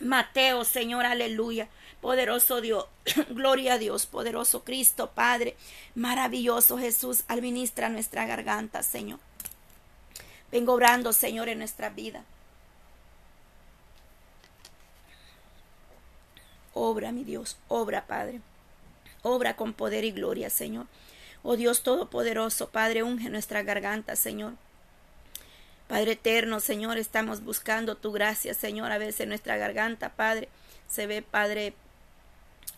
Mateo, 0.00 0.64
Señor, 0.64 1.06
aleluya. 1.06 1.68
Poderoso 2.00 2.60
Dios, 2.60 2.86
gloria 3.30 3.74
a 3.74 3.78
Dios, 3.78 4.06
poderoso 4.06 4.62
Cristo, 4.64 5.10
Padre, 5.14 5.56
maravilloso 5.94 6.78
Jesús, 6.78 7.24
administra 7.28 7.88
nuestra 7.88 8.26
garganta, 8.26 8.82
Señor. 8.82 9.20
Vengo 10.52 10.74
obrando, 10.74 11.12
Señor, 11.12 11.48
en 11.48 11.58
nuestra 11.58 11.90
vida. 11.90 12.24
Obra, 16.74 17.12
mi 17.12 17.24
Dios, 17.24 17.56
obra, 17.68 18.06
Padre. 18.06 18.40
Obra 19.22 19.56
con 19.56 19.72
poder 19.72 20.04
y 20.04 20.10
gloria, 20.10 20.50
Señor. 20.50 20.86
Oh 21.42 21.56
Dios 21.56 21.82
Todopoderoso, 21.82 22.68
Padre, 22.70 23.02
unge 23.02 23.30
nuestra 23.30 23.62
garganta, 23.62 24.16
Señor. 24.16 24.54
Padre 25.88 26.12
eterno, 26.12 26.60
Señor, 26.60 26.98
estamos 26.98 27.42
buscando 27.42 27.96
tu 27.96 28.12
gracia, 28.12 28.54
Señor, 28.54 28.90
a 28.90 28.98
veces 28.98 29.28
nuestra 29.28 29.56
garganta, 29.56 30.14
Padre, 30.14 30.48
se 30.88 31.06
ve, 31.06 31.22
Padre, 31.22 31.74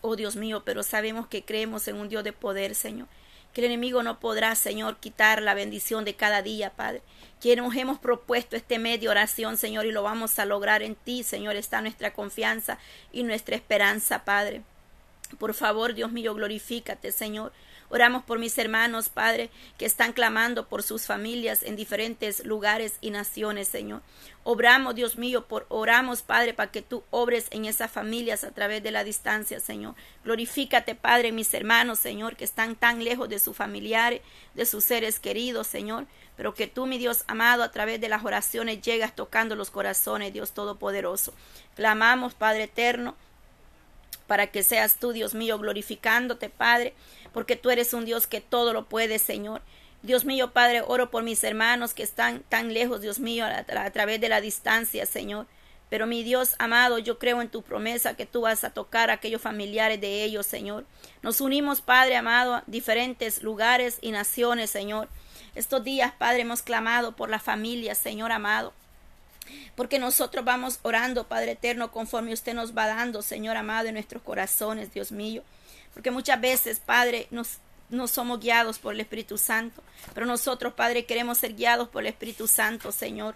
oh 0.01 0.15
Dios 0.15 0.35
mío, 0.35 0.63
pero 0.65 0.83
sabemos 0.83 1.27
que 1.27 1.45
creemos 1.45 1.87
en 1.87 1.95
un 1.95 2.09
Dios 2.09 2.23
de 2.23 2.33
poder, 2.33 2.75
Señor. 2.75 3.07
Que 3.53 3.61
el 3.61 3.67
enemigo 3.67 4.03
no 4.03 4.19
podrá, 4.19 4.55
Señor, 4.55 4.97
quitar 4.97 5.41
la 5.41 5.53
bendición 5.53 6.05
de 6.05 6.15
cada 6.15 6.41
día, 6.41 6.71
Padre. 6.71 7.01
Que 7.41 7.55
nos 7.55 7.75
hemos 7.75 7.97
propuesto 7.97 8.55
este 8.55 8.77
medio 8.77 9.09
oración, 9.09 9.57
Señor, 9.57 9.85
y 9.85 9.91
lo 9.91 10.03
vamos 10.03 10.37
a 10.37 10.45
lograr 10.45 10.83
en 10.83 10.95
ti, 10.95 11.23
Señor. 11.23 11.55
Está 11.55 11.81
nuestra 11.81 12.13
confianza 12.13 12.77
y 13.11 13.23
nuestra 13.23 13.55
esperanza, 13.55 14.25
Padre. 14.25 14.61
Por 15.35 15.53
favor, 15.53 15.93
Dios 15.93 16.11
mío, 16.11 16.33
glorifícate, 16.33 17.11
Señor. 17.11 17.51
Oramos 17.89 18.23
por 18.23 18.37
mis 18.37 18.57
hermanos, 18.57 19.07
Padre, 19.07 19.49
que 19.77 19.85
están 19.85 20.11
clamando 20.11 20.67
por 20.67 20.83
sus 20.83 21.05
familias 21.05 21.63
en 21.63 21.77
diferentes 21.77 22.45
lugares 22.45 22.97
y 22.99 23.11
naciones, 23.11 23.69
Señor. 23.69 24.01
Obramos, 24.43 24.95
Dios 24.95 25.17
mío, 25.17 25.45
por 25.47 25.65
oramos, 25.69 26.21
Padre, 26.21 26.53
para 26.53 26.69
que 26.69 26.81
tú 26.81 27.03
obres 27.11 27.47
en 27.51 27.63
esas 27.63 27.89
familias 27.89 28.43
a 28.43 28.51
través 28.51 28.83
de 28.83 28.91
la 28.91 29.05
distancia, 29.05 29.61
Señor. 29.61 29.95
Glorifícate, 30.25 30.95
Padre, 30.95 31.31
mis 31.31 31.53
hermanos, 31.53 31.99
Señor, 31.99 32.35
que 32.35 32.43
están 32.43 32.75
tan 32.75 33.05
lejos 33.05 33.29
de 33.29 33.39
sus 33.39 33.55
familiares, 33.55 34.21
de 34.53 34.65
sus 34.65 34.83
seres 34.83 35.21
queridos, 35.21 35.67
Señor. 35.67 36.07
Pero 36.35 36.53
que 36.53 36.67
tú, 36.67 36.87
mi 36.87 36.97
Dios 36.97 37.23
amado, 37.27 37.63
a 37.63 37.71
través 37.71 38.01
de 38.01 38.09
las 38.09 38.25
oraciones 38.25 38.81
llegas 38.81 39.15
tocando 39.15 39.55
los 39.55 39.71
corazones, 39.71 40.33
Dios 40.33 40.51
Todopoderoso. 40.51 41.33
Clamamos, 41.75 42.33
Padre 42.33 42.63
eterno, 42.63 43.15
para 44.27 44.47
que 44.47 44.63
seas 44.63 44.99
tú, 44.99 45.13
Dios 45.13 45.33
mío, 45.33 45.57
glorificándote, 45.57 46.49
Padre, 46.49 46.93
porque 47.33 47.55
tú 47.55 47.69
eres 47.71 47.93
un 47.93 48.05
Dios 48.05 48.27
que 48.27 48.41
todo 48.41 48.73
lo 48.73 48.87
puede, 48.87 49.19
Señor. 49.19 49.61
Dios 50.03 50.25
mío, 50.25 50.51
Padre, 50.51 50.83
oro 50.85 51.09
por 51.09 51.23
mis 51.23 51.43
hermanos 51.43 51.93
que 51.93 52.03
están 52.03 52.43
tan 52.49 52.73
lejos, 52.73 53.01
Dios 53.01 53.19
mío, 53.19 53.45
a, 53.45 53.59
a, 53.59 53.91
través 53.91 54.21
de 54.21 54.29
la 54.29 54.41
distancia, 54.41 55.05
Señor. 55.05 55.47
Pero 55.89 56.05
mi 56.05 56.21
Dios 56.21 56.55
amado, 56.59 56.99
yo 56.99 57.17
creo 57.17 57.41
en 57.41 57.49
tu 57.49 57.61
promesa 57.61 58.15
que 58.15 58.25
tú 58.25 58.41
vas 58.41 58.63
a 58.63 58.71
tocar 58.71 59.09
a 59.09 59.13
aquellos 59.13 59.41
familiares 59.41 59.99
de 60.01 60.23
ellos, 60.23 60.45
Señor. 60.45 60.85
Nos 61.21 61.39
unimos, 61.41 61.81
Padre 61.81 62.17
amado, 62.17 62.55
a 62.55 62.63
diferentes 62.67 63.41
lugares 63.41 63.97
y 64.01 64.11
naciones, 64.11 64.69
Señor. 64.69 65.07
Estos 65.55 65.83
días, 65.83 66.13
Padre, 66.17 66.41
hemos 66.41 66.61
clamado 66.61 67.15
por 67.15 67.29
la 67.29 67.39
familia, 67.39 67.95
Señor 67.95 68.31
amado. 68.31 68.73
Porque 69.75 69.99
nosotros 69.99 70.43
vamos 70.45 70.79
orando, 70.81 71.27
Padre 71.27 71.51
eterno, 71.51 71.91
conforme 71.91 72.33
usted 72.33 72.53
nos 72.53 72.75
va 72.75 72.87
dando, 72.87 73.21
Señor 73.21 73.57
amado, 73.57 73.87
en 73.87 73.95
nuestros 73.95 74.23
corazones, 74.23 74.93
Dios 74.93 75.11
mío. 75.11 75.43
Porque 75.93 76.11
muchas 76.11 76.39
veces, 76.39 76.79
Padre, 76.79 77.27
nos, 77.31 77.57
no 77.89 78.07
somos 78.07 78.39
guiados 78.39 78.79
por 78.79 78.93
el 78.93 78.99
Espíritu 78.99 79.37
Santo. 79.37 79.81
Pero 80.13 80.25
nosotros, 80.25 80.73
Padre, 80.73 81.05
queremos 81.05 81.37
ser 81.37 81.55
guiados 81.55 81.89
por 81.89 82.03
el 82.03 82.07
Espíritu 82.07 82.47
Santo, 82.47 82.91
Señor. 82.91 83.35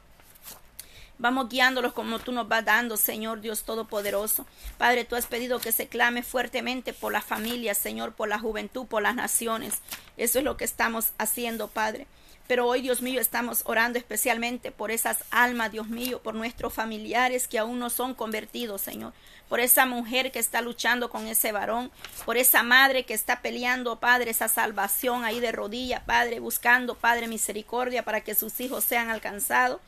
Vamos 1.22 1.50
guiándolos 1.50 1.94
como 1.94 2.18
tú 2.18 2.32
nos 2.32 2.48
vas 2.48 2.66
dando, 2.66 2.98
Señor 2.98 3.42
Dios 3.42 3.62
Todopoderoso. 3.62 4.48
Padre, 4.80 5.06
tú 5.06 5.16
has 5.16 5.28
pedido 5.28 5.60
que 5.60 5.72
se 5.72 5.88
clame 5.88 6.24
fuertemente 6.24 6.94
por 6.94 7.14
las 7.14 7.24
familias, 7.24 7.78
Señor, 7.78 8.14
por 8.14 8.28
la 8.28 8.40
juventud, 8.40 8.88
por 8.88 9.04
las 9.04 9.14
naciones. 9.14 9.76
Eso 10.18 10.40
es 10.40 10.44
lo 10.44 10.58
que 10.58 10.66
estamos 10.66 11.12
haciendo, 11.20 11.68
Padre. 11.68 12.08
Pero 12.48 12.66
hoy, 12.66 12.82
Dios 12.82 13.04
mío, 13.04 13.22
estamos 13.22 13.62
orando 13.66 14.00
especialmente 14.00 14.72
por 14.72 14.90
esas 14.90 15.24
almas, 15.30 15.72
Dios 15.72 15.90
mío, 15.90 16.24
por 16.24 16.34
nuestros 16.34 16.74
familiares 16.74 17.48
que 17.48 17.60
aún 17.60 17.78
no 17.78 17.92
son 17.92 18.16
convertidos, 18.16 18.82
Señor. 18.82 19.14
Por 19.48 19.60
esa 19.60 19.86
mujer 19.86 20.32
que 20.32 20.40
está 20.40 20.62
luchando 20.62 21.12
con 21.12 21.28
ese 21.28 21.52
varón, 21.52 21.92
por 22.26 22.36
esa 22.36 22.64
madre 22.64 23.06
que 23.06 23.14
está 23.14 23.44
peleando, 23.44 24.00
Padre, 24.00 24.32
esa 24.32 24.48
salvación 24.48 25.24
ahí 25.24 25.40
de 25.40 25.52
rodilla, 25.52 26.04
Padre, 26.04 26.40
buscando, 26.40 26.96
Padre, 26.96 27.28
misericordia 27.28 28.04
para 28.04 28.22
que 28.22 28.34
sus 28.34 28.60
hijos 28.60 28.84
sean 28.84 29.12
alcanzados 29.12 29.82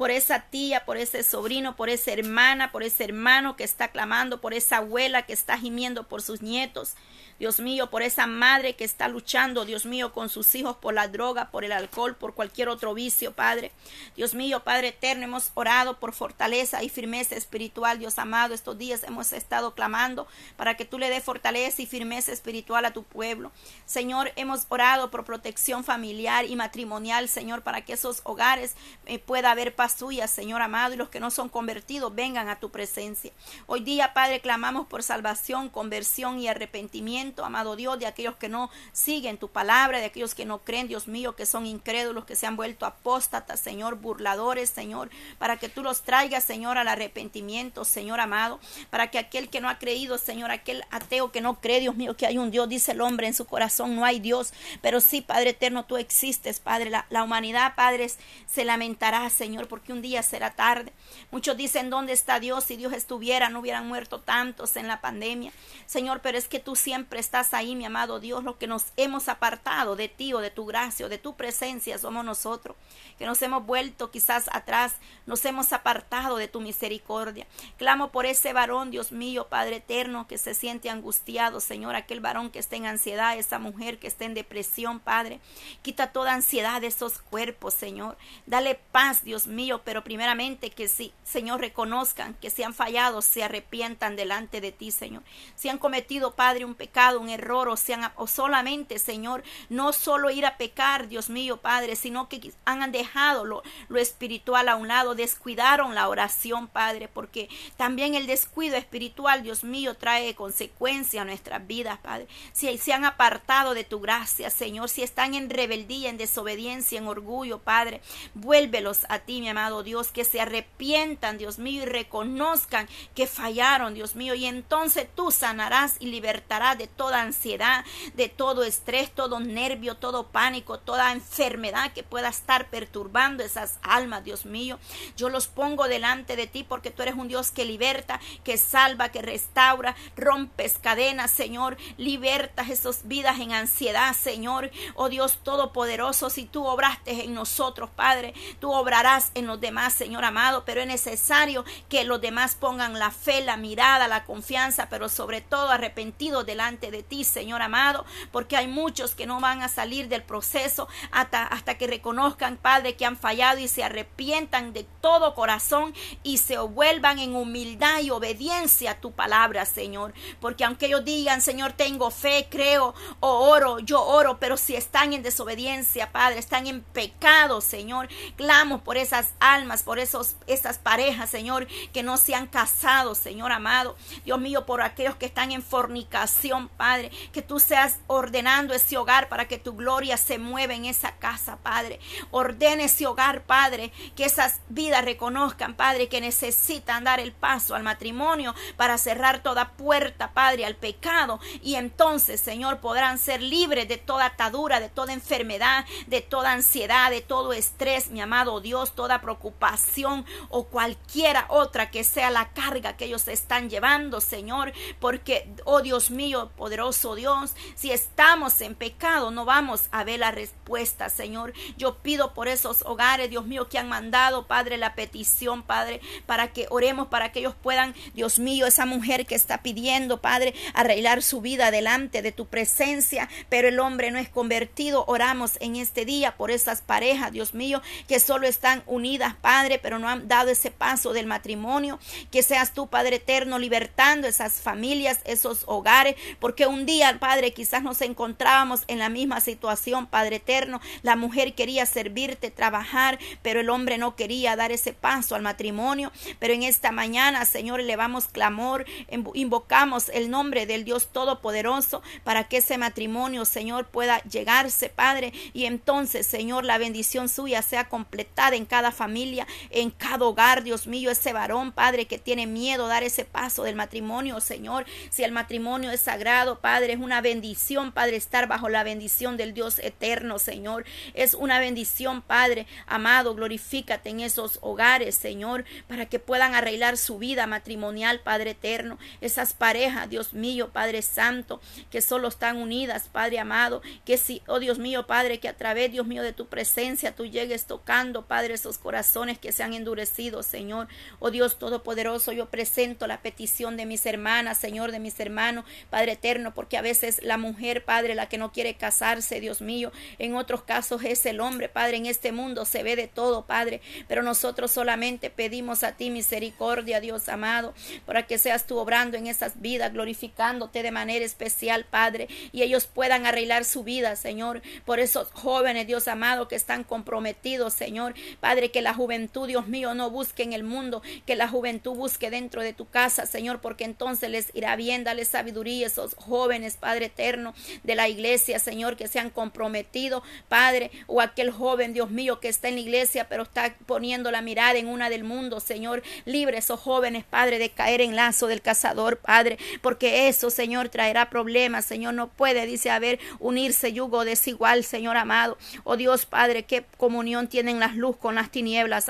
por 0.00 0.10
esa 0.10 0.40
tía, 0.40 0.86
por 0.86 0.96
ese 0.96 1.22
sobrino, 1.22 1.76
por 1.76 1.90
esa 1.90 2.12
hermana, 2.12 2.72
por 2.72 2.82
ese 2.82 3.04
hermano 3.04 3.54
que 3.54 3.64
está 3.64 3.88
clamando, 3.88 4.40
por 4.40 4.54
esa 4.54 4.78
abuela 4.78 5.26
que 5.26 5.34
está 5.34 5.58
gimiendo 5.58 6.08
por 6.08 6.22
sus 6.22 6.40
nietos. 6.40 6.94
Dios 7.40 7.58
mío, 7.58 7.88
por 7.88 8.02
esa 8.02 8.26
madre 8.26 8.76
que 8.76 8.84
está 8.84 9.08
luchando, 9.08 9.64
Dios 9.64 9.86
mío, 9.86 10.12
con 10.12 10.28
sus 10.28 10.54
hijos 10.54 10.76
por 10.76 10.92
la 10.92 11.08
droga, 11.08 11.50
por 11.50 11.64
el 11.64 11.72
alcohol, 11.72 12.14
por 12.14 12.34
cualquier 12.34 12.68
otro 12.68 12.92
vicio, 12.92 13.32
Padre. 13.32 13.72
Dios 14.14 14.34
mío, 14.34 14.62
Padre 14.62 14.88
eterno, 14.88 15.24
hemos 15.24 15.50
orado 15.54 15.98
por 15.98 16.12
fortaleza 16.12 16.82
y 16.82 16.90
firmeza 16.90 17.34
espiritual, 17.36 17.98
Dios 17.98 18.18
amado. 18.18 18.52
Estos 18.52 18.76
días 18.76 19.04
hemos 19.04 19.32
estado 19.32 19.74
clamando 19.74 20.28
para 20.58 20.76
que 20.76 20.84
tú 20.84 20.98
le 20.98 21.08
des 21.08 21.24
fortaleza 21.24 21.80
y 21.80 21.86
firmeza 21.86 22.30
espiritual 22.30 22.84
a 22.84 22.92
tu 22.92 23.04
pueblo. 23.04 23.52
Señor, 23.86 24.32
hemos 24.36 24.66
orado 24.68 25.10
por 25.10 25.24
protección 25.24 25.82
familiar 25.82 26.44
y 26.44 26.56
matrimonial, 26.56 27.26
Señor, 27.26 27.62
para 27.62 27.86
que 27.86 27.94
esos 27.94 28.20
hogares 28.24 28.74
eh, 29.06 29.18
pueda 29.18 29.50
haber 29.50 29.74
paz 29.74 29.89
suya, 29.90 30.26
Señor 30.26 30.62
amado, 30.62 30.94
y 30.94 30.96
los 30.96 31.10
que 31.10 31.20
no 31.20 31.30
son 31.30 31.48
convertidos 31.48 32.14
vengan 32.14 32.48
a 32.48 32.58
tu 32.58 32.70
presencia. 32.70 33.32
Hoy 33.66 33.80
día, 33.80 34.14
Padre, 34.14 34.40
clamamos 34.40 34.86
por 34.86 35.02
salvación, 35.02 35.68
conversión 35.68 36.38
y 36.38 36.48
arrepentimiento 36.48 37.44
amado 37.44 37.76
Dios, 37.76 37.98
de 37.98 38.06
aquellos 38.06 38.36
que 38.36 38.48
no 38.48 38.70
siguen 38.92 39.36
tu 39.36 39.48
palabra, 39.48 39.98
de 39.98 40.06
aquellos 40.06 40.34
que 40.34 40.44
no 40.44 40.64
creen, 40.64 40.88
Dios 40.88 41.08
mío, 41.08 41.36
que 41.36 41.46
son 41.46 41.66
incrédulos, 41.66 42.24
que 42.24 42.36
se 42.36 42.46
han 42.46 42.56
vuelto 42.56 42.86
apóstatas, 42.86 43.60
Señor, 43.60 43.96
burladores, 43.96 44.70
Señor, 44.70 45.10
para 45.38 45.58
que 45.58 45.68
tú 45.68 45.82
los 45.82 46.02
traigas, 46.02 46.44
Señor, 46.44 46.78
al 46.78 46.88
arrepentimiento, 46.88 47.84
Señor 47.84 48.20
amado, 48.20 48.60
para 48.90 49.10
que 49.10 49.18
aquel 49.18 49.50
que 49.50 49.60
no 49.60 49.68
ha 49.68 49.78
creído, 49.78 50.18
Señor, 50.18 50.50
aquel 50.50 50.84
ateo 50.90 51.32
que 51.32 51.40
no 51.40 51.60
cree, 51.60 51.80
Dios 51.80 51.96
mío, 51.96 52.16
que 52.16 52.26
hay 52.26 52.38
un 52.38 52.50
Dios, 52.50 52.68
dice 52.68 52.92
el 52.92 53.00
hombre 53.00 53.26
en 53.26 53.34
su 53.34 53.46
corazón, 53.46 53.96
no 53.96 54.04
hay 54.04 54.20
Dios, 54.20 54.52
pero 54.80 55.00
sí, 55.00 55.20
Padre 55.20 55.50
eterno, 55.50 55.84
tú 55.84 55.96
existes, 55.96 56.60
Padre, 56.60 56.90
la, 56.90 57.06
la 57.10 57.22
humanidad, 57.22 57.74
Padre, 57.74 58.10
se 58.46 58.64
lamentará, 58.64 59.28
Señor, 59.30 59.68
porque 59.70 59.94
un 59.94 60.02
día 60.02 60.22
será 60.22 60.50
tarde. 60.50 60.92
Muchos 61.30 61.56
dicen, 61.56 61.88
¿dónde 61.88 62.12
está 62.12 62.40
Dios? 62.40 62.64
Si 62.64 62.76
Dios 62.76 62.92
estuviera, 62.92 63.48
no 63.48 63.60
hubieran 63.60 63.88
muerto 63.88 64.20
tantos 64.20 64.76
en 64.76 64.86
la 64.86 65.00
pandemia. 65.00 65.52
Señor, 65.86 66.20
pero 66.20 66.36
es 66.36 66.48
que 66.48 66.58
tú 66.58 66.76
siempre 66.76 67.20
estás 67.20 67.54
ahí, 67.54 67.74
mi 67.74 67.86
amado 67.86 68.20
Dios, 68.20 68.44
los 68.44 68.56
que 68.56 68.66
nos 68.66 68.86
hemos 68.98 69.28
apartado 69.28 69.96
de 69.96 70.08
ti 70.08 70.34
o 70.34 70.40
de 70.40 70.50
tu 70.50 70.66
gracia 70.66 71.06
o 71.06 71.08
de 71.08 71.18
tu 71.18 71.36
presencia 71.36 71.96
somos 71.98 72.24
nosotros, 72.24 72.76
que 73.18 73.26
nos 73.26 73.40
hemos 73.42 73.64
vuelto 73.64 74.10
quizás 74.10 74.50
atrás, 74.52 74.96
nos 75.26 75.44
hemos 75.44 75.72
apartado 75.72 76.36
de 76.36 76.48
tu 76.48 76.60
misericordia. 76.60 77.46
Clamo 77.78 78.10
por 78.10 78.26
ese 78.26 78.52
varón, 78.52 78.90
Dios 78.90 79.12
mío, 79.12 79.46
Padre 79.48 79.76
eterno, 79.76 80.26
que 80.26 80.38
se 80.38 80.54
siente 80.54 80.90
angustiado, 80.90 81.60
Señor, 81.60 81.94
aquel 81.94 82.20
varón 82.20 82.50
que 82.50 82.58
está 82.58 82.76
en 82.76 82.86
ansiedad, 82.86 83.38
esa 83.38 83.58
mujer 83.58 83.98
que 83.98 84.08
está 84.08 84.24
en 84.24 84.34
depresión, 84.34 84.98
Padre. 84.98 85.40
Quita 85.82 86.12
toda 86.12 86.34
ansiedad 86.34 86.80
de 86.80 86.88
esos 86.88 87.18
cuerpos, 87.18 87.74
Señor. 87.74 88.16
Dale 88.46 88.80
paz, 88.90 89.22
Dios 89.22 89.46
mío, 89.46 89.59
pero 89.84 90.02
primeramente 90.02 90.70
que 90.70 90.88
sí, 90.88 91.12
Señor, 91.22 91.60
reconozcan 91.60 92.34
que 92.34 92.50
se 92.50 92.64
han 92.64 92.74
fallado, 92.74 93.22
se 93.22 93.44
arrepientan 93.44 94.16
delante 94.16 94.60
de 94.60 94.72
ti, 94.72 94.90
Señor. 94.90 95.22
Si 95.54 95.68
han 95.68 95.78
cometido, 95.78 96.34
Padre, 96.34 96.64
un 96.64 96.74
pecado, 96.74 97.20
un 97.20 97.28
error 97.28 97.68
o, 97.68 97.76
sean, 97.76 98.10
o 98.16 98.26
solamente, 98.26 98.98
Señor, 98.98 99.42
no 99.68 99.92
solo 99.92 100.30
ir 100.30 100.46
a 100.46 100.56
pecar, 100.56 101.08
Dios 101.08 101.28
mío, 101.28 101.58
Padre, 101.58 101.94
sino 101.96 102.28
que 102.28 102.52
han 102.64 102.90
dejado 102.90 103.44
lo, 103.44 103.62
lo 103.88 103.98
espiritual 103.98 104.68
a 104.68 104.76
un 104.76 104.88
lado, 104.88 105.14
descuidaron 105.14 105.94
la 105.94 106.08
oración, 106.08 106.66
Padre, 106.66 107.08
porque 107.08 107.48
también 107.76 108.14
el 108.14 108.26
descuido 108.26 108.76
espiritual, 108.76 109.42
Dios 109.42 109.62
mío, 109.62 109.94
trae 109.96 110.34
consecuencias 110.34 111.22
a 111.22 111.26
nuestras 111.26 111.66
vidas, 111.66 111.98
Padre. 111.98 112.26
Si 112.52 112.78
se 112.78 112.92
han 112.92 113.04
apartado 113.04 113.74
de 113.74 113.84
tu 113.84 114.00
gracia, 114.00 114.48
Señor, 114.50 114.88
si 114.88 115.02
están 115.02 115.34
en 115.34 115.50
rebeldía, 115.50 116.08
en 116.08 116.16
desobediencia, 116.16 116.98
en 116.98 117.06
orgullo, 117.06 117.58
Padre, 117.58 118.00
vuélvelos 118.34 119.00
a 119.08 119.18
ti, 119.18 119.40
mi 119.40 119.49
amado 119.50 119.82
Dios, 119.82 120.12
que 120.12 120.24
se 120.24 120.40
arrepientan, 120.40 121.38
Dios 121.38 121.58
mío, 121.58 121.82
y 121.82 121.86
reconozcan 121.86 122.88
que 123.14 123.26
fallaron, 123.26 123.94
Dios 123.94 124.16
mío, 124.16 124.34
y 124.34 124.46
entonces 124.46 125.06
tú 125.14 125.30
sanarás 125.30 125.96
y 126.00 126.06
libertarás 126.06 126.78
de 126.78 126.86
toda 126.86 127.22
ansiedad, 127.22 127.84
de 128.14 128.28
todo 128.28 128.64
estrés, 128.64 129.10
todo 129.10 129.40
nervio, 129.40 129.96
todo 129.96 130.28
pánico, 130.28 130.78
toda 130.78 131.12
enfermedad 131.12 131.92
que 131.92 132.02
pueda 132.02 132.28
estar 132.28 132.70
perturbando 132.70 133.42
esas 133.42 133.78
almas, 133.82 134.24
Dios 134.24 134.44
mío. 134.46 134.78
Yo 135.16 135.28
los 135.28 135.46
pongo 135.46 135.88
delante 135.88 136.36
de 136.36 136.46
ti 136.46 136.64
porque 136.64 136.90
tú 136.90 137.02
eres 137.02 137.14
un 137.14 137.28
Dios 137.28 137.50
que 137.50 137.64
liberta, 137.64 138.20
que 138.44 138.56
salva, 138.56 139.10
que 139.10 139.22
restaura, 139.22 139.96
rompes 140.16 140.78
cadenas, 140.80 141.30
Señor, 141.30 141.76
libertas 141.96 142.70
esas 142.70 143.06
vidas 143.06 143.40
en 143.40 143.52
ansiedad, 143.52 144.14
Señor. 144.14 144.70
Oh 144.94 145.08
Dios 145.08 145.38
Todopoderoso, 145.42 146.30
si 146.30 146.44
tú 146.44 146.66
obraste 146.66 147.24
en 147.24 147.34
nosotros, 147.34 147.90
Padre, 147.90 148.34
tú 148.60 148.72
obrarás 148.72 149.30
en 149.34 149.39
los 149.46 149.60
demás, 149.60 149.92
Señor 149.92 150.24
amado, 150.24 150.64
pero 150.64 150.80
es 150.80 150.86
necesario 150.86 151.64
que 151.88 152.04
los 152.04 152.20
demás 152.20 152.54
pongan 152.54 152.98
la 152.98 153.10
fe, 153.10 153.40
la 153.40 153.56
mirada, 153.56 154.08
la 154.08 154.24
confianza, 154.24 154.88
pero 154.88 155.08
sobre 155.08 155.40
todo 155.40 155.70
arrepentidos 155.70 156.46
delante 156.46 156.90
de 156.90 157.02
ti, 157.02 157.24
Señor 157.24 157.62
amado, 157.62 158.04
porque 158.32 158.56
hay 158.56 158.68
muchos 158.68 159.14
que 159.14 159.26
no 159.26 159.40
van 159.40 159.62
a 159.62 159.68
salir 159.68 160.08
del 160.08 160.22
proceso 160.22 160.88
hasta, 161.10 161.46
hasta 161.46 161.76
que 161.76 161.86
reconozcan, 161.86 162.56
Padre, 162.56 162.96
que 162.96 163.06
han 163.06 163.16
fallado 163.16 163.58
y 163.58 163.68
se 163.68 163.84
arrepientan 163.84 164.72
de 164.72 164.84
todo 165.00 165.34
corazón 165.34 165.94
y 166.22 166.38
se 166.38 166.58
vuelvan 166.58 167.18
en 167.18 167.34
humildad 167.34 168.00
y 168.00 168.10
obediencia 168.10 168.92
a 168.92 169.00
tu 169.00 169.12
palabra, 169.12 169.64
Señor. 169.64 170.12
Porque 170.40 170.64
aunque 170.64 170.86
ellos 170.86 171.04
digan, 171.04 171.40
Señor, 171.40 171.72
tengo 171.72 172.10
fe, 172.10 172.48
creo 172.50 172.94
o 173.20 173.50
oro, 173.50 173.78
yo 173.80 174.02
oro, 174.02 174.38
pero 174.38 174.56
si 174.56 174.76
están 174.76 175.12
en 175.12 175.22
desobediencia, 175.22 176.12
Padre, 176.12 176.38
están 176.38 176.66
en 176.66 176.82
pecado, 176.82 177.60
Señor, 177.60 178.08
clamo 178.36 178.82
por 178.82 178.96
esas 178.96 179.29
almas, 179.40 179.82
por 179.82 179.98
esos, 179.98 180.36
esas 180.46 180.78
parejas, 180.78 181.30
Señor, 181.30 181.66
que 181.92 182.02
no 182.02 182.16
se 182.16 182.34
han 182.34 182.46
casado, 182.46 183.14
Señor 183.14 183.52
amado. 183.52 183.96
Dios 184.24 184.40
mío, 184.40 184.66
por 184.66 184.82
aquellos 184.82 185.16
que 185.16 185.26
están 185.26 185.52
en 185.52 185.62
fornicación, 185.62 186.68
Padre, 186.68 187.10
que 187.32 187.42
tú 187.42 187.60
seas 187.60 187.98
ordenando 188.06 188.74
ese 188.74 188.96
hogar 188.96 189.28
para 189.28 189.46
que 189.46 189.58
tu 189.58 189.74
gloria 189.74 190.16
se 190.16 190.38
mueva 190.38 190.74
en 190.74 190.84
esa 190.84 191.16
casa, 191.16 191.58
Padre. 191.58 192.00
Ordene 192.30 192.84
ese 192.84 193.06
hogar, 193.06 193.42
Padre, 193.42 193.92
que 194.16 194.24
esas 194.24 194.60
vidas 194.68 195.04
reconozcan, 195.04 195.74
Padre, 195.74 196.08
que 196.08 196.20
necesitan 196.20 197.04
dar 197.04 197.20
el 197.20 197.32
paso 197.32 197.74
al 197.74 197.82
matrimonio 197.82 198.54
para 198.76 198.98
cerrar 198.98 199.42
toda 199.42 199.70
puerta, 199.72 200.32
Padre, 200.32 200.64
al 200.64 200.76
pecado. 200.76 201.40
Y 201.62 201.76
entonces, 201.76 202.40
Señor, 202.40 202.80
podrán 202.80 203.18
ser 203.18 203.42
libres 203.42 203.88
de 203.88 203.96
toda 203.96 204.26
atadura, 204.26 204.80
de 204.80 204.88
toda 204.88 205.12
enfermedad, 205.12 205.84
de 206.06 206.20
toda 206.20 206.52
ansiedad, 206.52 207.10
de 207.10 207.20
todo 207.20 207.52
estrés, 207.52 208.10
mi 208.10 208.20
amado 208.20 208.60
Dios, 208.60 208.94
toda 208.94 209.19
preocupación 209.20 210.24
o 210.48 210.64
cualquiera 210.64 211.46
otra 211.48 211.90
que 211.90 212.04
sea 212.04 212.30
la 212.30 212.50
carga 212.50 212.96
que 212.96 213.06
ellos 213.06 213.28
están 213.28 213.70
llevando, 213.70 214.20
Señor, 214.20 214.72
porque, 214.98 215.48
oh 215.64 215.82
Dios 215.82 216.10
mío, 216.10 216.50
poderoso 216.56 217.14
Dios, 217.14 217.54
si 217.74 217.92
estamos 217.92 218.60
en 218.60 218.74
pecado, 218.74 219.30
no 219.30 219.44
vamos 219.44 219.84
a 219.90 220.04
ver 220.04 220.20
la 220.20 220.30
respuesta, 220.30 221.08
Señor. 221.08 221.52
Yo 221.76 221.98
pido 221.98 222.34
por 222.34 222.48
esos 222.48 222.82
hogares, 222.82 223.30
Dios 223.30 223.46
mío, 223.46 223.68
que 223.68 223.78
han 223.78 223.88
mandado, 223.88 224.46
Padre, 224.46 224.76
la 224.76 224.94
petición, 224.94 225.62
Padre, 225.62 226.00
para 226.26 226.52
que 226.52 226.66
oremos, 226.70 227.08
para 227.08 227.32
que 227.32 227.40
ellos 227.40 227.54
puedan, 227.60 227.94
Dios 228.14 228.38
mío, 228.38 228.66
esa 228.66 228.86
mujer 228.86 229.26
que 229.26 229.34
está 229.34 229.62
pidiendo, 229.62 230.20
Padre, 230.20 230.54
arreglar 230.74 231.22
su 231.22 231.40
vida 231.40 231.70
delante 231.70 232.22
de 232.22 232.32
tu 232.32 232.46
presencia, 232.46 233.28
pero 233.48 233.68
el 233.68 233.80
hombre 233.80 234.10
no 234.10 234.18
es 234.18 234.28
convertido. 234.28 235.04
Oramos 235.06 235.52
en 235.60 235.76
este 235.76 236.04
día 236.04 236.36
por 236.36 236.50
esas 236.50 236.82
parejas, 236.82 237.32
Dios 237.32 237.54
mío, 237.54 237.82
que 238.08 238.20
solo 238.20 238.46
están 238.46 238.82
unidas, 238.86 239.09
Padre, 239.18 239.78
pero 239.78 239.98
no 239.98 240.08
han 240.08 240.28
dado 240.28 240.50
ese 240.50 240.70
paso 240.70 241.12
del 241.12 241.26
matrimonio. 241.26 241.98
Que 242.30 242.42
seas 242.42 242.74
tú, 242.74 242.86
Padre 242.86 243.16
eterno, 243.16 243.58
libertando 243.58 244.28
esas 244.28 244.60
familias, 244.60 245.20
esos 245.24 245.64
hogares, 245.66 246.14
porque 246.38 246.60
que 246.60 246.66
un 246.66 246.84
día, 246.84 247.16
Padre, 247.18 247.54
quizás 247.54 247.82
nos 247.82 248.02
encontrábamos 248.02 248.82
en 248.86 248.98
la 248.98 249.08
misma 249.08 249.40
situación, 249.40 250.06
Padre 250.06 250.36
eterno. 250.36 250.78
La 251.00 251.16
mujer 251.16 251.54
quería 251.54 251.86
servirte, 251.86 252.50
trabajar, 252.50 253.18
pero 253.40 253.60
el 253.60 253.70
hombre 253.70 253.96
no 253.96 254.14
quería 254.14 254.56
dar 254.56 254.72
ese 254.72 254.92
paso 254.92 255.34
al 255.34 255.40
matrimonio. 255.40 256.12
Pero 256.38 256.52
en 256.52 256.64
esta 256.64 256.92
mañana, 256.92 257.46
Señor, 257.46 257.80
elevamos 257.80 258.26
clamor, 258.26 258.84
invocamos 259.32 260.10
el 260.10 260.28
nombre 260.28 260.66
del 260.66 260.84
Dios 260.84 261.08
Todopoderoso 261.12 262.02
para 262.24 262.44
que 262.44 262.58
ese 262.58 262.76
matrimonio, 262.76 263.46
Señor, 263.46 263.86
pueda 263.86 264.22
llegarse, 264.24 264.90
Padre. 264.90 265.32
Y 265.54 265.64
entonces, 265.64 266.26
Señor, 266.26 266.66
la 266.66 266.76
bendición 266.76 267.30
suya 267.30 267.62
sea 267.62 267.88
completada 267.88 268.54
en 268.54 268.66
cada 268.66 268.92
familia, 269.00 269.46
en 269.70 269.90
cada 269.90 270.26
hogar, 270.26 270.62
Dios 270.62 270.86
mío, 270.86 271.10
ese 271.10 271.32
varón, 271.32 271.72
Padre, 271.72 272.04
que 272.04 272.18
tiene 272.18 272.46
miedo 272.46 272.86
dar 272.86 273.02
ese 273.02 273.24
paso 273.24 273.62
del 273.62 273.74
matrimonio, 273.74 274.40
Señor. 274.40 274.84
Si 275.08 275.24
el 275.24 275.32
matrimonio 275.32 275.90
es 275.90 276.02
sagrado, 276.02 276.60
Padre, 276.60 276.92
es 276.92 277.00
una 277.00 277.22
bendición, 277.22 277.92
Padre, 277.92 278.16
estar 278.16 278.46
bajo 278.46 278.68
la 278.68 278.84
bendición 278.84 279.38
del 279.38 279.54
Dios 279.54 279.78
eterno, 279.78 280.38
Señor. 280.38 280.84
Es 281.14 281.32
una 281.32 281.60
bendición, 281.60 282.20
Padre, 282.20 282.66
amado, 282.86 283.34
glorifícate 283.34 284.10
en 284.10 284.20
esos 284.20 284.58
hogares, 284.60 285.14
Señor, 285.14 285.64
para 285.88 286.04
que 286.04 286.18
puedan 286.18 286.54
arreglar 286.54 286.98
su 286.98 287.16
vida 287.16 287.46
matrimonial, 287.46 288.20
Padre 288.20 288.50
eterno. 288.50 288.98
Esas 289.22 289.54
parejas, 289.54 290.10
Dios 290.10 290.34
mío, 290.34 290.68
Padre 290.74 291.00
Santo, 291.00 291.62
que 291.90 292.02
solo 292.02 292.28
están 292.28 292.58
unidas, 292.58 293.08
Padre 293.08 293.38
amado, 293.38 293.80
que 294.04 294.18
si, 294.18 294.42
oh 294.46 294.58
Dios 294.58 294.78
mío, 294.78 295.06
Padre, 295.06 295.40
que 295.40 295.48
a 295.48 295.56
través, 295.56 295.90
Dios 295.90 296.06
mío, 296.06 296.22
de 296.22 296.34
tu 296.34 296.48
presencia 296.48 297.14
tú 297.14 297.24
llegues 297.24 297.64
tocando, 297.64 298.26
Padre, 298.26 298.54
esos 298.54 298.76
corazones 298.80 299.38
que 299.38 299.52
se 299.52 299.62
han 299.62 299.74
endurecido, 299.74 300.42
Señor. 300.42 300.88
Oh 301.18 301.30
Dios 301.30 301.58
Todopoderoso, 301.58 302.32
yo 302.32 302.50
presento 302.50 303.06
la 303.06 303.22
petición 303.22 303.76
de 303.76 303.86
mis 303.86 304.04
hermanas, 304.06 304.58
Señor, 304.58 304.90
de 304.90 304.98
mis 304.98 305.20
hermanos, 305.20 305.64
Padre 305.90 306.12
eterno, 306.12 306.54
porque 306.54 306.76
a 306.76 306.82
veces 306.82 307.20
la 307.22 307.36
mujer, 307.36 307.84
Padre, 307.84 308.14
la 308.14 308.28
que 308.28 308.38
no 308.38 308.52
quiere 308.52 308.74
casarse, 308.74 309.40
Dios 309.40 309.60
mío, 309.60 309.92
en 310.18 310.34
otros 310.34 310.62
casos 310.62 311.04
es 311.04 311.24
el 311.26 311.40
hombre, 311.40 311.68
Padre, 311.68 311.98
en 311.98 312.06
este 312.06 312.32
mundo 312.32 312.64
se 312.64 312.82
ve 312.82 312.96
de 312.96 313.08
todo, 313.08 313.46
Padre, 313.46 313.80
pero 314.08 314.22
nosotros 314.22 314.70
solamente 314.70 315.30
pedimos 315.30 315.82
a 315.82 315.92
ti 315.92 316.10
misericordia, 316.10 317.00
Dios 317.00 317.28
amado, 317.28 317.74
para 318.06 318.26
que 318.26 318.38
seas 318.38 318.66
tú 318.66 318.78
obrando 318.78 319.16
en 319.16 319.26
esas 319.26 319.60
vidas, 319.60 319.92
glorificándote 319.92 320.82
de 320.82 320.90
manera 320.90 321.24
especial, 321.24 321.84
Padre, 321.84 322.28
y 322.52 322.62
ellos 322.62 322.86
puedan 322.86 323.26
arreglar 323.26 323.64
su 323.64 323.84
vida, 323.84 324.16
Señor, 324.16 324.62
por 324.84 324.98
esos 325.00 325.30
jóvenes, 325.32 325.86
Dios 325.86 326.08
amado, 326.08 326.48
que 326.48 326.56
están 326.56 326.84
comprometidos, 326.84 327.74
Señor, 327.74 328.14
Padre, 328.40 328.69
que 328.70 328.82
la 328.82 328.94
juventud, 328.94 329.46
Dios 329.46 329.66
mío, 329.68 329.94
no 329.94 330.10
busque 330.10 330.42
en 330.42 330.52
el 330.52 330.64
mundo, 330.64 331.02
que 331.26 331.36
la 331.36 331.48
juventud 331.48 331.94
busque 331.94 332.30
dentro 332.30 332.62
de 332.62 332.72
tu 332.72 332.86
casa, 332.88 333.26
Señor, 333.26 333.60
porque 333.60 333.84
entonces 333.84 334.30
les 334.30 334.54
irá 334.54 334.76
bien, 334.76 335.04
dale 335.04 335.24
sabiduría 335.24 335.86
a 335.86 335.88
esos 335.88 336.14
jóvenes, 336.14 336.76
Padre 336.76 337.06
eterno, 337.06 337.54
de 337.82 337.94
la 337.94 338.08
iglesia, 338.08 338.58
Señor, 338.58 338.96
que 338.96 339.08
se 339.08 339.18
han 339.18 339.30
comprometido, 339.30 340.22
Padre, 340.48 340.90
o 341.06 341.20
aquel 341.20 341.50
joven, 341.50 341.92
Dios 341.92 342.10
mío, 342.10 342.40
que 342.40 342.48
está 342.48 342.68
en 342.68 342.74
la 342.74 342.80
iglesia, 342.80 343.28
pero 343.28 343.42
está 343.42 343.74
poniendo 343.86 344.30
la 344.30 344.42
mirada 344.42 344.78
en 344.78 344.88
una 344.88 345.10
del 345.10 345.24
mundo, 345.24 345.60
Señor, 345.60 346.02
libre 346.24 346.58
esos 346.58 346.80
jóvenes, 346.80 347.24
Padre, 347.24 347.58
de 347.58 347.70
caer 347.70 348.00
en 348.00 348.16
lazo 348.16 348.46
del 348.46 348.62
cazador, 348.62 349.18
Padre, 349.18 349.58
porque 349.82 350.28
eso, 350.28 350.50
Señor, 350.50 350.88
traerá 350.88 351.30
problemas, 351.30 351.84
Señor, 351.84 352.14
no 352.14 352.28
puede, 352.28 352.66
dice, 352.66 352.90
haber 352.90 353.18
unirse 353.38 353.92
yugo 353.92 354.24
desigual, 354.24 354.84
Señor 354.84 355.16
amado, 355.16 355.58
oh 355.84 355.96
Dios, 355.96 356.26
Padre, 356.26 356.64
qué 356.64 356.84
comunión 356.96 357.48
tienen 357.48 357.80
las 357.80 357.96
luz 357.96 358.16
con 358.16 358.34
las 358.34 358.50
tinieblas, 358.50 358.59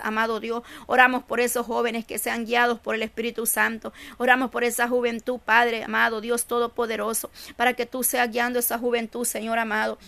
amado 0.02 0.40
Dios, 0.40 0.62
oramos 0.86 1.22
por 1.24 1.40
esos 1.40 1.66
jóvenes 1.66 2.04
que 2.04 2.18
sean 2.18 2.44
guiados 2.44 2.78
por 2.78 2.94
el 2.94 3.02
Espíritu 3.02 3.46
Santo, 3.46 3.92
oramos 4.18 4.50
por 4.50 4.64
esa 4.64 4.88
juventud, 4.88 5.38
Padre, 5.38 5.84
amado 5.84 6.20
Dios 6.20 6.46
Todopoderoso, 6.46 7.30
para 7.56 7.74
que 7.74 7.86
tú 7.86 8.02
seas 8.02 8.30
guiando 8.30 8.58
esa 8.58 8.78
juventud, 8.78 9.24
Señor 9.24 9.58
amado. 9.58 9.98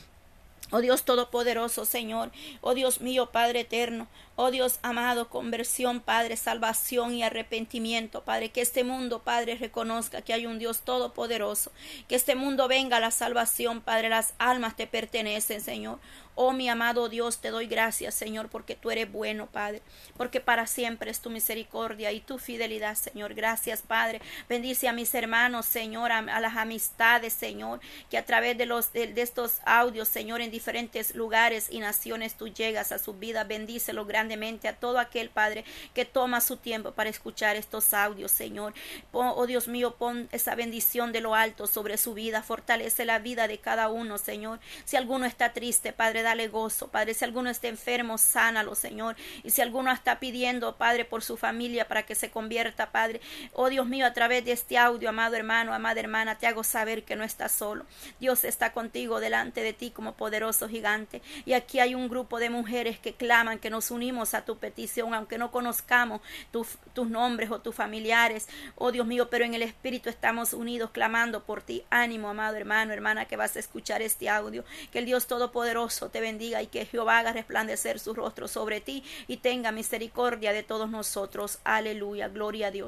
Oh 0.75 0.81
Dios 0.81 1.05
Todopoderoso, 1.05 1.85
Señor. 1.85 2.31
Oh 2.63 2.73
Dios 2.73 3.03
mío, 3.03 3.29
Padre 3.31 3.61
eterno. 3.61 4.09
Oh 4.45 4.51
Dios 4.51 4.81
amado, 4.83 5.29
conversión, 5.29 6.01
Padre, 6.01 6.37
salvación 6.37 7.15
y 7.15 7.23
arrepentimiento, 7.23 8.25
Padre. 8.25 8.51
Que 8.51 8.61
este 8.61 8.83
mundo, 8.83 9.23
Padre, 9.23 9.55
reconozca 9.55 10.23
que 10.23 10.33
hay 10.33 10.47
un 10.47 10.59
Dios 10.59 10.81
todopoderoso. 10.81 11.71
Que 12.09 12.17
este 12.17 12.35
mundo 12.35 12.67
venga 12.67 12.97
a 12.97 13.01
la 13.01 13.13
salvación, 13.13 13.83
Padre. 13.83 14.09
Las 14.09 14.35
almas 14.39 14.75
te 14.75 14.89
pertenecen, 14.89 15.61
Señor. 15.61 16.01
Oh 16.35 16.55
mi 16.55 16.71
amado 16.71 17.11
Dios, 17.11 17.43
te 17.43 17.51
doy 17.51 17.67
gracias, 17.67 18.15
Señor, 18.15 18.49
porque 18.49 18.75
tú 18.75 18.91
eres 18.91 19.13
bueno, 19.13 19.49
Padre, 19.49 19.83
porque 20.17 20.41
para 20.41 20.67
siempre 20.67 21.11
es 21.11 21.21
tu 21.21 21.29
misericordia 21.29 22.11
y 22.11 22.21
tu 22.21 22.39
fidelidad, 22.39 22.95
Señor. 22.95 23.35
Gracias, 23.35 23.83
Padre. 23.83 24.23
Bendice 24.49 24.89
a 24.89 24.95
mis 24.95 25.15
hermanos, 25.15 25.67
Señor, 25.67 26.11
a, 26.11 26.23
las 26.23 26.57
amistades, 26.57 27.35
Señor, 27.35 27.81
que 28.09 28.17
a 28.17 28.25
través 28.25 28.57
de 28.57 28.65
los 28.65 28.95
de, 28.95 29.13
estos 29.17 29.59
audios, 29.67 30.09
Señor, 30.09 30.41
en 30.41 30.51
diferentes 30.51 31.15
lugares 31.15 31.69
y 31.71 31.81
naciones 31.81 32.35
tú 32.35 32.49
llegas 32.49 32.93
a 32.93 32.99
su 32.99 33.13
vida. 33.13 33.45
Bendícelo 33.45 34.07
a 34.33 34.73
todo 34.73 34.99
aquel, 34.99 35.29
Padre, 35.31 35.65
que 35.95 36.05
toma 36.05 36.41
su 36.41 36.57
tiempo 36.57 36.93
para 36.93 37.11
escuchar 37.11 37.57
estos 37.57 37.93
audios, 37.95 38.31
Señor. 38.31 38.73
Oh 39.13 39.47
Dios 39.47 39.69
mío, 39.69 39.97
pon 39.97 40.29
esa 40.33 40.55
bendición 40.55 41.13
de 41.13 41.21
lo 41.21 41.35
alto 41.35 41.67
sobre 41.67 41.99
su 41.99 42.15
vida. 42.15 42.43
Fortalece 42.43 43.05
la 43.05 43.19
vida 43.19 43.47
de 43.47 43.59
cada 43.59 43.89
uno, 43.89 44.19
Señor. 44.19 44.59
Si 44.85 44.97
alguno 44.97 45.27
está 45.27 45.53
triste, 45.53 45.93
Padre, 45.93 46.23
dale 46.23 46.49
gozo, 46.49 46.89
Padre. 46.89 47.15
Si 47.15 47.25
alguno 47.25 47.51
está 47.51 47.69
enfermo, 47.69 48.19
sánalo, 48.19 48.75
Señor. 48.75 49.17
Y 49.45 49.51
si 49.51 49.61
alguno 49.61 49.93
está 49.93 50.19
pidiendo, 50.19 50.77
Padre, 50.77 51.05
por 51.05 51.23
su 51.23 51.37
familia 51.37 51.87
para 51.89 52.05
que 52.05 52.15
se 52.15 52.31
convierta, 52.31 52.91
Padre. 52.91 53.21
Oh 53.53 53.69
Dios 53.69 53.87
mío, 53.87 54.07
a 54.07 54.13
través 54.13 54.45
de 54.45 54.53
este 54.53 54.79
audio, 54.79 55.09
amado 55.09 55.37
hermano, 55.37 55.75
amada 55.75 56.01
hermana, 56.01 56.39
te 56.39 56.47
hago 56.47 56.65
saber 56.65 57.05
que 57.05 57.17
no 57.17 57.25
estás 57.25 57.53
solo. 57.53 57.85
Dios 58.19 58.45
está 58.45 58.73
contigo 58.73 59.21
delante 59.21 59.63
de 59.63 59.73
ti 59.73 59.91
como 59.91 60.15
poderoso 60.15 60.69
gigante. 60.69 61.23
Y 61.45 61.53
aquí 61.53 61.81
hay 61.81 61.95
un 61.95 62.09
grupo 62.09 62.39
de 62.39 62.51
mujeres 62.51 62.99
que 62.99 63.15
claman 63.15 63.59
que 63.59 63.71
nos 63.71 63.91
a 64.13 64.45
tu 64.45 64.59
petición, 64.59 65.15
aunque 65.15 65.39
no 65.39 65.51
conozcamos 65.51 66.21
tu, 66.51 66.67
tus 66.93 67.09
nombres 67.09 67.51
o 67.51 67.61
tus 67.61 67.75
familiares. 67.75 68.49
Oh 68.77 68.93
Dios 68.93 69.07
mío, 69.07 69.29
pero 69.31 69.45
en 69.45 69.55
el 69.55 69.63
Espíritu 69.63 70.09
estamos 70.09 70.53
unidos 70.53 70.91
clamando 70.91 71.45
por 71.45 71.63
ti. 71.63 71.85
Ánimo, 71.91 72.29
amado 72.29 72.57
hermano, 72.57 72.93
hermana, 72.93 73.25
que 73.25 73.37
vas 73.37 73.57
a 73.57 73.61
escuchar 73.61 74.03
este 74.03 74.29
audio. 74.29 74.65
Que 74.91 74.99
el 74.99 75.07
Dios 75.07 75.27
Todopoderoso 75.27 76.11
te 76.11 76.21
bendiga 76.21 76.63
y 76.63 76.67
que 76.67 76.85
Jehová 76.85 77.19
haga 77.19 77.33
resplandecer 77.33 77.99
su 77.99 78.15
rostro 78.15 78.49
sobre 78.49 78.81
ti 78.81 79.03
y 79.27 79.39
tenga 79.39 79.73
misericordia 79.73 80.53
de 80.53 80.63
todos 80.63 80.91
nosotros. 80.91 81.59
Aleluya, 81.65 82.29
gloria 82.29 82.67
a 82.67 82.71
Dios. 82.71 82.73